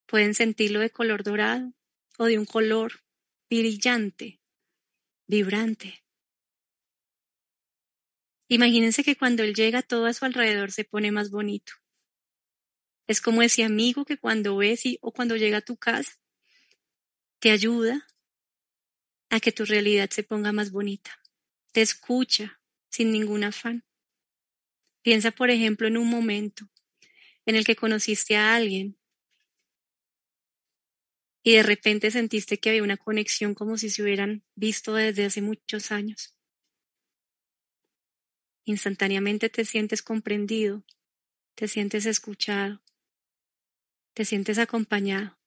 Pueden 0.07 0.35
sentirlo 0.35 0.81
de 0.81 0.91
color 0.91 1.23
dorado 1.23 1.76
o 2.19 2.25
de 2.25 2.39
un 2.39 2.47
color 2.47 3.01
brillante, 3.49 4.41
vibrante. 5.27 6.05
Imagínense 8.49 9.03
que 9.03 9.17
cuando 9.17 9.43
él 9.43 9.55
llega 9.55 9.83
todo 9.83 10.07
a 10.07 10.13
su 10.13 10.25
alrededor 10.25 10.71
se 10.71 10.85
pone 10.85 11.11
más 11.11 11.31
bonito. 11.31 11.73
Es 13.07 13.21
como 13.21 13.43
ese 13.43 13.65
amigo 13.65 14.05
que 14.05 14.19
cuando 14.19 14.57
ves 14.57 14.87
y, 14.87 14.99
o 15.01 15.13
cuando 15.13 15.37
llega 15.37 15.59
a 15.59 15.63
tu 15.65 15.77
casa 15.77 16.13
te 17.39 17.51
ayuda 17.51 18.07
a 19.31 19.41
que 19.41 19.53
tu 19.53 19.65
realidad 19.65 20.11
se 20.11 20.23
ponga 20.23 20.53
más 20.53 20.71
bonita. 20.71 21.21
Te 21.73 21.83
escucha 21.83 22.61
sin 22.89 23.13
ningún 23.13 23.45
afán. 23.45 23.85
Piensa, 25.03 25.31
por 25.31 25.51
ejemplo, 25.51 25.87
en 25.87 25.97
un 25.97 26.09
momento 26.09 26.69
en 27.45 27.57
el 27.57 27.65
que 27.65 27.77
conociste 27.77 28.37
a 28.37 28.57
alguien 28.57 28.96
y 31.47 31.55
de 31.55 31.63
repente 31.63 32.11
sentiste 32.11 32.59
que 32.59 32.71
había 32.71 32.83
una 32.83 32.97
conexión 32.97 33.55
como 33.55 33.79
si 33.79 33.89
se 33.89 34.03
hubieran 34.03 34.43
visto 34.57 34.95
desde 34.95 35.27
hace 35.27 35.43
muchos 35.43 35.93
años. 35.93 36.35
Instantáneamente 38.65 39.49
te 39.49 39.65
sientes 39.65 40.03
comprendido, 40.03 40.83
te 41.55 41.69
sientes 41.69 42.05
escuchado, 42.05 42.83
te 44.13 44.25
sientes 44.25 44.59
acompañado. 44.59 45.39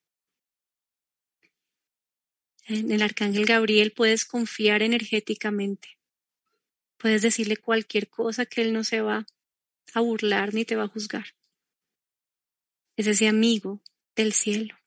En 2.66 2.90
el 2.90 3.02
arcángel 3.02 3.44
Gabriel 3.44 3.92
puedes 3.92 4.24
confiar 4.24 4.80
energéticamente. 4.80 5.98
Puedes 6.96 7.20
decirle 7.20 7.58
cualquier 7.58 8.08
cosa 8.08 8.46
que 8.46 8.62
él 8.62 8.72
no 8.72 8.84
se 8.84 9.02
va 9.02 9.26
a 9.92 10.00
burlar 10.00 10.54
ni 10.54 10.64
te 10.64 10.76
va 10.76 10.84
a 10.84 10.88
juzgar. 10.88 11.34
Es 12.96 13.06
ese 13.06 13.28
amigo 13.28 13.82
del 14.16 14.32
cielo, 14.32 14.79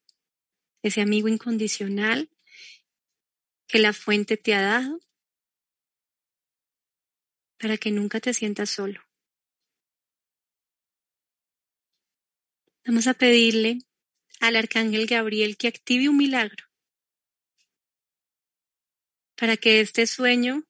ese 0.83 1.01
amigo 1.01 1.27
incondicional 1.27 2.29
que 3.67 3.79
la 3.79 3.93
fuente 3.93 4.37
te 4.37 4.53
ha 4.53 4.61
dado 4.61 4.99
para 7.57 7.77
que 7.77 7.89
nunca 7.91 8.19
te 8.19 8.33
sientas 8.33 8.69
solo. 8.69 9.01
Vamos 12.85 13.07
a 13.07 13.13
pedirle 13.13 13.79
al 14.41 14.57
arcángel 14.57 15.07
Gabriel 15.07 15.55
que 15.57 15.69
active 15.69 16.09
un 16.09 16.17
milagro 16.17 16.65
para 19.35 19.55
que 19.55 19.79
este 19.79 20.05
sueño 20.05 20.63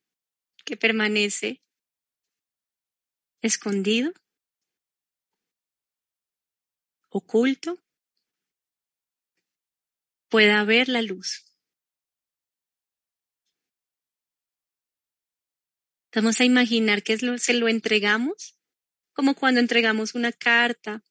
que 0.64 0.76
permanece 0.76 1.60
escondido, 3.42 4.12
oculto, 7.08 7.83
pueda 10.34 10.64
ver 10.64 10.88
la 10.88 11.00
luz. 11.00 11.44
Vamos 16.12 16.40
a 16.40 16.44
imaginar 16.44 17.04
que 17.04 17.16
se 17.38 17.54
lo 17.54 17.68
entregamos 17.68 18.58
como 19.12 19.36
cuando 19.36 19.60
entregamos 19.60 20.16
una 20.16 20.32
carta. 20.32 21.04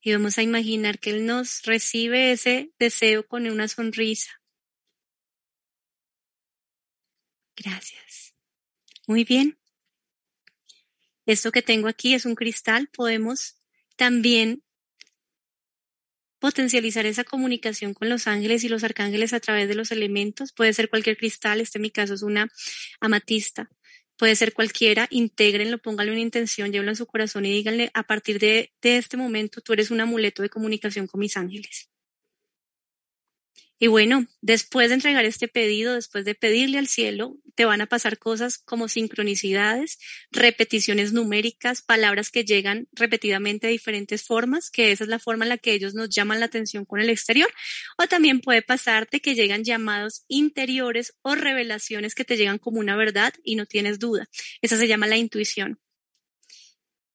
Y 0.00 0.12
vamos 0.12 0.38
a 0.38 0.44
imaginar 0.44 1.00
que 1.00 1.10
Él 1.10 1.26
nos 1.26 1.64
recibe 1.64 2.30
ese 2.30 2.72
deseo 2.78 3.26
con 3.26 3.50
una 3.50 3.66
sonrisa. 3.66 4.40
Gracias. 7.56 8.36
Muy 9.08 9.24
bien. 9.24 9.59
Esto 11.26 11.52
que 11.52 11.62
tengo 11.62 11.88
aquí 11.88 12.14
es 12.14 12.24
un 12.24 12.34
cristal. 12.34 12.88
Podemos 12.92 13.60
también 13.96 14.62
potencializar 16.40 17.06
esa 17.06 17.22
comunicación 17.22 17.94
con 17.94 18.08
los 18.08 18.26
ángeles 18.26 18.64
y 18.64 18.68
los 18.68 18.82
arcángeles 18.82 19.32
a 19.32 19.40
través 19.40 19.68
de 19.68 19.74
los 19.74 19.92
elementos. 19.92 20.52
Puede 20.52 20.72
ser 20.72 20.88
cualquier 20.88 21.16
cristal, 21.16 21.60
este 21.60 21.78
en 21.78 21.82
mi 21.82 21.90
caso 21.90 22.14
es 22.14 22.22
una 22.22 22.48
amatista. 22.98 23.70
Puede 24.16 24.34
ser 24.36 24.52
cualquiera, 24.54 25.06
intégrenlo, 25.10 25.78
pónganle 25.78 26.12
una 26.12 26.20
intención, 26.20 26.72
llévenlo 26.72 26.92
en 26.92 26.96
su 26.96 27.06
corazón 27.06 27.46
y 27.46 27.52
díganle, 27.52 27.90
a 27.94 28.02
partir 28.02 28.38
de, 28.38 28.72
de 28.82 28.96
este 28.98 29.16
momento, 29.16 29.60
tú 29.60 29.72
eres 29.74 29.90
un 29.90 30.00
amuleto 30.00 30.42
de 30.42 30.50
comunicación 30.50 31.06
con 31.06 31.20
mis 31.20 31.36
ángeles. 31.36 31.89
Y 33.82 33.86
bueno, 33.86 34.26
después 34.42 34.90
de 34.90 34.96
entregar 34.96 35.24
este 35.24 35.48
pedido, 35.48 35.94
después 35.94 36.26
de 36.26 36.34
pedirle 36.34 36.76
al 36.76 36.86
cielo, 36.86 37.38
te 37.54 37.64
van 37.64 37.80
a 37.80 37.86
pasar 37.86 38.18
cosas 38.18 38.58
como 38.58 38.88
sincronicidades, 38.88 39.98
repeticiones 40.30 41.14
numéricas, 41.14 41.80
palabras 41.80 42.30
que 42.30 42.44
llegan 42.44 42.88
repetidamente 42.92 43.68
de 43.68 43.72
diferentes 43.72 44.22
formas, 44.22 44.70
que 44.70 44.92
esa 44.92 45.04
es 45.04 45.08
la 45.08 45.18
forma 45.18 45.46
en 45.46 45.48
la 45.48 45.56
que 45.56 45.72
ellos 45.72 45.94
nos 45.94 46.10
llaman 46.10 46.40
la 46.40 46.46
atención 46.46 46.84
con 46.84 47.00
el 47.00 47.08
exterior. 47.08 47.48
O 47.96 48.06
también 48.06 48.40
puede 48.40 48.60
pasarte 48.60 49.20
que 49.20 49.34
llegan 49.34 49.64
llamados 49.64 50.26
interiores 50.28 51.14
o 51.22 51.34
revelaciones 51.34 52.14
que 52.14 52.26
te 52.26 52.36
llegan 52.36 52.58
como 52.58 52.80
una 52.80 52.96
verdad 52.96 53.32
y 53.44 53.56
no 53.56 53.64
tienes 53.64 53.98
duda. 53.98 54.28
Esa 54.60 54.76
se 54.76 54.88
llama 54.88 55.06
la 55.06 55.16
intuición. 55.16 55.80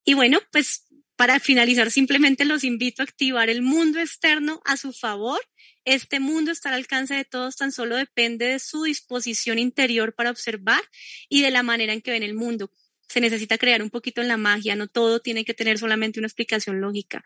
Y 0.04 0.16
bueno, 0.16 0.40
pues 0.52 0.88
para 1.16 1.40
finalizar, 1.40 1.92
simplemente 1.92 2.44
los 2.44 2.64
invito 2.64 3.04
a 3.04 3.06
activar 3.06 3.50
el 3.50 3.62
mundo 3.62 4.00
externo 4.00 4.62
a 4.66 4.78
su 4.78 4.94
favor 4.94 5.40
este 5.86 6.20
mundo 6.20 6.52
está 6.52 6.70
al 6.70 6.76
alcance 6.76 7.14
de 7.14 7.26
todos, 7.26 7.56
tan 7.56 7.72
solo 7.72 7.96
depende 7.96 8.48
de 8.48 8.60
su 8.60 8.84
disposición 8.84 9.60
interior 9.60 10.14
para 10.16 10.32
observar 10.32 10.82
y 11.30 11.44
de 11.44 11.52
la 11.52 11.64
manera 11.64 11.94
en 11.94 12.02
que 12.02 12.12
ven 12.12 12.24
el 12.24 12.34
mundo. 12.34 12.72
se 13.08 13.22
necesita 13.22 13.60
crear 13.60 13.84
un 13.84 13.92
poquito 13.92 14.22
en 14.22 14.28
la 14.28 14.36
magia, 14.36 14.76
no 14.76 14.88
todo 14.88 15.20
tiene 15.20 15.46
que 15.46 15.54
tener 15.54 15.78
solamente 15.78 16.20
una 16.20 16.26
explicación 16.26 16.82
lógica. 16.82 17.24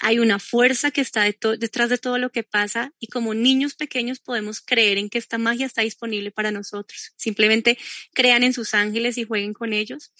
Hay 0.00 0.18
una 0.18 0.40
fuerza 0.40 0.90
que 0.90 1.00
está 1.00 1.22
detrás 1.22 1.88
de 1.88 1.98
todo 1.98 2.18
lo 2.18 2.32
que 2.32 2.42
pasa 2.42 2.92
y 2.98 3.06
como 3.06 3.32
niños 3.32 3.74
pequeños 3.74 4.18
podemos 4.18 4.60
creer 4.60 4.98
en 4.98 5.08
que 5.08 5.18
esta 5.18 5.38
magia 5.38 5.66
está 5.66 5.82
disponible 5.82 6.32
para 6.32 6.50
nosotros. 6.50 7.12
Simplemente 7.16 7.78
crean 8.12 8.42
en 8.42 8.52
sus 8.52 8.74
ángeles 8.74 9.18
y 9.18 9.24
jueguen 9.24 9.54
con 9.54 9.72
ellos 9.72 10.12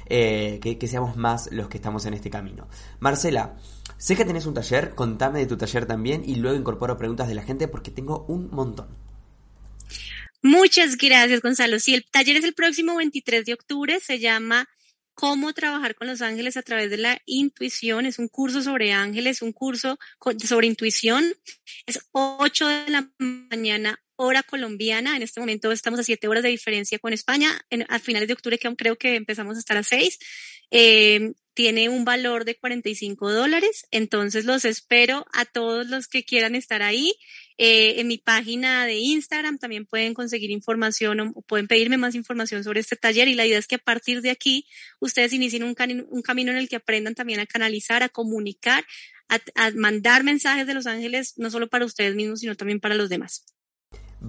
Eh, 0.09 0.61
que, 0.63 0.87
seamos 0.87 1.17
más 1.17 1.51
los 1.51 1.69
que 1.69 1.79
estamos 1.79 2.07
en 2.07 2.15
este 2.15 2.31
camino. 2.31 2.69
Marcela, 3.01 3.57
sé 3.99 4.17
que 4.17 4.25
tenés 4.25 4.47
un 4.47 4.55
taller, 4.55 4.95
contame 4.95 5.41
de 5.41 5.47
tu 5.47 5.57
taller 5.57 5.87
también 5.87 6.23
y 6.25 6.37
luego 6.37 6.57
incorporo 6.57 6.97
preguntas 6.97 7.29
de 7.29 7.35
la 7.35 7.43
gente 7.43 7.69
porque 7.69 7.91
tengo 7.91 8.25
un 8.29 8.49
montón. 8.51 8.89
Muchas 10.43 10.97
gracias, 10.97 11.41
Gonzalo. 11.41 11.81
Sí, 11.81 11.95
el 11.95 12.05
taller 12.05 12.37
es 12.37 12.45
el 12.45 12.55
próximo 12.55 12.97
23 12.97 13.45
de 13.45 13.55
octubre, 13.55 13.99
se 14.01 14.21
llama 14.21 14.69
cómo 15.17 15.55
trabajar 15.55 15.95
con 15.95 16.07
los 16.07 16.21
ángeles 16.21 16.57
a 16.59 16.63
través 16.63 16.91
de 16.91 16.99
la 16.99 17.21
intuición. 17.25 18.05
Es 18.05 18.19
un 18.19 18.29
curso 18.29 18.63
sobre 18.63 18.93
ángeles, 18.93 19.41
un 19.43 19.53
curso 19.53 19.99
sobre 20.45 20.67
intuición. 20.67 21.35
Es 21.87 22.07
8 22.13 22.69
de 22.69 22.91
la 22.91 23.11
mañana, 23.19 23.99
hora 24.17 24.43
colombiana. 24.43 25.17
En 25.17 25.23
este 25.23 25.41
momento 25.41 25.73
estamos 25.73 25.99
a 25.99 26.05
7 26.05 26.29
horas 26.29 26.43
de 26.43 26.51
diferencia 26.51 26.99
con 26.99 27.15
España. 27.15 27.49
a 27.89 27.99
finales 27.99 28.29
de 28.29 28.35
octubre 28.35 28.59
creo 28.59 28.97
que 28.97 29.17
empezamos 29.17 29.57
a 29.57 29.61
estar 29.61 29.79
a 29.79 29.83
6. 29.83 30.19
Eh, 30.71 31.33
tiene 31.57 31.89
un 31.89 32.05
valor 32.05 32.45
de 32.45 32.55
45 32.55 33.33
dólares. 33.33 33.87
Entonces 33.91 34.45
los 34.45 34.67
espero 34.67 35.25
a 35.33 35.47
todos 35.47 35.89
los 35.89 36.07
que 36.07 36.23
quieran 36.23 36.55
estar 36.55 36.83
ahí. 36.83 37.15
Eh, 37.57 37.99
en 37.99 38.09
mi 38.09 38.19
página 38.19 38.85
de 38.85 38.97
Instagram 38.97 39.57
también 39.57 39.87
pueden 39.87 40.13
conseguir 40.13 40.51
información 40.51 41.19
o, 41.21 41.33
pueden 41.41 41.67
pedirme 41.67 41.97
más 41.97 42.15
información 42.15 42.63
sobre 42.63 42.81
este 42.81 42.97
taller 42.97 43.27
y 43.29 43.35
la 43.35 43.47
idea 43.47 43.59
es 43.59 43.67
que 43.67 43.77
a 43.77 43.79
partir 43.79 44.21
de 44.21 44.29
aquí 44.29 44.67
ustedes 45.01 45.33
inicien 45.33 45.63
un, 45.65 45.75
camino 45.75 46.53
en 46.53 46.59
el 46.59 46.69
que 46.69 46.77
aprendan 46.77 47.15
también 47.15 47.41
a 47.41 47.47
canalizar, 47.47 48.03
a 48.03 48.11
comunicar, 48.11 48.85
a 49.29 49.71
mandar 49.71 50.25
mensajes 50.25 50.67
de 50.67 50.75
los 50.75 50.87
ángeles, 50.87 51.39
no 51.39 51.51
solo 51.51 51.69
para 51.69 51.87
ustedes 51.87 52.15
mismos, 52.15 52.41
sino 52.41 52.55
también 52.55 52.81
para 52.81 52.95
los 52.95 53.09
demás. 53.09 53.47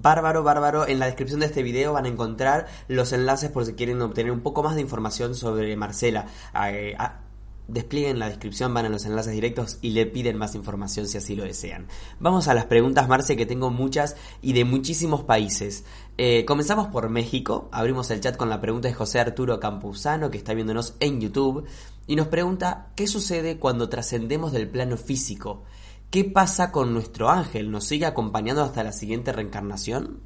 Bárbaro, 0.00 0.44
bárbaro. 0.44 0.86
En 0.86 1.00
la 1.00 1.06
descripción 1.06 1.40
de 1.40 1.46
este 1.46 1.64
video 1.64 1.92
van 1.92 2.04
a 2.04 2.08
encontrar 2.08 2.66
los 2.86 3.12
enlaces 3.12 3.50
por 3.50 3.64
si 3.64 3.74
quieren 3.74 4.00
obtener 4.00 4.30
un 4.30 4.40
poco 4.40 4.62
más 4.62 4.76
de 4.76 4.80
información 4.80 5.34
sobre 5.34 5.76
Marcela. 5.76 6.26
Eh, 6.70 6.96
desplieguen 7.66 8.20
la 8.20 8.28
descripción, 8.28 8.72
van 8.72 8.86
a 8.86 8.90
los 8.90 9.04
enlaces 9.06 9.32
directos 9.32 9.78
y 9.82 9.90
le 9.90 10.06
piden 10.06 10.38
más 10.38 10.54
información 10.54 11.08
si 11.08 11.18
así 11.18 11.34
lo 11.34 11.42
desean. 11.42 11.88
Vamos 12.20 12.46
a 12.46 12.54
las 12.54 12.66
preguntas, 12.66 13.08
Marce, 13.08 13.36
que 13.36 13.44
tengo 13.44 13.70
muchas 13.70 14.16
y 14.40 14.52
de 14.52 14.64
muchísimos 14.64 15.24
países. 15.24 15.84
Eh, 16.16 16.44
comenzamos 16.44 16.86
por 16.88 17.08
México, 17.08 17.68
abrimos 17.72 18.10
el 18.12 18.20
chat 18.20 18.36
con 18.36 18.48
la 18.48 18.60
pregunta 18.60 18.86
de 18.86 18.94
José 18.94 19.18
Arturo 19.18 19.58
Campuzano, 19.58 20.30
que 20.30 20.38
está 20.38 20.54
viéndonos 20.54 20.94
en 21.00 21.20
YouTube, 21.20 21.66
y 22.06 22.14
nos 22.14 22.28
pregunta, 22.28 22.92
¿qué 22.94 23.08
sucede 23.08 23.58
cuando 23.58 23.88
trascendemos 23.88 24.52
del 24.52 24.68
plano 24.68 24.96
físico? 24.96 25.64
¿Qué 26.10 26.24
pasa 26.24 26.72
con 26.72 26.94
nuestro 26.94 27.28
ángel? 27.28 27.70
¿Nos 27.70 27.86
sigue 27.86 28.06
acompañando 28.06 28.62
hasta 28.62 28.82
la 28.82 28.92
siguiente 28.92 29.30
reencarnación? 29.30 30.22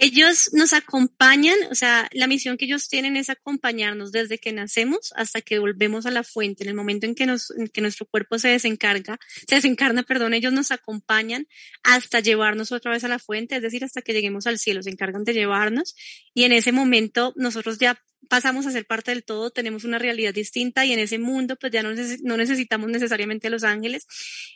Ellos 0.00 0.50
nos 0.52 0.74
acompañan, 0.74 1.56
o 1.72 1.74
sea, 1.74 2.08
la 2.12 2.28
misión 2.28 2.56
que 2.56 2.66
ellos 2.66 2.88
tienen 2.88 3.16
es 3.16 3.30
acompañarnos 3.30 4.12
desde 4.12 4.38
que 4.38 4.52
nacemos 4.52 5.12
hasta 5.16 5.40
que 5.40 5.58
volvemos 5.58 6.06
a 6.06 6.12
la 6.12 6.22
fuente. 6.22 6.62
En 6.62 6.68
el 6.68 6.76
momento 6.76 7.06
en 7.06 7.16
que, 7.16 7.24
en 7.24 7.82
nuestro 7.82 8.06
cuerpo 8.06 8.38
se 8.38 8.46
desencarga, 8.46 9.18
se 9.48 9.56
desencarna, 9.56 10.04
perdón, 10.04 10.34
ellos 10.34 10.52
nos 10.52 10.70
acompañan 10.70 11.48
hasta 11.82 12.20
llevarnos 12.20 12.70
otra 12.70 12.92
vez 12.92 13.02
a 13.02 13.08
la 13.08 13.18
fuente, 13.18 13.56
es 13.56 13.62
decir, 13.62 13.84
hasta 13.84 14.00
que 14.00 14.12
lleguemos 14.12 14.46
al 14.46 14.60
cielo, 14.60 14.84
se 14.84 14.90
encargan 14.90 15.24
de 15.24 15.34
llevarnos 15.34 15.96
y 16.32 16.44
en 16.44 16.52
ese 16.52 16.70
momento 16.70 17.32
nosotros 17.34 17.78
ya 17.78 18.00
pasamos 18.28 18.66
a 18.66 18.70
ser 18.70 18.86
parte 18.86 19.10
del 19.10 19.24
todo, 19.24 19.50
tenemos 19.50 19.84
una 19.84 19.98
realidad 19.98 20.34
distinta 20.34 20.84
y 20.84 20.92
en 20.92 20.98
ese 20.98 21.18
mundo 21.18 21.56
pues 21.56 21.72
ya 21.72 21.82
no, 21.82 21.90
no, 22.22 22.36
necesitamos 22.36 22.90
necesariamente 22.90 23.48
a 23.48 23.50
los 23.50 23.64
ángeles 23.64 24.06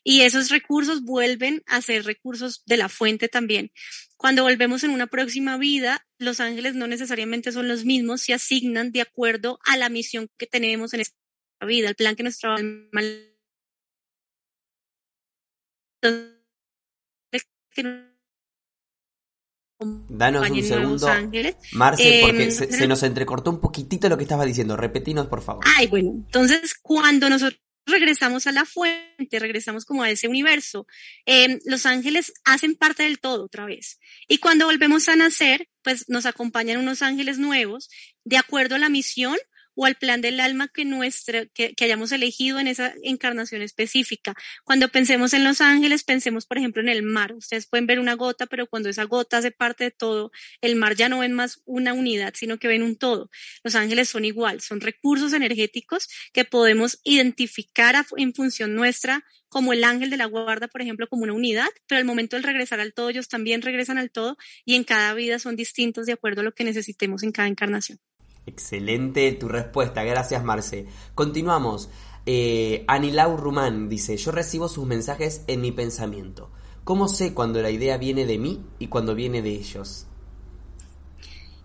y 0.04 0.20
esos 0.20 0.50
recursos 0.50 1.02
vuelven 1.02 1.62
a 1.66 1.80
ser 1.80 2.04
recursos 2.04 2.62
de 2.66 2.76
la 2.76 2.88
fuente 2.88 3.28
también. 3.28 3.72
Cuando 4.16 4.44
volvemos 4.44 4.84
en 4.84 4.90
una 4.90 5.08
próxima 5.08 5.56
vida, 5.56 6.06
los 6.18 6.38
ángeles 6.38 6.74
no 6.74 6.86
necesariamente 6.86 7.50
son 7.50 7.66
los 7.66 7.84
mismos, 7.84 8.20
se 8.20 8.34
asignan 8.34 8.92
de 8.92 9.00
acuerdo 9.00 9.58
a 9.64 9.76
la 9.76 9.88
misión 9.88 10.28
que 10.38 10.46
tenemos 10.46 10.94
en 10.94 11.00
esta 11.00 11.16
vida, 11.66 11.88
el 11.88 11.96
plan 11.96 12.14
que 12.14 12.22
nuestro 12.22 12.52
alma 12.52 13.00
Danos 20.08 20.48
un 20.48 20.62
segundo, 20.62 21.08
Marce, 21.72 22.20
porque 22.22 22.44
em, 22.44 22.50
se, 22.50 22.86
nos 22.86 23.02
entrecortó 23.02 23.50
un 23.50 23.60
poquitito 23.60 24.08
lo 24.08 24.16
que 24.16 24.24
estabas 24.24 24.46
diciendo. 24.46 24.76
Repetinos, 24.76 25.26
por 25.26 25.42
favor. 25.42 25.64
Ay, 25.76 25.86
bueno, 25.86 26.10
entonces 26.10 26.74
cuando 26.80 27.28
nosotros 27.28 27.60
regresamos 27.86 28.46
a 28.46 28.52
la 28.52 28.64
fuente, 28.64 29.38
regresamos 29.38 29.84
como 29.84 30.02
a 30.02 30.10
ese 30.10 30.28
universo, 30.28 30.86
em, 31.26 31.58
los 31.64 31.86
ángeles 31.86 32.32
hacen 32.44 32.74
parte 32.76 33.02
del 33.02 33.18
todo 33.18 33.44
otra 33.44 33.66
vez. 33.66 33.98
Y 34.28 34.38
cuando 34.38 34.66
volvemos 34.66 35.08
a 35.08 35.16
nacer, 35.16 35.68
pues 35.82 36.08
nos 36.08 36.26
acompañan 36.26 36.78
unos 36.78 37.02
ángeles 37.02 37.38
nuevos 37.38 37.88
de 38.24 38.36
acuerdo 38.36 38.76
a 38.76 38.78
la 38.78 38.88
misión 38.88 39.36
o 39.74 39.86
al 39.86 39.96
plan 39.96 40.20
del 40.20 40.40
alma 40.40 40.68
que 40.68 40.84
nuestra, 40.84 41.46
que, 41.46 41.74
hayamos 41.80 42.12
elegido 42.12 42.60
en 42.60 42.68
esa 42.68 42.94
encarnación 43.02 43.62
específica. 43.62 44.34
Cuando 44.64 44.88
pensemos 44.88 45.32
en 45.32 45.44
los 45.44 45.60
ángeles, 45.60 46.04
pensemos, 46.04 46.46
por 46.46 46.58
ejemplo, 46.58 46.82
en 46.82 46.88
el 46.88 47.02
mar. 47.02 47.32
Ustedes 47.34 47.66
pueden 47.66 47.86
ver 47.86 47.98
una 47.98 48.14
gota, 48.14 48.46
pero 48.46 48.66
cuando 48.66 48.88
esa 48.88 49.04
gota 49.04 49.38
hace 49.38 49.50
parte 49.50 49.84
de 49.84 49.90
todo, 49.90 50.30
el 50.60 50.76
mar 50.76 50.94
ya 50.94 51.08
no 51.08 51.20
ven 51.20 51.32
más 51.32 51.60
una 51.64 51.92
unidad, 51.92 52.34
sino 52.36 52.58
que 52.58 52.68
ven 52.68 52.82
un 52.82 52.96
todo. 52.96 53.30
Los 53.64 53.74
ángeles 53.74 54.08
son 54.08 54.24
igual, 54.24 54.60
son 54.60 54.80
recursos 54.80 55.32
energéticos 55.32 56.08
que 56.32 56.44
podemos 56.44 57.00
identificar 57.04 58.06
en 58.16 58.34
función 58.34 58.74
nuestra 58.74 59.24
como 59.48 59.74
el 59.74 59.84
ángel 59.84 60.08
de 60.08 60.16
la 60.16 60.24
guarda, 60.24 60.66
por 60.68 60.80
ejemplo, 60.80 61.08
como 61.08 61.24
una 61.24 61.34
unidad, 61.34 61.68
pero 61.86 61.98
al 61.98 62.06
momento 62.06 62.36
de 62.36 62.42
regresar 62.42 62.80
al 62.80 62.94
todo, 62.94 63.10
ellos 63.10 63.28
también 63.28 63.60
regresan 63.60 63.98
al 63.98 64.10
todo 64.10 64.38
y 64.64 64.76
en 64.76 64.84
cada 64.84 65.12
vida 65.12 65.38
son 65.38 65.56
distintos 65.56 66.06
de 66.06 66.12
acuerdo 66.12 66.40
a 66.40 66.44
lo 66.44 66.54
que 66.54 66.64
necesitemos 66.64 67.22
en 67.22 67.32
cada 67.32 67.48
encarnación. 67.48 67.98
Excelente 68.46 69.30
tu 69.32 69.48
respuesta, 69.48 70.02
gracias 70.02 70.42
Marce. 70.42 70.86
Continuamos. 71.14 71.90
Eh, 72.26 72.84
Anilau 72.88 73.36
Rumán 73.36 73.88
dice, 73.88 74.16
yo 74.16 74.30
recibo 74.32 74.68
sus 74.68 74.86
mensajes 74.86 75.42
en 75.46 75.60
mi 75.60 75.72
pensamiento. 75.72 76.50
¿Cómo 76.84 77.08
sé 77.08 77.34
cuando 77.34 77.62
la 77.62 77.70
idea 77.70 77.96
viene 77.96 78.26
de 78.26 78.38
mí 78.38 78.60
y 78.78 78.88
cuando 78.88 79.14
viene 79.14 79.42
de 79.42 79.50
ellos? 79.50 80.06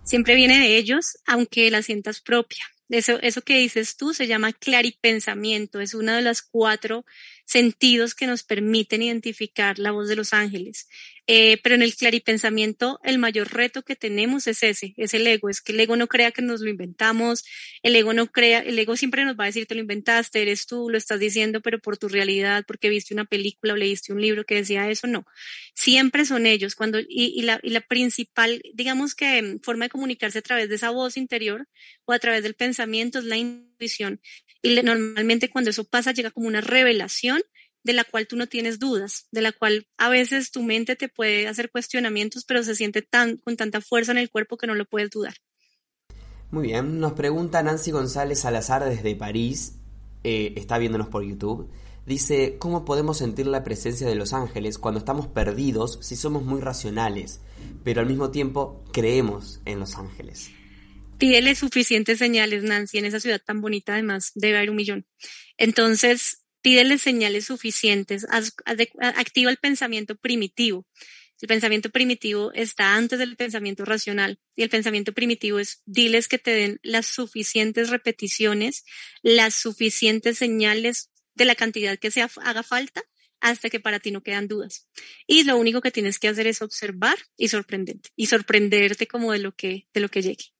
Siempre 0.03 0.35
viene 0.35 0.59
de 0.59 0.77
ellos, 0.77 1.17
aunque 1.25 1.69
la 1.71 1.81
sientas 1.81 2.21
propia. 2.21 2.63
Eso, 2.89 3.19
eso 3.21 3.41
que 3.41 3.57
dices 3.57 3.97
tú 3.97 4.13
se 4.13 4.27
llama 4.27 4.53
claripensamiento, 4.53 5.81
es 5.81 5.93
una 5.93 6.15
de 6.15 6.21
las 6.21 6.41
cuatro 6.41 7.05
sentidos 7.47 8.13
que 8.13 8.27
nos 8.27 8.43
permiten 8.43 9.01
identificar 9.01 9.79
la 9.79 9.91
voz 9.91 10.09
de 10.09 10.17
los 10.17 10.33
ángeles. 10.33 10.89
Eh, 11.27 11.59
pero 11.61 11.75
en 11.75 11.81
el 11.81 11.95
claripensamiento, 11.95 12.99
el 13.03 13.19
mayor 13.19 13.53
reto 13.53 13.83
que 13.83 13.97
tenemos 13.97 14.47
es 14.47 14.63
ese, 14.63 14.93
es 14.95 15.13
el 15.13 15.27
ego, 15.27 15.49
es 15.49 15.61
que 15.61 15.73
el 15.73 15.79
ego 15.81 15.97
no 15.97 16.07
crea 16.07 16.31
que 16.31 16.41
nos 16.41 16.61
lo 16.61 16.69
inventamos, 16.69 17.45
el 17.83 17.95
ego 17.97 18.13
no 18.13 18.27
crea, 18.27 18.59
el 18.59 18.79
ego 18.79 18.95
siempre 18.95 19.25
nos 19.25 19.37
va 19.37 19.43
a 19.43 19.47
decir, 19.47 19.65
te 19.65 19.75
lo 19.75 19.81
inventaste, 19.81 20.41
eres 20.41 20.67
tú, 20.67 20.89
lo 20.89 20.97
estás 20.97 21.19
diciendo, 21.19 21.61
pero 21.61 21.79
por 21.79 21.97
tu 21.97 22.07
realidad, 22.07 22.63
porque 22.65 22.89
viste 22.89 23.13
una 23.13 23.25
película 23.25 23.73
o 23.73 23.75
leíste 23.75 24.13
un 24.13 24.21
libro 24.21 24.45
que 24.45 24.55
decía 24.55 24.89
eso, 24.89 25.07
no. 25.07 25.25
Siempre 25.73 26.25
son 26.25 26.45
ellos, 26.45 26.75
cuando, 26.75 26.99
y, 26.99 27.41
la, 27.41 27.59
principal, 27.81 28.61
digamos 28.73 29.13
que 29.13 29.57
forma 29.63 29.85
de 29.85 29.89
comunicarse 29.89 30.39
a 30.39 30.41
través 30.41 30.69
de 30.69 30.75
esa 30.75 30.91
voz 30.91 31.17
interior 31.17 31.67
o 32.05 32.13
a 32.13 32.19
través 32.19 32.43
del 32.43 32.55
pensamiento 32.55 33.19
es 33.19 33.25
la 33.25 33.37
intuición. 33.37 34.21
Y 34.61 34.81
normalmente 34.81 35.49
cuando 35.49 35.69
eso 35.69 35.83
pasa 35.83 36.13
llega 36.13 36.31
como 36.31 36.47
una 36.47 36.61
revelación 36.61 37.36
de 37.83 37.93
la 37.93 38.03
cual 38.03 38.27
tú 38.27 38.35
no 38.35 38.47
tienes 38.47 38.79
dudas, 38.79 39.27
de 39.31 39.41
la 39.41 39.51
cual 39.51 39.87
a 39.97 40.09
veces 40.09 40.51
tu 40.51 40.63
mente 40.63 40.95
te 40.95 41.07
puede 41.07 41.47
hacer 41.47 41.71
cuestionamientos, 41.71 42.43
pero 42.45 42.63
se 42.63 42.75
siente 42.75 43.01
tan, 43.01 43.37
con 43.37 43.55
tanta 43.55 43.81
fuerza 43.81 44.11
en 44.11 44.17
el 44.17 44.29
cuerpo 44.29 44.57
que 44.57 44.67
no 44.67 44.75
lo 44.75 44.85
puedes 44.85 45.09
dudar. 45.09 45.35
Muy 46.51 46.67
bien, 46.67 46.99
nos 46.99 47.13
pregunta 47.13 47.61
Nancy 47.61 47.91
González 47.91 48.39
Salazar 48.39 48.85
desde 48.85 49.15
París, 49.15 49.75
eh, 50.23 50.53
está 50.55 50.77
viéndonos 50.77 51.09
por 51.09 51.23
YouTube. 51.23 51.69
Dice, 52.05 52.55
¿cómo 52.57 52.85
podemos 52.85 53.17
sentir 53.17 53.47
la 53.47 53.65
presencia 53.65 54.07
de 54.07 54.15
los 54.15 54.31
ángeles 54.31 54.77
cuando 54.77 54.99
estamos 54.99 55.27
perdidos 55.27 55.99
si 56.01 56.15
somos 56.15 56.43
muy 56.43 56.61
racionales, 56.61 57.41
pero 57.83 57.99
al 57.99 58.07
mismo 58.07 58.31
tiempo 58.31 58.81
creemos 58.93 59.59
en 59.65 59.81
los 59.81 59.95
ángeles? 59.95 60.49
Pídele 61.17 61.53
suficientes 61.55 62.19
señales, 62.19 62.63
Nancy, 62.63 62.99
en 62.99 63.05
esa 63.05 63.19
ciudad 63.19 63.41
tan 63.45 63.59
bonita, 63.59 63.93
además 63.93 64.31
debe 64.35 64.57
haber 64.57 64.69
un 64.69 64.77
millón. 64.77 65.05
Entonces, 65.57 66.45
pídele 66.61 66.97
señales 66.97 67.45
suficientes, 67.45 68.25
activa 68.99 69.51
el 69.51 69.57
pensamiento 69.57 70.15
primitivo. 70.15 70.85
El 71.39 71.47
pensamiento 71.47 71.91
primitivo 71.91 72.51
está 72.53 72.95
antes 72.95 73.19
del 73.19 73.35
pensamiento 73.35 73.85
racional 73.85 74.39
y 74.55 74.63
el 74.63 74.69
pensamiento 74.69 75.13
primitivo 75.13 75.59
es 75.59 75.83
diles 75.85 76.27
que 76.27 76.39
te 76.39 76.51
den 76.51 76.79
las 76.81 77.05
suficientes 77.05 77.89
repeticiones, 77.89 78.85
las 79.21 79.53
suficientes 79.53 80.39
señales 80.39 81.11
de 81.35 81.45
la 81.45 81.53
cantidad 81.53 81.99
que 81.99 82.09
se 82.09 82.21
haga 82.21 82.63
falta 82.63 83.03
hasta 83.39 83.69
que 83.69 83.79
para 83.79 83.99
ti 83.99 84.09
no 84.09 84.23
quedan 84.23 84.47
dudas. 84.47 84.89
Y 85.27 85.43
lo 85.43 85.57
único 85.57 85.81
que 85.81 85.91
tienes 85.91 86.17
que 86.17 86.27
hacer 86.27 86.47
es 86.47 86.63
observar 86.63 87.17
y 87.37 87.49
sorprenderte 87.49 88.09
y 88.15 88.25
sorprenderte 88.25 89.07
como 89.07 89.31
de 89.31 89.39
lo 89.39 89.55
que 89.55 89.87
de 89.93 89.99
lo 89.99 90.09
que 90.09 90.23
llegue. 90.23 90.56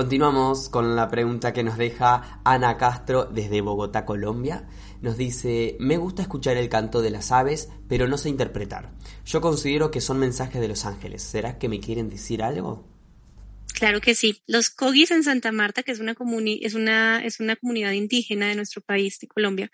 Continuamos 0.00 0.70
con 0.70 0.96
la 0.96 1.10
pregunta 1.10 1.52
que 1.52 1.62
nos 1.62 1.76
deja 1.76 2.40
Ana 2.42 2.78
Castro 2.78 3.26
desde 3.26 3.60
Bogotá, 3.60 4.06
Colombia. 4.06 4.66
Nos 5.02 5.18
dice, 5.18 5.76
me 5.78 5.98
gusta 5.98 6.22
escuchar 6.22 6.56
el 6.56 6.70
canto 6.70 7.02
de 7.02 7.10
las 7.10 7.30
aves, 7.32 7.68
pero 7.86 8.08
no 8.08 8.16
sé 8.16 8.30
interpretar. 8.30 8.92
Yo 9.26 9.42
considero 9.42 9.90
que 9.90 10.00
son 10.00 10.18
mensajes 10.18 10.58
de 10.58 10.68
los 10.68 10.86
ángeles. 10.86 11.22
¿Será 11.22 11.58
que 11.58 11.68
me 11.68 11.80
quieren 11.80 12.08
decir 12.08 12.42
algo? 12.42 12.88
Claro 13.74 14.00
que 14.00 14.14
sí. 14.14 14.42
Los 14.46 14.70
Cogis 14.70 15.10
en 15.10 15.22
Santa 15.22 15.52
Marta, 15.52 15.82
que 15.82 15.92
es 15.92 16.00
una, 16.00 16.16
es, 16.62 16.74
una, 16.74 17.22
es 17.22 17.38
una 17.38 17.56
comunidad 17.56 17.92
indígena 17.92 18.48
de 18.48 18.54
nuestro 18.54 18.80
país, 18.80 19.18
de 19.20 19.28
Colombia, 19.28 19.70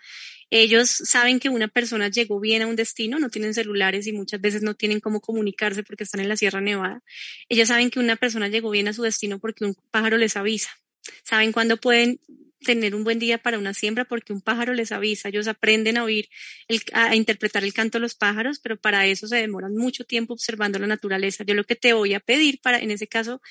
ellos 0.49 0.89
saben 0.89 1.39
que 1.39 1.49
una 1.49 1.67
persona 1.67 2.09
llegó 2.09 2.39
bien 2.39 2.61
a 2.61 2.67
un 2.67 2.75
destino, 2.75 3.19
no 3.19 3.29
tienen 3.29 3.53
celulares 3.53 4.07
y 4.07 4.13
muchas 4.13 4.39
veces 4.39 4.61
no 4.61 4.75
tienen 4.75 4.99
cómo 4.99 5.19
comunicarse 5.19 5.83
porque 5.83 6.03
están 6.03 6.21
en 6.21 6.29
la 6.29 6.37
Sierra 6.37 6.61
Nevada. 6.61 7.03
Ellos 7.49 7.67
saben 7.67 7.89
que 7.89 7.99
una 7.99 8.15
persona 8.15 8.47
llegó 8.47 8.69
bien 8.69 8.87
a 8.87 8.93
su 8.93 9.03
destino 9.03 9.39
porque 9.39 9.65
un 9.65 9.75
pájaro 9.91 10.17
les 10.17 10.37
avisa. 10.37 10.69
Saben 11.23 11.51
cuándo 11.51 11.77
pueden 11.77 12.19
tener 12.59 12.95
un 12.95 13.03
buen 13.03 13.19
día 13.19 13.37
para 13.37 13.59
una 13.59 13.73
siembra 13.73 14.05
porque 14.05 14.33
un 14.33 14.41
pájaro 14.41 14.73
les 14.73 14.91
avisa. 14.91 15.29
Ellos 15.29 15.47
aprenden 15.47 15.97
a 15.97 16.03
oír, 16.03 16.29
a 16.93 17.15
interpretar 17.15 17.63
el 17.63 17.73
canto 17.73 17.97
de 17.97 18.01
los 18.01 18.15
pájaros, 18.15 18.59
pero 18.59 18.77
para 18.77 19.05
eso 19.05 19.27
se 19.27 19.37
demoran 19.37 19.75
mucho 19.75 20.05
tiempo 20.05 20.33
observando 20.33 20.79
la 20.79 20.87
naturaleza. 20.87 21.43
Yo 21.43 21.53
lo 21.53 21.63
que 21.65 21.75
te 21.75 21.93
voy 21.93 22.13
a 22.13 22.19
pedir 22.19 22.59
para, 22.61 22.79
en 22.79 22.91
ese 22.91 23.07
caso, 23.07 23.41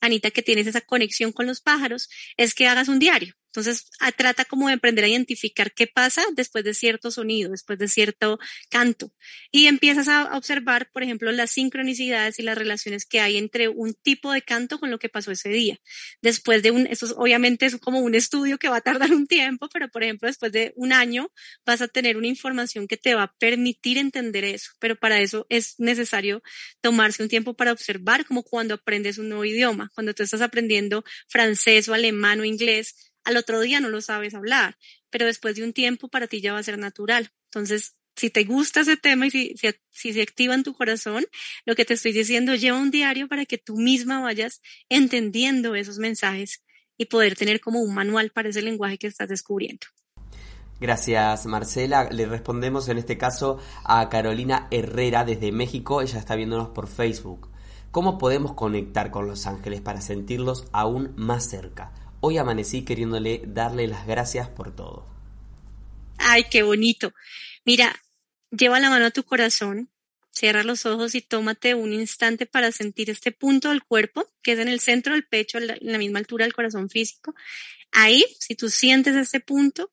Anita, 0.00 0.30
que 0.30 0.42
tienes 0.42 0.66
esa 0.66 0.80
conexión 0.80 1.32
con 1.32 1.46
los 1.46 1.60
pájaros, 1.60 2.08
es 2.36 2.54
que 2.54 2.66
hagas 2.66 2.88
un 2.88 2.98
diario. 2.98 3.34
Entonces, 3.58 3.90
trata 4.16 4.44
como 4.44 4.68
de 4.68 4.74
aprender 4.74 5.04
a 5.04 5.08
identificar 5.08 5.72
qué 5.72 5.86
pasa 5.88 6.24
después 6.34 6.64
de 6.64 6.74
cierto 6.74 7.10
sonido, 7.10 7.50
después 7.50 7.78
de 7.78 7.88
cierto 7.88 8.38
canto. 8.70 9.12
Y 9.50 9.66
empiezas 9.66 10.06
a 10.06 10.36
observar, 10.36 10.90
por 10.92 11.02
ejemplo, 11.02 11.32
las 11.32 11.50
sincronicidades 11.50 12.38
y 12.38 12.42
las 12.42 12.56
relaciones 12.56 13.04
que 13.04 13.20
hay 13.20 13.36
entre 13.36 13.68
un 13.68 13.94
tipo 13.94 14.32
de 14.32 14.42
canto 14.42 14.78
con 14.78 14.90
lo 14.90 14.98
que 14.98 15.08
pasó 15.08 15.32
ese 15.32 15.48
día. 15.48 15.78
Después 16.22 16.62
de 16.62 16.70
un, 16.70 16.86
eso 16.86 17.12
obviamente 17.16 17.66
es 17.66 17.76
como 17.78 17.98
un 17.98 18.14
estudio 18.14 18.58
que 18.58 18.68
va 18.68 18.76
a 18.76 18.80
tardar 18.80 19.12
un 19.12 19.26
tiempo, 19.26 19.68
pero 19.72 19.88
por 19.88 20.04
ejemplo, 20.04 20.28
después 20.28 20.52
de 20.52 20.72
un 20.76 20.92
año 20.92 21.32
vas 21.66 21.82
a 21.82 21.88
tener 21.88 22.16
una 22.16 22.28
información 22.28 22.86
que 22.86 22.96
te 22.96 23.14
va 23.14 23.24
a 23.24 23.34
permitir 23.38 23.98
entender 23.98 24.44
eso. 24.44 24.70
Pero 24.78 24.96
para 24.96 25.20
eso 25.20 25.46
es 25.48 25.74
necesario 25.78 26.42
tomarse 26.80 27.22
un 27.22 27.28
tiempo 27.28 27.54
para 27.54 27.72
observar, 27.72 28.24
como 28.24 28.44
cuando 28.44 28.74
aprendes 28.74 29.18
un 29.18 29.28
nuevo 29.28 29.44
idioma. 29.44 29.90
Cuando 29.94 30.14
tú 30.14 30.22
estás 30.22 30.42
aprendiendo 30.42 31.04
francés 31.26 31.88
o 31.88 31.94
alemán 31.94 32.40
o 32.40 32.44
inglés, 32.44 33.07
al 33.24 33.36
otro 33.36 33.60
día 33.60 33.80
no 33.80 33.88
lo 33.88 34.00
sabes 34.00 34.34
hablar, 34.34 34.76
pero 35.10 35.26
después 35.26 35.56
de 35.56 35.64
un 35.64 35.72
tiempo 35.72 36.08
para 36.08 36.26
ti 36.26 36.40
ya 36.40 36.52
va 36.52 36.58
a 36.58 36.62
ser 36.62 36.78
natural. 36.78 37.30
Entonces, 37.46 37.96
si 38.16 38.30
te 38.30 38.44
gusta 38.44 38.80
ese 38.80 38.96
tema 38.96 39.26
y 39.26 39.30
si, 39.30 39.54
si, 39.90 40.12
se 40.12 40.22
activa 40.22 40.54
en 40.54 40.64
tu 40.64 40.74
corazón, 40.74 41.24
lo 41.64 41.74
que 41.74 41.84
te 41.84 41.94
estoy 41.94 42.12
diciendo, 42.12 42.54
lleva 42.54 42.78
un 42.78 42.90
diario 42.90 43.28
para 43.28 43.46
que 43.46 43.58
tú 43.58 43.76
misma 43.76 44.20
vayas 44.20 44.60
entendiendo 44.88 45.74
esos 45.74 45.98
mensajes 45.98 46.64
y 46.96 47.06
poder 47.06 47.36
tener 47.36 47.60
como 47.60 47.80
un 47.80 47.94
manual 47.94 48.30
para 48.30 48.48
ese 48.48 48.60
lenguaje 48.60 48.98
que 48.98 49.06
estás 49.06 49.28
descubriendo. 49.28 49.86
Gracias, 50.80 51.46
Marcela. 51.46 52.08
Le 52.10 52.26
respondemos 52.26 52.88
en 52.88 52.98
este 52.98 53.18
caso 53.18 53.58
a 53.84 54.08
Carolina 54.08 54.68
Herrera 54.70 55.24
desde 55.24 55.50
México. 55.50 56.02
Ella 56.02 56.18
está 56.18 56.36
viéndonos 56.36 56.68
por 56.68 56.88
Facebook. 56.88 57.50
¿Cómo 57.90 58.18
podemos 58.18 58.52
conectar 58.54 59.10
con 59.10 59.26
los 59.26 59.46
ángeles 59.46 59.80
para 59.80 60.00
sentirlos 60.00 60.66
aún 60.72 61.14
más 61.16 61.48
cerca? 61.48 61.92
Hoy 62.20 62.36
amanecí 62.38 62.84
queriéndole 62.84 63.42
darle 63.46 63.86
las 63.86 64.06
gracias 64.06 64.48
por 64.48 64.74
todo. 64.74 65.06
Ay, 66.18 66.44
qué 66.50 66.62
bonito. 66.62 67.14
Mira, 67.64 67.94
lleva 68.50 68.80
la 68.80 68.90
mano 68.90 69.06
a 69.06 69.10
tu 69.10 69.22
corazón, 69.22 69.88
cierra 70.30 70.64
los 70.64 70.84
ojos 70.84 71.14
y 71.14 71.20
tómate 71.20 71.74
un 71.74 71.92
instante 71.92 72.46
para 72.46 72.72
sentir 72.72 73.08
este 73.10 73.30
punto 73.30 73.68
del 73.68 73.84
cuerpo, 73.84 74.28
que 74.42 74.52
es 74.52 74.58
en 74.58 74.68
el 74.68 74.80
centro 74.80 75.12
del 75.12 75.26
pecho, 75.26 75.58
en 75.58 75.78
la 75.80 75.98
misma 75.98 76.18
altura 76.18 76.44
del 76.44 76.54
corazón 76.54 76.90
físico. 76.90 77.34
Ahí, 77.92 78.24
si 78.40 78.54
tú 78.54 78.68
sientes 78.68 79.14
este 79.14 79.40
punto, 79.40 79.92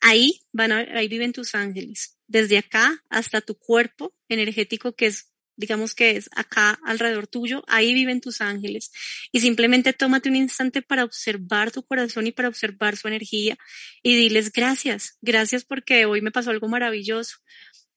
ahí 0.00 0.42
van 0.52 0.72
ahí 0.72 1.08
viven 1.08 1.32
tus 1.32 1.54
ángeles. 1.54 2.18
Desde 2.26 2.58
acá 2.58 3.04
hasta 3.08 3.40
tu 3.40 3.56
cuerpo 3.56 4.14
energético, 4.28 4.94
que 4.94 5.06
es 5.06 5.28
digamos 5.56 5.94
que 5.94 6.16
es 6.16 6.28
acá 6.34 6.78
alrededor 6.84 7.26
tuyo, 7.26 7.64
ahí 7.66 7.94
viven 7.94 8.20
tus 8.20 8.40
ángeles. 8.40 8.92
Y 9.32 9.40
simplemente 9.40 9.92
tómate 9.92 10.28
un 10.28 10.36
instante 10.36 10.82
para 10.82 11.04
observar 11.04 11.70
tu 11.70 11.82
corazón 11.82 12.26
y 12.26 12.32
para 12.32 12.48
observar 12.48 12.96
su 12.96 13.08
energía 13.08 13.58
y 14.02 14.16
diles 14.16 14.52
gracias, 14.52 15.18
gracias 15.20 15.64
porque 15.64 16.06
hoy 16.06 16.20
me 16.20 16.30
pasó 16.30 16.50
algo 16.50 16.68
maravilloso. 16.68 17.38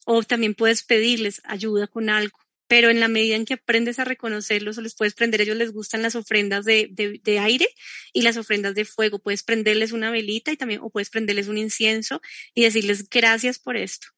O 0.06 0.24
también 0.24 0.56
puedes 0.56 0.84
pedirles 0.84 1.42
ayuda 1.44 1.88
con 1.88 2.10
algo. 2.10 2.38
Pero 2.68 2.90
en 2.90 3.00
la 3.00 3.08
medida 3.08 3.36
en 3.36 3.46
que 3.46 3.56
aprendes 3.56 3.98
a 3.98 4.06
reconocerlos 4.06 4.78
o 4.78 4.82
les 4.82 4.96
puedes 4.96 5.16
prender, 5.16 5.42
ellos 5.42 5.58
les 5.58 5.72
gustan 5.72 6.04
las 6.04 6.16
ofrendas 6.16 6.66
de, 6.66 6.88
de, 6.92 7.20
de 7.24 7.40
aire 7.40 7.68
y 8.14 8.22
las 8.22 8.38
ofrendas 8.38 8.76
de 8.76 8.86
fuego. 8.86 9.20
Puedes 9.20 9.42
prenderles 9.44 9.92
una 9.92 10.12
velita 10.12 10.52
y 10.52 10.58
también, 10.58 10.82
o 10.82 10.92
puedes 10.92 11.10
prenderles 11.10 11.48
un 11.48 11.58
incienso 11.58 12.22
y 12.54 12.64
decirles 12.64 13.10
gracias 13.10 13.58
por 13.58 13.76
esto 13.76 14.10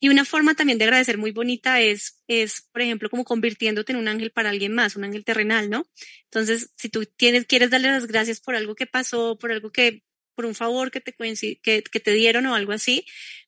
y 0.00 0.08
una 0.08 0.24
forma 0.24 0.54
también 0.54 0.78
de 0.78 0.84
agradecer 0.84 1.18
muy 1.18 1.32
bonita 1.32 1.80
es, 1.80 2.22
es, 2.28 2.68
por 2.72 2.82
ejemplo, 2.82 3.10
como 3.10 3.24
convirtiéndote 3.24 3.92
en 3.92 3.98
un 3.98 4.08
ángel 4.08 4.30
para 4.30 4.50
alguien 4.50 4.74
más, 4.74 4.96
un 4.96 5.04
ángel 5.04 5.24
terrenal, 5.24 5.70
¿no? 5.70 5.86
Entonces, 6.24 6.70
si 6.76 6.88
tú 6.88 7.04
tienes, 7.04 7.46
quieres 7.46 7.70
darle 7.70 7.90
las 7.90 8.06
gracias 8.06 8.40
por 8.40 8.54
algo 8.54 8.74
que 8.74 8.86
pasó, 8.86 9.38
por 9.38 9.52
algo 9.52 9.70
que, 9.70 10.02
por 10.34 10.46
un 10.46 10.54
favor 10.54 10.90
que 10.90 11.00
te, 11.00 11.12
que, 11.12 11.82
que 11.82 12.00
te 12.00 12.12
dieron 12.12 12.46
o 12.46 12.54
algo 12.54 12.72
así, 12.72 13.04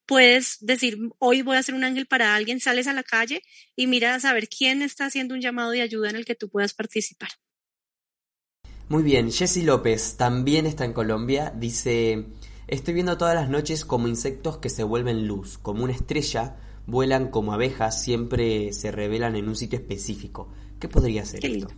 puedes 0.06 0.58
decir, 0.60 0.98
hoy 1.18 1.42
voy 1.42 1.56
a 1.56 1.62
ser 1.62 1.74
un 1.74 1.84
ángel 1.84 2.06
para 2.06 2.34
alguien, 2.34 2.60
sales 2.60 2.86
a 2.86 2.92
la 2.92 3.02
calle 3.02 3.42
y 3.76 3.86
miras 3.86 4.16
a 4.16 4.28
saber 4.28 4.48
quién 4.48 4.82
está 4.82 5.06
haciendo 5.06 5.34
un 5.34 5.40
llamado 5.40 5.70
de 5.70 5.82
ayuda 5.82 6.10
en 6.10 6.16
el 6.16 6.24
que 6.24 6.34
tú 6.34 6.48
puedas 6.48 6.74
participar. 6.74 7.30
Muy 8.88 9.02
bien, 9.02 9.32
Jessy 9.32 9.62
López 9.62 10.16
también 10.18 10.66
está 10.66 10.84
en 10.84 10.92
Colombia, 10.92 11.52
dice, 11.56 12.26
Estoy 12.66 12.94
viendo 12.94 13.18
todas 13.18 13.34
las 13.34 13.50
noches 13.50 13.84
como 13.84 14.08
insectos 14.08 14.58
que 14.58 14.70
se 14.70 14.84
vuelven 14.84 15.26
luz, 15.26 15.58
como 15.58 15.84
una 15.84 15.92
estrella, 15.92 16.56
vuelan 16.86 17.30
como 17.30 17.52
abejas, 17.52 18.02
siempre 18.02 18.72
se 18.72 18.90
revelan 18.90 19.36
en 19.36 19.48
un 19.48 19.56
sitio 19.56 19.78
específico. 19.78 20.52
¿Qué 20.80 20.88
podría 20.88 21.24
ser 21.24 21.44
esto? 21.44 21.68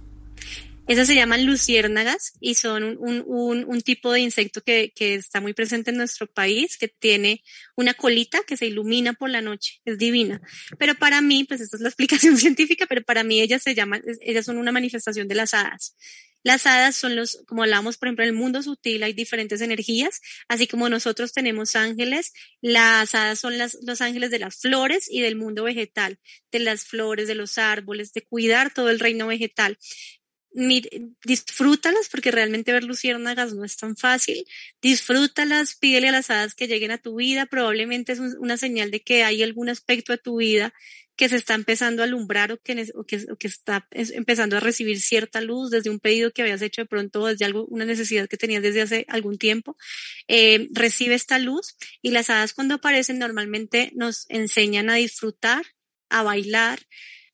Esas 0.87 1.09
se 1.09 1.17
llaman 1.17 1.45
luciérnagas 1.45 2.35
y 2.39 2.55
son 2.55 2.85
un, 2.85 3.25
un, 3.27 3.65
un 3.65 3.81
tipo 3.81 4.13
de 4.13 4.21
insecto 4.21 4.61
que, 4.61 4.93
que, 4.95 5.17
está 5.17 5.41
muy 5.41 5.53
presente 5.53 5.91
en 5.91 5.97
nuestro 5.97 6.29
país, 6.29 6.79
que 6.79 6.87
tiene 6.87 7.43
una 7.75 7.93
colita 7.93 8.39
que 8.47 8.57
se 8.57 8.67
ilumina 8.67 9.13
por 9.13 9.29
la 9.29 9.41
noche, 9.41 9.81
es 9.85 9.99
divina. 9.99 10.41
Pero 10.79 10.95
para 10.95 11.21
mí, 11.21 11.43
pues 11.43 11.61
esta 11.61 11.77
es 11.77 11.81
la 11.81 11.89
explicación 11.91 12.37
científica, 12.37 12.87
pero 12.89 13.03
para 13.03 13.25
mí 13.25 13.41
ellas 13.41 13.63
se 13.65 13.75
llaman, 13.75 14.01
ellas 14.21 14.45
son 14.45 14.59
una 14.59 14.71
manifestación 14.71 15.27
de 15.27 15.35
las 15.35 15.55
hadas 15.55 15.97
Las 16.47 16.65
hadas 16.65 16.95
son 16.95 17.17
los, 17.17 17.43
como 17.49 17.65
hablamos, 17.65 17.99
por 17.99 18.07
ejemplo, 18.07 18.23
en 18.23 18.29
el 18.29 18.37
mundo 18.37 18.63
sutil 18.63 19.03
hay 19.03 19.15
diferentes 19.15 19.61
energías, 19.61 20.21
así 20.47 20.69
como 20.69 20.89
nosotros 20.89 21.33
tenemos 21.33 21.75
ángeles, 21.75 22.33
las 22.61 23.17
hadas 23.17 23.41
son 23.41 23.55
los 23.59 24.01
ángeles 24.01 24.31
de 24.31 24.39
las 24.39 24.61
flores 24.61 25.09
y 25.11 25.23
del 25.23 25.35
mundo 25.35 25.65
vegetal, 25.65 26.21
de 26.53 26.61
las 26.61 26.85
flores, 26.85 27.27
de 27.27 27.35
los 27.35 27.59
árboles, 27.59 28.13
de 28.13 28.23
cuidar 28.23 28.73
todo 28.73 28.91
el 28.91 29.01
reino 29.01 29.27
vegetal 29.27 29.77
disfrútalas 31.25 32.09
porque 32.09 32.31
realmente 32.31 32.73
ver 32.73 32.85
luciérnagas 32.85 33.53
no 33.53 33.65
es 33.65 33.77
tan 33.77 33.95
fácil. 33.97 34.47
Disfrútalas, 34.81 35.75
pídele 35.75 36.09
a 36.09 36.13
las 36.13 36.31
hadas 36.31 36.55
que 36.55 36.67
lleguen 36.67 36.93
a 36.93 36.99
tu 36.99 37.17
vida. 37.17 37.45
Probablemente 37.45 38.13
es 38.13 38.21
una 38.21 38.57
señal 38.57 38.91
de 38.91 39.03
que 39.03 39.23
hay 39.23 39.43
algún 39.43 39.69
aspecto 39.69 40.13
de 40.13 40.19
tu 40.19 40.37
vida 40.39 40.73
que 41.17 41.29
se 41.29 41.37
está 41.37 41.55
empezando 41.55 42.03
a 42.03 42.05
alumbrar 42.05 42.53
o 42.53 42.61
que, 42.61 42.87
o 42.95 43.05
que, 43.05 43.47
está 43.47 43.89
empezando 43.91 44.57
a 44.57 44.61
recibir 44.61 45.01
cierta 45.01 45.41
luz 45.41 45.71
desde 45.71 45.91
un 45.91 45.99
pedido 45.99 46.31
que 46.31 46.43
habías 46.43 46.63
hecho 46.63 46.83
de 46.83 46.87
pronto, 46.87 47.27
desde 47.27 47.47
algo, 47.47 47.65
una 47.67 47.87
necesidad 47.87 48.29
que 48.29 48.37
tenías 48.37 48.63
desde 48.63 48.83
hace 48.83 49.07
algún 49.09 49.39
tiempo. 49.39 49.77
Eh, 50.29 50.69
recibe 50.73 51.15
esta 51.15 51.39
luz 51.39 51.77
y 52.03 52.11
las 52.11 52.29
hadas 52.29 52.53
cuando 52.53 52.75
aparecen 52.75 53.19
normalmente 53.19 53.93
nos 53.95 54.27
enseñan 54.29 54.91
a 54.91 54.97
disfrutar, 54.97 55.65
a 56.11 56.23
bailar, 56.23 56.81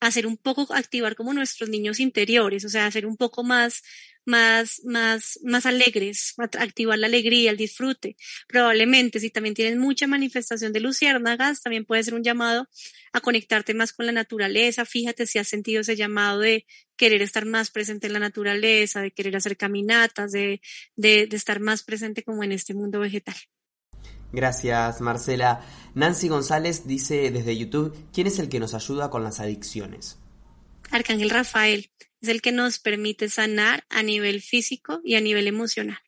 hacer 0.07 0.27
un 0.27 0.37
poco, 0.37 0.73
activar 0.73 1.15
como 1.15 1.33
nuestros 1.33 1.69
niños 1.69 1.99
interiores, 1.99 2.65
o 2.65 2.69
sea, 2.69 2.85
hacer 2.85 3.05
un 3.05 3.17
poco 3.17 3.43
más 3.43 3.83
más, 4.25 4.81
más, 4.85 5.39
más 5.43 5.65
alegres, 5.65 6.35
activar 6.37 6.97
la 6.97 7.07
alegría, 7.07 7.51
el 7.51 7.57
disfrute. 7.57 8.15
Probablemente, 8.47 9.19
si 9.19 9.29
también 9.29 9.55
tienes 9.55 9.77
mucha 9.77 10.07
manifestación 10.07 10.73
de 10.73 10.79
luciérnagas, 10.79 11.61
también 11.61 11.85
puede 11.85 12.03
ser 12.03 12.13
un 12.13 12.23
llamado 12.23 12.67
a 13.11 13.21
conectarte 13.21 13.73
más 13.73 13.93
con 13.93 14.05
la 14.05 14.11
naturaleza. 14.11 14.85
Fíjate 14.85 15.25
si 15.25 15.39
has 15.39 15.47
sentido 15.47 15.81
ese 15.81 15.95
llamado 15.95 16.39
de 16.39 16.65
querer 16.95 17.21
estar 17.21 17.45
más 17.45 17.71
presente 17.71 18.07
en 18.07 18.13
la 18.13 18.19
naturaleza, 18.19 19.01
de 19.01 19.11
querer 19.11 19.35
hacer 19.35 19.57
caminatas, 19.57 20.31
de, 20.31 20.61
de, 20.95 21.27
de 21.27 21.37
estar 21.37 21.59
más 21.59 21.83
presente 21.83 22.23
como 22.23 22.43
en 22.43 22.51
este 22.51 22.73
mundo 22.73 22.99
vegetal. 22.99 23.35
Gracias, 24.33 24.99
Marcela. 24.99 25.61
Nancy 25.93 26.27
González 26.27 26.87
dice 26.87 27.29
desde 27.29 27.55
YouTube, 27.55 27.95
¿quién 28.11 28.25
es 28.25 28.39
el 28.39 28.49
que 28.49 28.59
nos 28.59 28.73
ayuda 28.73 29.11
con 29.11 29.23
las 29.23 29.39
adicciones? 29.39 30.17
Arcángel 30.89 31.29
Rafael 31.29 31.91
es 32.19 32.29
el 32.29 32.41
que 32.41 32.51
nos 32.51 32.79
permite 32.79 33.29
sanar 33.29 33.85
a 33.89 34.01
nivel 34.01 34.41
físico 34.41 35.01
y 35.03 35.15
a 35.15 35.21
nivel 35.21 35.47
emocional. 35.47 35.99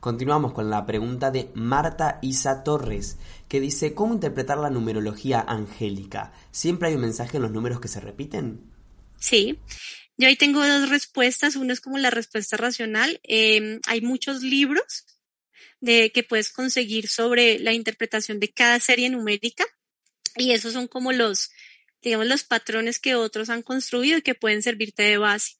Continuamos 0.00 0.52
con 0.52 0.68
la 0.68 0.84
pregunta 0.84 1.30
de 1.30 1.50
Marta 1.54 2.18
Isa 2.22 2.64
Torres, 2.64 3.18
que 3.48 3.60
dice, 3.60 3.94
¿cómo 3.94 4.12
interpretar 4.12 4.58
la 4.58 4.68
numerología 4.68 5.44
angélica? 5.46 6.32
¿Siempre 6.50 6.88
hay 6.88 6.96
un 6.96 7.02
mensaje 7.02 7.36
en 7.36 7.44
los 7.44 7.52
números 7.52 7.80
que 7.80 7.88
se 7.88 8.00
repiten? 8.00 8.60
Sí, 9.18 9.60
yo 10.16 10.26
ahí 10.26 10.36
tengo 10.36 10.66
dos 10.66 10.88
respuestas. 10.88 11.54
Uno 11.54 11.72
es 11.72 11.80
como 11.80 11.98
la 11.98 12.10
respuesta 12.10 12.56
racional. 12.56 13.20
Em, 13.22 13.80
hay 13.86 14.00
muchos 14.00 14.42
libros 14.42 15.06
de, 15.84 16.10
que 16.12 16.22
puedes 16.22 16.50
conseguir 16.50 17.08
sobre 17.08 17.58
la 17.58 17.72
interpretación 17.72 18.40
de 18.40 18.50
cada 18.50 18.80
serie 18.80 19.10
numérica 19.10 19.64
y 20.36 20.52
esos 20.52 20.72
son 20.72 20.88
como 20.88 21.12
los, 21.12 21.50
digamos, 22.02 22.26
los 22.26 22.42
patrones 22.42 22.98
que 22.98 23.14
otros 23.14 23.50
han 23.50 23.62
construido 23.62 24.18
y 24.18 24.22
que 24.22 24.34
pueden 24.34 24.62
servirte 24.62 25.02
de 25.02 25.18
base. 25.18 25.56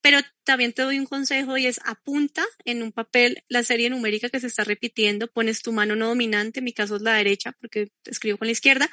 Pero 0.00 0.20
también 0.44 0.72
te 0.72 0.82
doy 0.82 0.98
un 0.98 1.06
consejo 1.06 1.58
y 1.58 1.66
es 1.66 1.80
apunta 1.84 2.44
en 2.64 2.82
un 2.82 2.92
papel 2.92 3.44
la 3.48 3.62
serie 3.62 3.90
numérica 3.90 4.28
que 4.28 4.40
se 4.40 4.46
está 4.46 4.64
repitiendo, 4.64 5.26
pones 5.28 5.62
tu 5.62 5.72
mano 5.72 5.94
no 5.94 6.08
dominante, 6.08 6.60
en 6.60 6.64
mi 6.64 6.72
caso 6.72 6.96
es 6.96 7.02
la 7.02 7.14
derecha 7.14 7.52
porque 7.60 7.90
escribo 8.04 8.38
con 8.38 8.46
la 8.46 8.52
izquierda, 8.52 8.90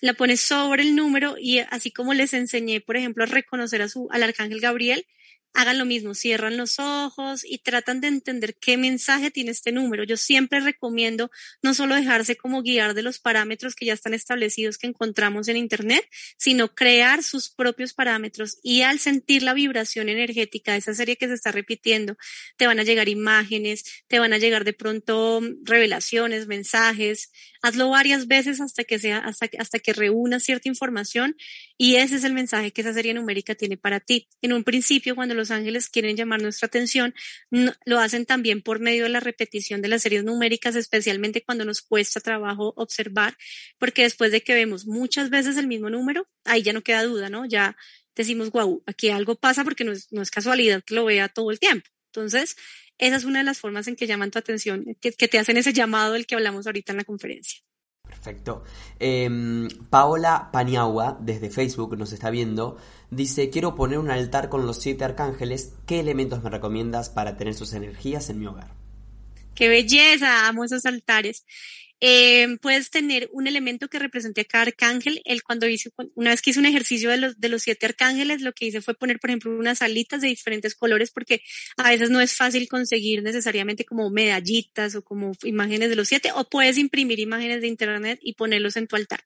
la 0.00 0.14
pones 0.14 0.40
sobre 0.40 0.82
el 0.82 0.96
número 0.96 1.36
y 1.38 1.58
así 1.58 1.90
como 1.90 2.14
les 2.14 2.34
enseñé, 2.34 2.80
por 2.80 2.96
ejemplo, 2.96 3.24
a 3.24 3.26
reconocer 3.26 3.82
a 3.82 3.88
su, 3.88 4.08
al 4.10 4.22
arcángel 4.22 4.60
Gabriel, 4.60 5.06
hagan 5.54 5.78
lo 5.78 5.84
mismo, 5.84 6.14
cierran 6.14 6.56
los 6.56 6.78
ojos 6.78 7.44
y 7.44 7.58
tratan 7.58 8.00
de 8.00 8.08
entender 8.08 8.56
qué 8.56 8.76
mensaje 8.76 9.30
tiene 9.30 9.52
este 9.52 9.72
número. 9.72 10.02
Yo 10.04 10.16
siempre 10.16 10.60
recomiendo 10.60 11.30
no 11.62 11.74
solo 11.74 11.94
dejarse 11.94 12.36
como 12.36 12.62
guiar 12.62 12.94
de 12.94 13.02
los 13.02 13.20
parámetros 13.20 13.74
que 13.76 13.86
ya 13.86 13.92
están 13.92 14.14
establecidos 14.14 14.78
que 14.78 14.88
encontramos 14.88 15.48
en 15.48 15.56
Internet, 15.56 16.04
sino 16.36 16.74
crear 16.74 17.22
sus 17.22 17.50
propios 17.50 17.94
parámetros 17.94 18.58
y 18.62 18.82
al 18.82 18.98
sentir 18.98 19.42
la 19.44 19.54
vibración 19.54 20.08
energética 20.08 20.72
de 20.72 20.78
esa 20.78 20.92
serie 20.92 21.16
que 21.16 21.28
se 21.28 21.34
está 21.34 21.52
repitiendo, 21.52 22.16
te 22.56 22.66
van 22.66 22.80
a 22.80 22.82
llegar 22.82 23.08
imágenes, 23.08 23.84
te 24.08 24.18
van 24.18 24.32
a 24.32 24.38
llegar 24.38 24.64
de 24.64 24.72
pronto 24.72 25.40
revelaciones, 25.62 26.48
mensajes. 26.48 27.30
Hazlo 27.64 27.88
varias 27.88 28.26
veces 28.26 28.60
hasta 28.60 28.84
que 28.84 28.98
sea, 28.98 29.16
hasta, 29.20 29.48
hasta 29.58 29.78
que 29.78 29.94
reúna 29.94 30.38
cierta 30.38 30.68
información 30.68 31.34
y 31.78 31.96
ese 31.96 32.16
es 32.16 32.24
el 32.24 32.34
mensaje 32.34 32.72
que 32.72 32.82
esa 32.82 32.92
serie 32.92 33.14
numérica 33.14 33.54
tiene 33.54 33.78
para 33.78 34.00
ti. 34.00 34.28
En 34.42 34.52
un 34.52 34.64
principio, 34.64 35.14
cuando 35.14 35.34
los 35.34 35.50
ángeles 35.50 35.88
quieren 35.88 36.14
llamar 36.14 36.42
nuestra 36.42 36.66
atención, 36.66 37.14
lo 37.50 38.00
hacen 38.00 38.26
también 38.26 38.60
por 38.60 38.80
medio 38.80 39.04
de 39.04 39.08
la 39.08 39.20
repetición 39.20 39.80
de 39.80 39.88
las 39.88 40.02
series 40.02 40.24
numéricas, 40.24 40.76
especialmente 40.76 41.42
cuando 41.42 41.64
nos 41.64 41.80
cuesta 41.80 42.20
trabajo 42.20 42.74
observar, 42.76 43.34
porque 43.78 44.02
después 44.02 44.30
de 44.30 44.42
que 44.42 44.52
vemos 44.52 44.84
muchas 44.86 45.30
veces 45.30 45.56
el 45.56 45.66
mismo 45.66 45.88
número, 45.88 46.28
ahí 46.44 46.62
ya 46.62 46.74
no 46.74 46.82
queda 46.82 47.02
duda, 47.02 47.30
¿no? 47.30 47.46
Ya 47.46 47.78
decimos, 48.14 48.50
wow, 48.50 48.82
aquí 48.84 49.08
algo 49.08 49.36
pasa 49.36 49.64
porque 49.64 49.84
no 49.84 49.92
es, 49.92 50.12
no 50.12 50.20
es 50.20 50.30
casualidad 50.30 50.82
que 50.84 50.94
lo 50.94 51.06
vea 51.06 51.30
todo 51.30 51.50
el 51.50 51.58
tiempo. 51.58 51.93
Entonces, 52.14 52.56
esa 52.98 53.16
es 53.16 53.24
una 53.24 53.40
de 53.40 53.44
las 53.44 53.58
formas 53.58 53.88
en 53.88 53.96
que 53.96 54.06
llaman 54.06 54.30
tu 54.30 54.38
atención, 54.38 54.84
que, 55.00 55.12
que 55.12 55.28
te 55.28 55.38
hacen 55.38 55.56
ese 55.56 55.72
llamado 55.72 56.12
del 56.12 56.26
que 56.26 56.36
hablamos 56.36 56.66
ahorita 56.66 56.92
en 56.92 56.98
la 56.98 57.04
conferencia. 57.04 57.60
Perfecto. 58.06 58.62
Em, 59.00 59.68
Paola 59.90 60.50
Paniagua, 60.52 61.18
desde 61.20 61.50
Facebook, 61.50 61.96
nos 61.96 62.12
está 62.12 62.30
viendo, 62.30 62.76
dice, 63.10 63.50
quiero 63.50 63.74
poner 63.74 63.98
un 63.98 64.10
altar 64.10 64.48
con 64.48 64.66
los 64.66 64.80
siete 64.80 65.04
arcángeles, 65.04 65.72
¿qué 65.86 66.00
elementos 66.00 66.42
me 66.42 66.50
recomiendas 66.50 67.10
para 67.10 67.36
tener 67.36 67.54
sus 67.54 67.72
energías 67.72 68.30
en 68.30 68.38
mi 68.38 68.46
hogar? 68.46 68.72
¡Qué 69.54 69.68
belleza! 69.68 70.46
Amo 70.48 70.64
esos 70.64 70.86
altares. 70.86 71.44
Eh, 72.00 72.58
puedes 72.60 72.90
tener 72.90 73.28
un 73.32 73.46
elemento 73.46 73.88
que 73.88 73.98
represente 73.98 74.42
a 74.42 74.44
cada 74.44 74.64
arcángel. 74.64 75.22
Él 75.24 75.42
cuando 75.42 75.68
hice, 75.68 75.90
una 76.14 76.30
vez 76.30 76.42
que 76.42 76.50
hice 76.50 76.60
un 76.60 76.66
ejercicio 76.66 77.10
de 77.10 77.16
los, 77.18 77.40
de 77.40 77.48
los 77.48 77.62
siete 77.62 77.86
arcángeles, 77.86 78.42
lo 78.42 78.52
que 78.52 78.66
hice 78.66 78.82
fue 78.82 78.94
poner, 78.94 79.18
por 79.18 79.30
ejemplo, 79.30 79.56
unas 79.56 79.82
alitas 79.82 80.20
de 80.20 80.28
diferentes 80.28 80.74
colores 80.74 81.10
porque 81.10 81.42
a 81.76 81.90
veces 81.90 82.10
no 82.10 82.20
es 82.20 82.36
fácil 82.36 82.68
conseguir 82.68 83.22
necesariamente 83.22 83.84
como 83.84 84.10
medallitas 84.10 84.94
o 84.94 85.02
como 85.02 85.32
imágenes 85.44 85.88
de 85.88 85.96
los 85.96 86.08
siete 86.08 86.30
o 86.34 86.48
puedes 86.48 86.78
imprimir 86.78 87.20
imágenes 87.20 87.60
de 87.60 87.68
internet 87.68 88.18
y 88.22 88.34
ponerlos 88.34 88.76
en 88.76 88.86
tu 88.86 88.96
altar 88.96 89.20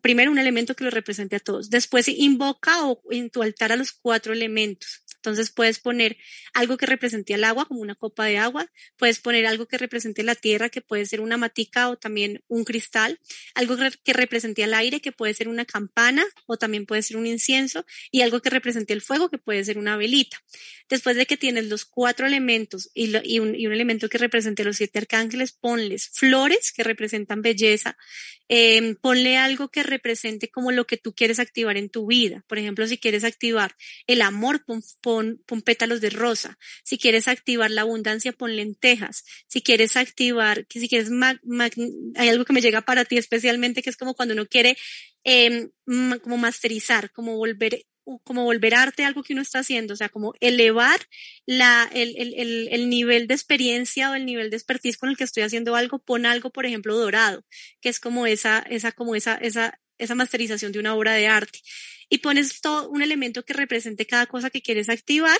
primero 0.00 0.30
un 0.30 0.38
elemento 0.38 0.74
que 0.74 0.84
lo 0.84 0.90
represente 0.90 1.36
a 1.36 1.40
todos. 1.40 1.70
Después 1.70 2.08
invoca 2.08 2.86
o 2.86 3.00
en 3.10 3.30
tu 3.30 3.42
altar 3.42 3.72
a 3.72 3.76
los 3.76 3.92
cuatro 3.92 4.32
elementos. 4.32 5.02
Entonces 5.18 5.50
puedes 5.50 5.80
poner 5.80 6.16
algo 6.54 6.76
que 6.76 6.86
represente 6.86 7.34
al 7.34 7.42
agua, 7.42 7.66
como 7.66 7.80
una 7.80 7.96
copa 7.96 8.24
de 8.24 8.38
agua, 8.38 8.70
puedes 8.96 9.18
poner 9.18 9.46
algo 9.46 9.66
que 9.66 9.76
represente 9.76 10.22
la 10.22 10.36
tierra, 10.36 10.68
que 10.68 10.80
puede 10.80 11.06
ser 11.06 11.20
una 11.20 11.36
matica 11.36 11.88
o 11.88 11.96
también 11.96 12.44
un 12.46 12.64
cristal, 12.64 13.18
algo 13.54 13.76
que 14.04 14.12
represente 14.12 14.62
al 14.62 14.74
aire, 14.74 15.00
que 15.00 15.10
puede 15.10 15.34
ser 15.34 15.48
una 15.48 15.64
campana 15.64 16.24
o 16.46 16.56
también 16.56 16.86
puede 16.86 17.02
ser 17.02 17.16
un 17.16 17.26
incienso, 17.26 17.84
y 18.12 18.22
algo 18.22 18.40
que 18.40 18.50
represente 18.50 18.92
el 18.92 19.02
fuego, 19.02 19.28
que 19.28 19.38
puede 19.38 19.64
ser 19.64 19.76
una 19.76 19.96
velita. 19.96 20.40
Después 20.88 21.16
de 21.16 21.26
que 21.26 21.36
tienes 21.36 21.66
los 21.66 21.84
cuatro 21.84 22.26
elementos 22.26 22.90
y, 22.94 23.40
un, 23.40 23.54
elemento 23.54 24.08
que 24.08 24.18
represente 24.18 24.64
los 24.64 24.76
siete 24.76 25.00
arcángeles, 25.00 25.52
ponles 25.52 26.10
flores 26.10 26.72
que 26.72 26.84
representan 26.84 27.42
belleza, 27.42 27.98
em, 28.48 28.94
ponle 28.94 29.36
algo 29.36 29.57
que 29.66 29.82
represente 29.82 30.48
como 30.48 30.70
lo 30.70 30.86
que 30.86 30.96
tú 30.96 31.12
quieres 31.12 31.40
activar 31.40 31.76
en 31.76 31.90
tu 31.90 32.06
vida. 32.06 32.44
Por 32.46 32.58
ejemplo, 32.58 32.86
si 32.86 32.98
quieres 32.98 33.24
activar 33.24 33.74
el 34.06 34.22
amor, 34.22 34.64
pon 34.64 35.42
pétalos 35.64 36.00
de 36.00 36.10
rosa. 36.10 36.56
Si 36.84 36.96
quieres 36.96 37.26
activar 37.26 37.72
la 37.72 37.80
abundancia, 37.80 38.32
pon 38.32 38.54
lentejas. 38.54 39.24
Si 39.48 39.60
quieres 39.60 39.96
activar, 39.96 40.64
si 40.70 40.88
quieres, 40.88 41.10
hay 42.14 42.28
algo 42.28 42.44
que 42.44 42.52
me 42.52 42.60
llega 42.60 42.82
para 42.82 43.04
ti 43.04 43.18
especialmente, 43.18 43.82
que 43.82 43.90
es 43.90 43.96
como 43.96 44.14
cuando 44.14 44.34
uno 44.34 44.46
quiere 44.46 44.76
em, 45.24 45.70
como 46.22 46.36
masterizar, 46.36 47.10
como 47.10 47.36
volver 47.36 47.84
como 48.24 48.44
volver 48.44 48.74
arte 48.74 49.04
algo 49.04 49.22
que 49.22 49.32
uno 49.32 49.42
está 49.42 49.60
haciendo, 49.60 49.94
o 49.94 49.96
sea, 49.96 50.08
como 50.08 50.34
elevar 50.40 51.00
la, 51.46 51.88
el, 51.92 52.14
el, 52.16 52.68
el, 52.70 52.88
nivel 52.88 53.26
de 53.26 53.34
experiencia 53.34 54.10
o 54.10 54.14
el 54.14 54.24
nivel 54.24 54.50
de 54.50 54.56
expertise 54.56 54.96
con 54.96 55.10
el 55.10 55.16
que 55.16 55.24
estoy 55.24 55.42
haciendo 55.42 55.76
algo, 55.76 55.98
pon 55.98 56.26
algo, 56.26 56.50
por 56.50 56.66
ejemplo, 56.66 56.96
dorado, 56.96 57.44
que 57.80 57.88
es 57.88 58.00
como 58.00 58.26
esa, 58.26 58.58
esa, 58.70 58.92
como 58.92 59.14
esa, 59.14 59.34
esa, 59.34 59.78
esa 59.98 60.14
masterización 60.14 60.72
de 60.72 60.78
una 60.78 60.94
obra 60.94 61.12
de 61.12 61.26
arte. 61.26 61.60
Y 62.08 62.18
pones 62.18 62.62
todo 62.62 62.88
un 62.88 63.02
elemento 63.02 63.44
que 63.44 63.52
represente 63.52 64.06
cada 64.06 64.26
cosa 64.26 64.48
que 64.48 64.62
quieres 64.62 64.88
activar 64.88 65.38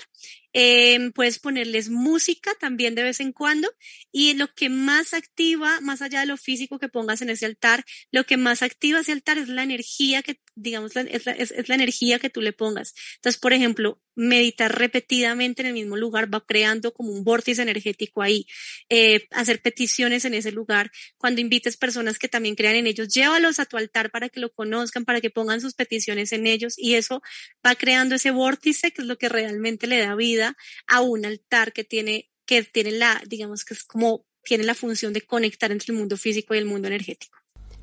Em, 0.61 1.13
puedes 1.13 1.39
ponerles 1.39 1.89
música 1.89 2.51
también 2.59 2.97
de 2.97 3.05
vez 3.05 3.21
en 3.21 3.31
cuando 3.31 3.73
y 4.11 4.35
lo 4.35 4.53
que 4.57 4.69
más 4.69 5.15
activa, 5.15 5.81
más 5.83 6.03
allá 6.03 6.19
de 6.19 6.27
lo 6.27 6.37
físico 6.37 6.81
que 6.81 6.89
pongas 6.89 7.23
en 7.23 7.31
ese 7.31 7.47
altar, 7.47 7.85
lo 8.11 8.25
que 8.25 8.37
más 8.37 8.63
activa 8.65 8.99
ese 8.99 9.13
altar 9.13 9.39
es 9.39 9.49
la 9.49 9.63
energía 9.63 10.21
que, 10.21 10.41
digamos, 10.57 10.97
es 10.97 11.27
la, 11.27 11.33
es 11.33 11.69
la 11.69 11.75
energía 11.77 12.19
que 12.19 12.29
tú 12.29 12.41
le 12.41 12.53
pongas. 12.53 12.93
Entonces, 13.19 13.41
por 13.41 13.53
ejemplo, 13.53 14.03
meditar 14.19 14.77
repetidamente 14.77 15.63
en 15.63 15.69
el 15.69 15.75
mismo 15.75 15.97
lugar 15.97 16.33
va 16.33 16.45
creando 16.45 16.93
como 16.93 17.13
un 17.13 17.23
vórtice 17.23 17.63
energético 17.63 18.21
ahí. 18.21 18.47
Eh, 18.89 19.29
hacer 19.31 19.63
peticiones 19.63 20.25
en 20.25 20.35
ese 20.35 20.51
lugar. 20.51 20.91
Cuando 21.19 21.41
invites 21.41 21.77
personas 21.77 22.19
que 22.19 22.27
también 22.27 22.57
crean 22.57 22.75
en 22.75 22.89
ellos, 22.89 23.09
llévalos 23.15 23.61
a 23.61 23.65
tu 23.65 23.77
altar 23.77 24.11
para 24.11 24.29
que 24.29 24.41
lo 24.41 24.53
conozcan, 24.53 25.05
para 25.05 25.21
que 25.21 25.31
pongan 25.31 25.61
sus 25.61 25.75
peticiones 25.75 26.33
en 26.33 26.49
ellos 26.49 26.75
y 26.77 26.97
eso 26.97 27.23
va 27.65 27.77
creando 27.77 28.17
ese 28.17 28.33
vórtice 28.33 28.91
que 28.91 29.03
es 29.03 29.07
lo 29.09 29.19
que 29.19 29.29
realmente 29.29 29.87
le 29.87 30.01
da 30.01 30.17
vida 30.17 30.48
a 30.87 31.01
un 31.01 31.25
altar 31.25 31.73
que 31.73 31.85
tiene, 31.85 32.31
que 32.47 32.63
tiene 32.63 32.93
la, 32.93 33.23
digamos 33.27 33.65
que 33.65 33.75
es 33.75 33.85
como, 33.85 34.27
tiene 34.43 34.65
la 34.65 34.75
función 34.75 35.13
de 35.13 35.23
conectar 35.23 35.73
entre 35.73 35.93
el 35.93 35.99
mundo 35.99 36.17
físico 36.17 36.55
y 36.55 36.59
el 36.59 36.65
mundo 36.67 36.89
energético. 36.89 37.39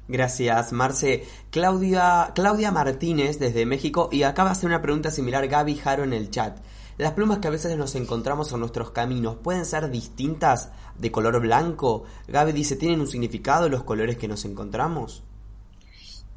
Gracias, 0.07 0.72
Marce. 0.72 1.26
Claudia, 1.49 2.32
Claudia 2.36 2.72
Martínez 2.72 3.39
desde 3.39 3.66
México 3.66 4.09
y 4.11 4.24
acaba 4.24 4.49
de 4.49 4.53
hacer 4.53 4.68
una 4.68 4.82
pregunta 4.82 5.09
similar 5.09 5.47
Gaby 5.47 5.76
Jaro 5.76 6.03
en 6.03 6.13
el 6.13 6.30
chat. 6.30 6.59
Las 6.97 7.13
plumas 7.13 7.39
que 7.39 7.47
a 7.47 7.51
veces 7.51 7.76
nos 7.76 7.95
encontramos 7.95 8.51
en 8.51 8.59
nuestros 8.59 8.91
caminos 8.91 9.38
pueden 9.43 9.66
ser 9.66 9.89
distintas 9.89 10.70
de 10.97 11.11
color 11.11 11.41
blanco. 11.41 12.05
Gaby 12.28 12.53
dice, 12.53 12.76
¿tienen 12.78 13.01
un 13.01 13.07
significado 13.07 13.68
los 13.68 13.84
colores 13.84 14.18
que 14.18 14.28
nos 14.28 14.45
encontramos? 14.45 15.24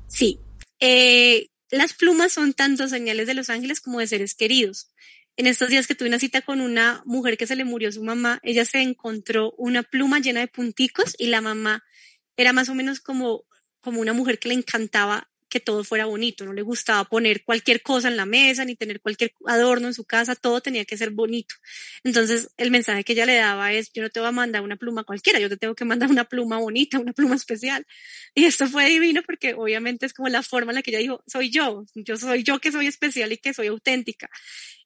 Sí. 0.09 0.41
Eh, 0.81 1.51
las 1.71 1.93
plumas 1.93 2.33
son 2.33 2.55
tanto 2.55 2.89
señales 2.89 3.27
de 3.27 3.35
los 3.35 3.51
ángeles 3.51 3.81
como 3.81 4.01
de 4.01 4.07
seres 4.07 4.35
queridos. 4.35 4.91
En 5.39 5.47
estos 5.47 5.69
días 5.69 5.87
que 5.87 5.95
tuve 5.95 6.09
una 6.09 6.19
cita 6.19 6.43
con 6.43 6.61
una 6.61 7.01
mujer 7.07 7.39
que 7.39 7.47
se 7.47 7.55
le 7.55 7.65
murió 7.65 7.93
su 7.93 8.03
mamá, 8.03 8.41
ella 8.43 8.65
se 8.65 8.83
encontró 8.83 9.53
una 9.57 9.85
pluma 9.85 10.19
llena 10.19 10.41
de 10.41 10.49
punticos 10.49 11.15
y 11.17 11.29
la 11.29 11.41
mamá 11.41 11.85
era 12.37 12.53
más 12.53 12.69
o 12.69 12.75
menos 12.75 12.99
como 12.99 13.45
como 13.81 14.01
una 14.01 14.13
mujer 14.13 14.41
que 14.41 14.49
le 14.49 14.55
encantaba 14.55 15.31
que 15.49 15.61
todo 15.61 15.85
fuera 15.85 16.07
bonito, 16.07 16.45
no 16.45 16.53
le 16.53 16.63
gustaba 16.63 17.05
poner 17.05 17.43
cualquier 17.45 17.83
cosa 17.83 18.09
en 18.09 18.17
la 18.17 18.27
mesa 18.27 18.65
ni 18.65 18.77
tener 18.77 19.01
cualquier 19.01 19.33
adorno 19.47 19.89
en 19.89 19.95
su 19.95 20.05
casa, 20.05 20.35
todo 20.35 20.61
tenía 20.61 20.85
que 20.85 20.97
ser 20.97 21.11
bonito. 21.11 21.55
Entonces 22.05 22.51
el 22.57 22.71
mensaje 22.71 23.05
que 23.05 23.15
ella 23.15 23.27
le 23.27 23.37
daba 23.37 23.73
es, 23.73 23.93
yo 23.93 24.03
no 24.03 24.11
te 24.11 24.21
voy 24.21 24.29
a 24.29 24.33
mandar 24.33 24.63
una 24.63 24.77
pluma 24.77 25.05
cualquiera, 25.05 25.39
yo 25.39 25.49
te 25.49 25.57
tengo 25.57 25.75
que 25.75 25.85
mandar 25.85 26.11
una 26.11 26.25
pluma 26.25 26.59
bonita, 26.59 26.99
una 26.99 27.13
pluma 27.13 27.35
especial. 27.35 27.87
Y 28.35 28.45
esto 28.45 28.69
fue 28.69 28.89
divino 28.89 29.23
porque 29.25 29.55
obviamente 29.55 30.07
es 30.07 30.13
como 30.13 30.29
la 30.29 30.43
forma 30.43 30.73
en 30.73 30.77
la 30.77 30.83
que 30.83 30.91
ella 30.91 31.01
dijo, 31.01 31.23
soy 31.27 31.51
yo, 31.51 31.85
yo 31.95 32.17
soy 32.17 32.43
yo 32.43 32.59
que 32.59 32.73
soy 32.73 32.87
especial 32.87 33.33
y 33.33 33.39
que 33.39 33.55
soy 33.55 33.69
auténtica. 33.69 34.31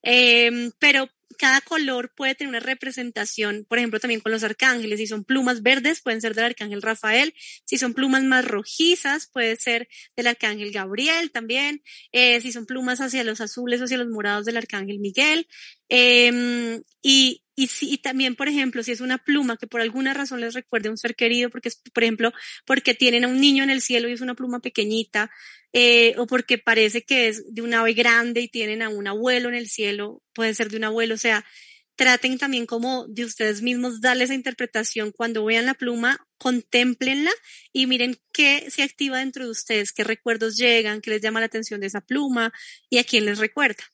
Eh, 0.03 0.71
pero 0.79 1.09
cada 1.39 1.61
color 1.61 2.13
puede 2.15 2.35
tener 2.35 2.49
una 2.49 2.61
representación, 2.61 3.67
por 3.69 3.79
ejemplo, 3.79 4.01
también 4.01 4.21
con 4.21 4.33
los 4.33 4.45
arcángeles. 4.45 4.99
Si 4.99 5.07
son 5.07 5.25
plumas 5.25 5.63
verdes, 5.63 6.01
pueden 6.01 6.21
ser 6.21 6.35
del 6.35 6.47
arcángel 6.47 6.83
Rafael. 6.83 7.35
Si 7.65 7.79
son 7.79 7.95
plumas 7.95 8.25
más 8.25 8.45
rojizas, 8.45 9.29
puede 9.33 9.57
ser 9.57 9.89
del 10.17 10.27
arcángel 10.27 10.73
Gabriel 10.73 11.31
también. 11.31 11.83
Eh, 12.13 12.41
si 12.41 12.53
son 12.53 12.67
plumas 12.67 13.01
hacia 13.01 13.25
los 13.25 13.41
azules 13.41 13.81
o 13.81 13.85
hacia 13.85 13.99
los 13.99 14.09
morados 14.09 14.45
del 14.45 14.57
arcángel 14.57 14.99
Miguel. 14.99 15.49
Eh, 15.89 16.81
y, 17.03 17.43
y, 17.55 17.67
si, 17.67 17.93
y 17.93 17.99
también, 17.99 18.35
por 18.35 18.49
ejemplo, 18.49 18.83
si 18.83 18.93
es 18.93 19.01
una 19.01 19.19
pluma 19.19 19.57
que 19.57 19.67
por 19.67 19.81
alguna 19.81 20.15
razón 20.15 20.41
les 20.41 20.55
recuerde 20.55 20.89
a 20.89 20.93
un 20.93 20.97
ser 20.97 21.15
querido, 21.15 21.51
porque 21.51 21.69
es, 21.69 21.83
por 21.93 22.03
ejemplo, 22.03 22.33
porque 22.65 22.95
tienen 22.95 23.25
a 23.25 23.29
un 23.29 23.41
niño 23.41 23.63
en 23.63 23.71
el 23.71 23.83
cielo 23.83 24.09
y 24.09 24.13
es 24.13 24.21
una 24.21 24.35
pluma 24.35 24.61
pequeñita, 24.61 25.31
eh, 25.73 26.15
o 26.19 26.27
porque 26.27 26.59
parece 26.59 27.03
que 27.03 27.29
es 27.29 27.45
de 27.53 27.63
un 27.63 27.75
ave 27.75 27.95
grande 27.95 28.41
y 28.41 28.49
tienen 28.49 28.83
a 28.83 28.89
un 28.89 29.07
abuelo 29.07 29.49
en 29.49 29.55
el 29.55 29.69
cielo, 29.69 30.23
puede 30.35 30.55
ser 30.55 30.71
de 30.71 30.77
un 30.77 30.85
abuelo, 30.85 31.15
o 31.15 31.19
sea, 31.19 31.45
traten 31.97 32.39
también 32.39 32.67
como 32.67 33.07
de 33.09 33.25
ustedes 33.25 33.63
mismos 33.63 34.01
darle 34.01 34.25
esa 34.25 34.35
interpretación 34.35 35.13
cuando 35.13 35.45
vean 35.45 35.67
la 35.67 35.75
pluma, 35.75 36.19
contemplenla 36.39 37.31
y 37.73 37.87
miren 37.87 38.17
qué 38.33 38.67
se 38.71 38.83
activa 38.83 39.19
dentro 39.19 39.45
de 39.45 39.51
ustedes, 39.51 39.93
qué 39.93 40.05
recuerdos 40.05 40.57
llegan, 40.57 41.01
qué 41.01 41.11
les 41.11 41.23
llama 41.23 41.41
la 41.41 41.47
atención 41.47 41.81
de 41.81 41.87
esa 41.87 42.01
pluma 42.01 42.53
y 42.91 42.99
a 42.99 43.05
quién 43.05 43.25
les 43.27 43.39
recuerda. 43.39 43.85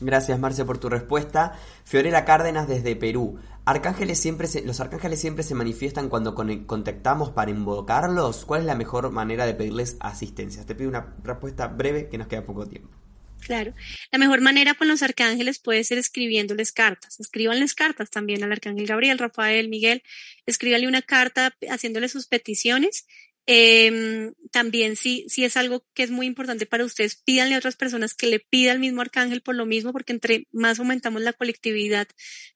Gracias 0.00 0.38
Marce 0.38 0.64
por 0.64 0.78
tu 0.78 0.88
respuesta. 0.88 1.52
Fiorella 1.84 2.24
Cárdenas 2.24 2.66
desde 2.66 2.96
Perú. 2.96 3.38
Arcángeles 3.64 4.18
siempre 4.18 4.48
los 4.64 4.80
arcángeles 4.80 5.20
siempre 5.20 5.44
se 5.44 5.54
manifiestan 5.54 6.08
cuando 6.08 6.34
contactamos 6.34 7.30
para 7.30 7.50
invocarlos. 7.50 8.44
¿Cuál 8.44 8.62
es 8.62 8.66
la 8.66 8.74
mejor 8.74 9.10
manera 9.10 9.46
de 9.46 9.54
pedirles 9.54 9.96
asistencia? 10.00 10.64
Te 10.64 10.74
pido 10.74 10.88
una 10.88 11.14
respuesta 11.22 11.68
breve 11.68 12.08
que 12.08 12.18
nos 12.18 12.26
queda 12.26 12.44
poco 12.44 12.66
tiempo. 12.66 12.90
Claro. 13.40 13.74
La 14.10 14.18
mejor 14.18 14.40
manera 14.40 14.74
con 14.74 14.88
los 14.88 15.02
arcángeles 15.02 15.58
puede 15.58 15.84
ser 15.84 15.98
escribiéndoles 15.98 16.72
cartas. 16.72 17.20
Escríbanles 17.20 17.74
cartas 17.74 18.10
también 18.10 18.42
al 18.44 18.52
arcángel 18.52 18.86
Gabriel, 18.86 19.18
Rafael, 19.18 19.68
Miguel. 19.68 20.02
Escríbanle 20.46 20.88
una 20.88 21.02
carta 21.02 21.56
haciéndole 21.68 22.08
sus 22.08 22.26
peticiones 22.26 23.06
eh, 23.52 24.32
también 24.52 24.94
si, 24.94 25.28
si 25.28 25.44
es 25.44 25.56
algo 25.56 25.84
que 25.92 26.04
es 26.04 26.12
muy 26.12 26.26
importante 26.26 26.66
para 26.66 26.84
ustedes, 26.84 27.16
pídanle 27.16 27.56
a 27.56 27.58
otras 27.58 27.74
personas 27.74 28.14
que 28.14 28.28
le 28.28 28.38
pida 28.38 28.70
al 28.70 28.78
mismo 28.78 29.00
arcángel 29.00 29.42
por 29.42 29.56
lo 29.56 29.66
mismo, 29.66 29.92
porque 29.92 30.12
entre 30.12 30.46
más 30.52 30.78
aumentamos 30.78 31.20
la 31.22 31.32
colectividad, 31.32 32.06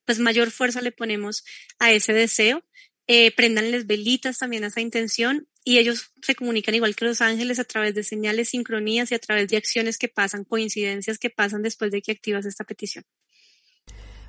pues 0.05 0.19
mayor 0.19 0.51
fuerza 0.51 0.79
le 0.79 0.93
ponemos 0.93 1.43
a 1.79 1.91
ese 1.91 2.13
deseo. 2.13 2.63
Eh, 3.07 3.31
prendanles 3.31 3.87
velitas 3.87 4.37
también 4.37 4.63
a 4.63 4.67
esa 4.67 4.79
intención 4.79 5.49
y 5.65 5.79
ellos 5.79 6.13
se 6.21 6.33
comunican 6.33 6.75
igual 6.75 6.95
que 6.95 7.03
los 7.03 7.19
ángeles 7.19 7.59
a 7.59 7.65
través 7.65 7.93
de 7.93 8.03
señales, 8.03 8.49
sincronías 8.49 9.11
y 9.11 9.15
a 9.15 9.19
través 9.19 9.49
de 9.49 9.57
acciones 9.57 9.97
que 9.97 10.07
pasan, 10.07 10.45
coincidencias 10.45 11.19
que 11.19 11.29
pasan 11.29 11.61
después 11.61 11.91
de 11.91 12.01
que 12.01 12.13
activas 12.13 12.45
esta 12.45 12.63
petición. 12.63 13.03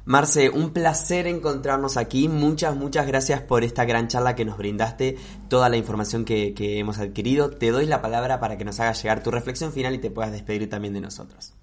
Marce, 0.06 0.50
un 0.50 0.70
placer 0.70 1.26
encontrarnos 1.26 1.96
aquí. 1.96 2.28
Muchas, 2.28 2.76
muchas 2.76 3.08
gracias 3.08 3.40
por 3.42 3.64
esta 3.64 3.84
gran 3.84 4.06
charla 4.06 4.36
que 4.36 4.44
nos 4.44 4.56
brindaste, 4.56 5.16
toda 5.48 5.68
la 5.68 5.78
información 5.78 6.24
que, 6.24 6.54
hemos 6.78 7.00
adquirido. 7.00 7.50
Te 7.50 7.72
doy 7.72 7.86
la 7.86 8.00
palabra 8.00 8.38
para 8.38 8.56
que 8.56 8.64
nos 8.64 8.78
hagas 8.78 9.02
llegar 9.02 9.24
tu 9.24 9.32
reflexión 9.32 9.72
final 9.72 9.96
y 9.96 9.98
te 9.98 10.12
puedas 10.12 10.30
despedir 10.30 10.70
también 10.70 10.94
de 10.94 11.00
nosotros. 11.00 11.54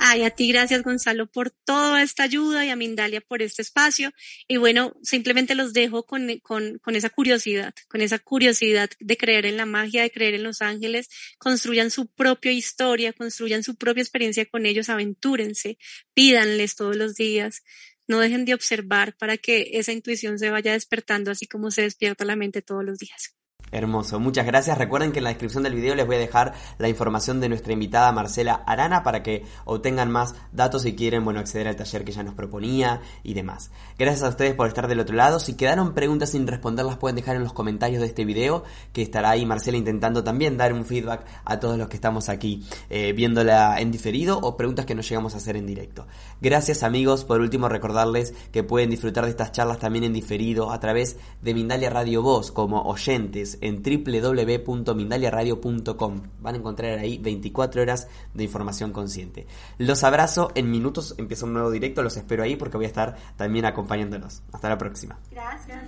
Ay, 0.00 0.22
a 0.22 0.30
ti 0.30 0.46
gracias 0.46 0.82
Gonzalo 0.84 1.26
por 1.26 1.50
toda 1.50 2.02
esta 2.02 2.22
ayuda 2.22 2.64
y 2.64 2.70
a 2.70 2.76
Mindalia 2.76 3.20
por 3.20 3.42
este 3.42 3.62
espacio. 3.62 4.12
Y 4.46 4.56
bueno, 4.56 4.94
simplemente 5.02 5.56
los 5.56 5.72
dejo 5.72 6.04
con, 6.06 6.38
con, 6.38 6.78
con, 6.78 6.94
esa 6.94 7.10
curiosidad, 7.10 7.74
con 7.88 8.00
esa 8.00 8.20
curiosidad 8.20 8.90
de 9.00 9.16
creer 9.16 9.44
en 9.44 9.56
la 9.56 9.66
magia, 9.66 10.02
de 10.02 10.12
creer 10.12 10.34
en 10.34 10.44
los 10.44 10.62
ángeles. 10.62 11.08
Construyan 11.38 11.90
su 11.90 12.06
propia 12.06 12.52
historia, 12.52 13.12
construyan 13.12 13.64
su 13.64 13.74
propia 13.76 14.02
experiencia 14.02 14.46
con 14.46 14.66
ellos, 14.66 14.88
aventúrense, 14.88 15.78
pídanles 16.14 16.76
todos 16.76 16.94
los 16.94 17.16
días. 17.16 17.64
No 18.06 18.20
dejen 18.20 18.44
de 18.44 18.54
observar 18.54 19.16
para 19.16 19.36
que 19.36 19.70
esa 19.74 19.92
intuición 19.92 20.38
se 20.38 20.50
vaya 20.50 20.72
despertando 20.72 21.32
así 21.32 21.46
como 21.46 21.72
se 21.72 21.82
despierta 21.82 22.24
la 22.24 22.36
mente 22.36 22.62
todos 22.62 22.84
los 22.84 22.98
días. 22.98 23.37
Hermoso, 23.70 24.18
muchas 24.18 24.46
gracias. 24.46 24.78
Recuerden 24.78 25.12
que 25.12 25.18
en 25.18 25.24
la 25.24 25.30
descripción 25.30 25.62
del 25.62 25.74
video 25.74 25.94
les 25.94 26.06
voy 26.06 26.16
a 26.16 26.20
dejar 26.20 26.54
la 26.78 26.88
información 26.88 27.40
de 27.40 27.48
nuestra 27.48 27.72
invitada 27.72 28.10
Marcela 28.12 28.62
Arana 28.66 29.02
para 29.02 29.22
que 29.22 29.44
obtengan 29.66 30.10
más 30.10 30.34
datos 30.52 30.82
si 30.82 30.94
quieren 30.94 31.24
bueno, 31.24 31.40
acceder 31.40 31.68
al 31.68 31.76
taller 31.76 32.04
que 32.04 32.12
ella 32.12 32.22
nos 32.22 32.34
proponía 32.34 33.02
y 33.22 33.34
demás. 33.34 33.70
Gracias 33.98 34.22
a 34.22 34.30
ustedes 34.30 34.54
por 34.54 34.68
estar 34.68 34.88
del 34.88 35.00
otro 35.00 35.16
lado. 35.16 35.38
Si 35.38 35.54
quedaron 35.54 35.92
preguntas 35.94 36.30
sin 36.30 36.46
responder 36.46 36.86
las 36.86 36.96
pueden 36.96 37.16
dejar 37.16 37.36
en 37.36 37.42
los 37.42 37.52
comentarios 37.52 38.00
de 38.00 38.06
este 38.06 38.24
video 38.24 38.64
que 38.92 39.02
estará 39.02 39.30
ahí 39.30 39.44
Marcela 39.44 39.76
intentando 39.76 40.24
también 40.24 40.56
dar 40.56 40.72
un 40.72 40.84
feedback 40.84 41.26
a 41.44 41.60
todos 41.60 41.76
los 41.76 41.88
que 41.88 41.96
estamos 41.96 42.28
aquí 42.28 42.64
eh, 42.88 43.12
viéndola 43.12 43.80
en 43.80 43.90
diferido 43.90 44.38
o 44.38 44.56
preguntas 44.56 44.86
que 44.86 44.94
nos 44.94 45.08
llegamos 45.08 45.34
a 45.34 45.38
hacer 45.38 45.56
en 45.56 45.66
directo. 45.66 46.06
Gracias 46.40 46.82
amigos. 46.82 47.24
Por 47.24 47.40
último 47.40 47.68
recordarles 47.68 48.32
que 48.50 48.62
pueden 48.62 48.88
disfrutar 48.88 49.24
de 49.24 49.30
estas 49.30 49.52
charlas 49.52 49.78
también 49.78 50.04
en 50.04 50.12
diferido 50.14 50.70
a 50.70 50.80
través 50.80 51.16
de 51.42 51.52
Mindalia 51.54 51.90
Radio 51.90 52.22
Voz 52.22 52.50
como 52.50 52.82
oyentes 52.82 53.57
en 53.60 53.82
www.mindaliaradio.com. 53.82 56.22
Van 56.40 56.54
a 56.54 56.58
encontrar 56.58 56.98
ahí 56.98 57.18
24 57.18 57.82
horas 57.82 58.08
de 58.34 58.44
información 58.44 58.92
consciente. 58.92 59.46
Los 59.78 60.04
abrazo, 60.04 60.52
en 60.54 60.70
minutos 60.70 61.14
empieza 61.18 61.46
un 61.46 61.54
nuevo 61.54 61.70
directo, 61.70 62.02
los 62.02 62.16
espero 62.16 62.42
ahí 62.42 62.56
porque 62.56 62.76
voy 62.76 62.86
a 62.86 62.88
estar 62.88 63.16
también 63.36 63.64
acompañándolos. 63.64 64.42
Hasta 64.52 64.68
la 64.68 64.78
próxima. 64.78 65.18
Gracias. 65.30 65.78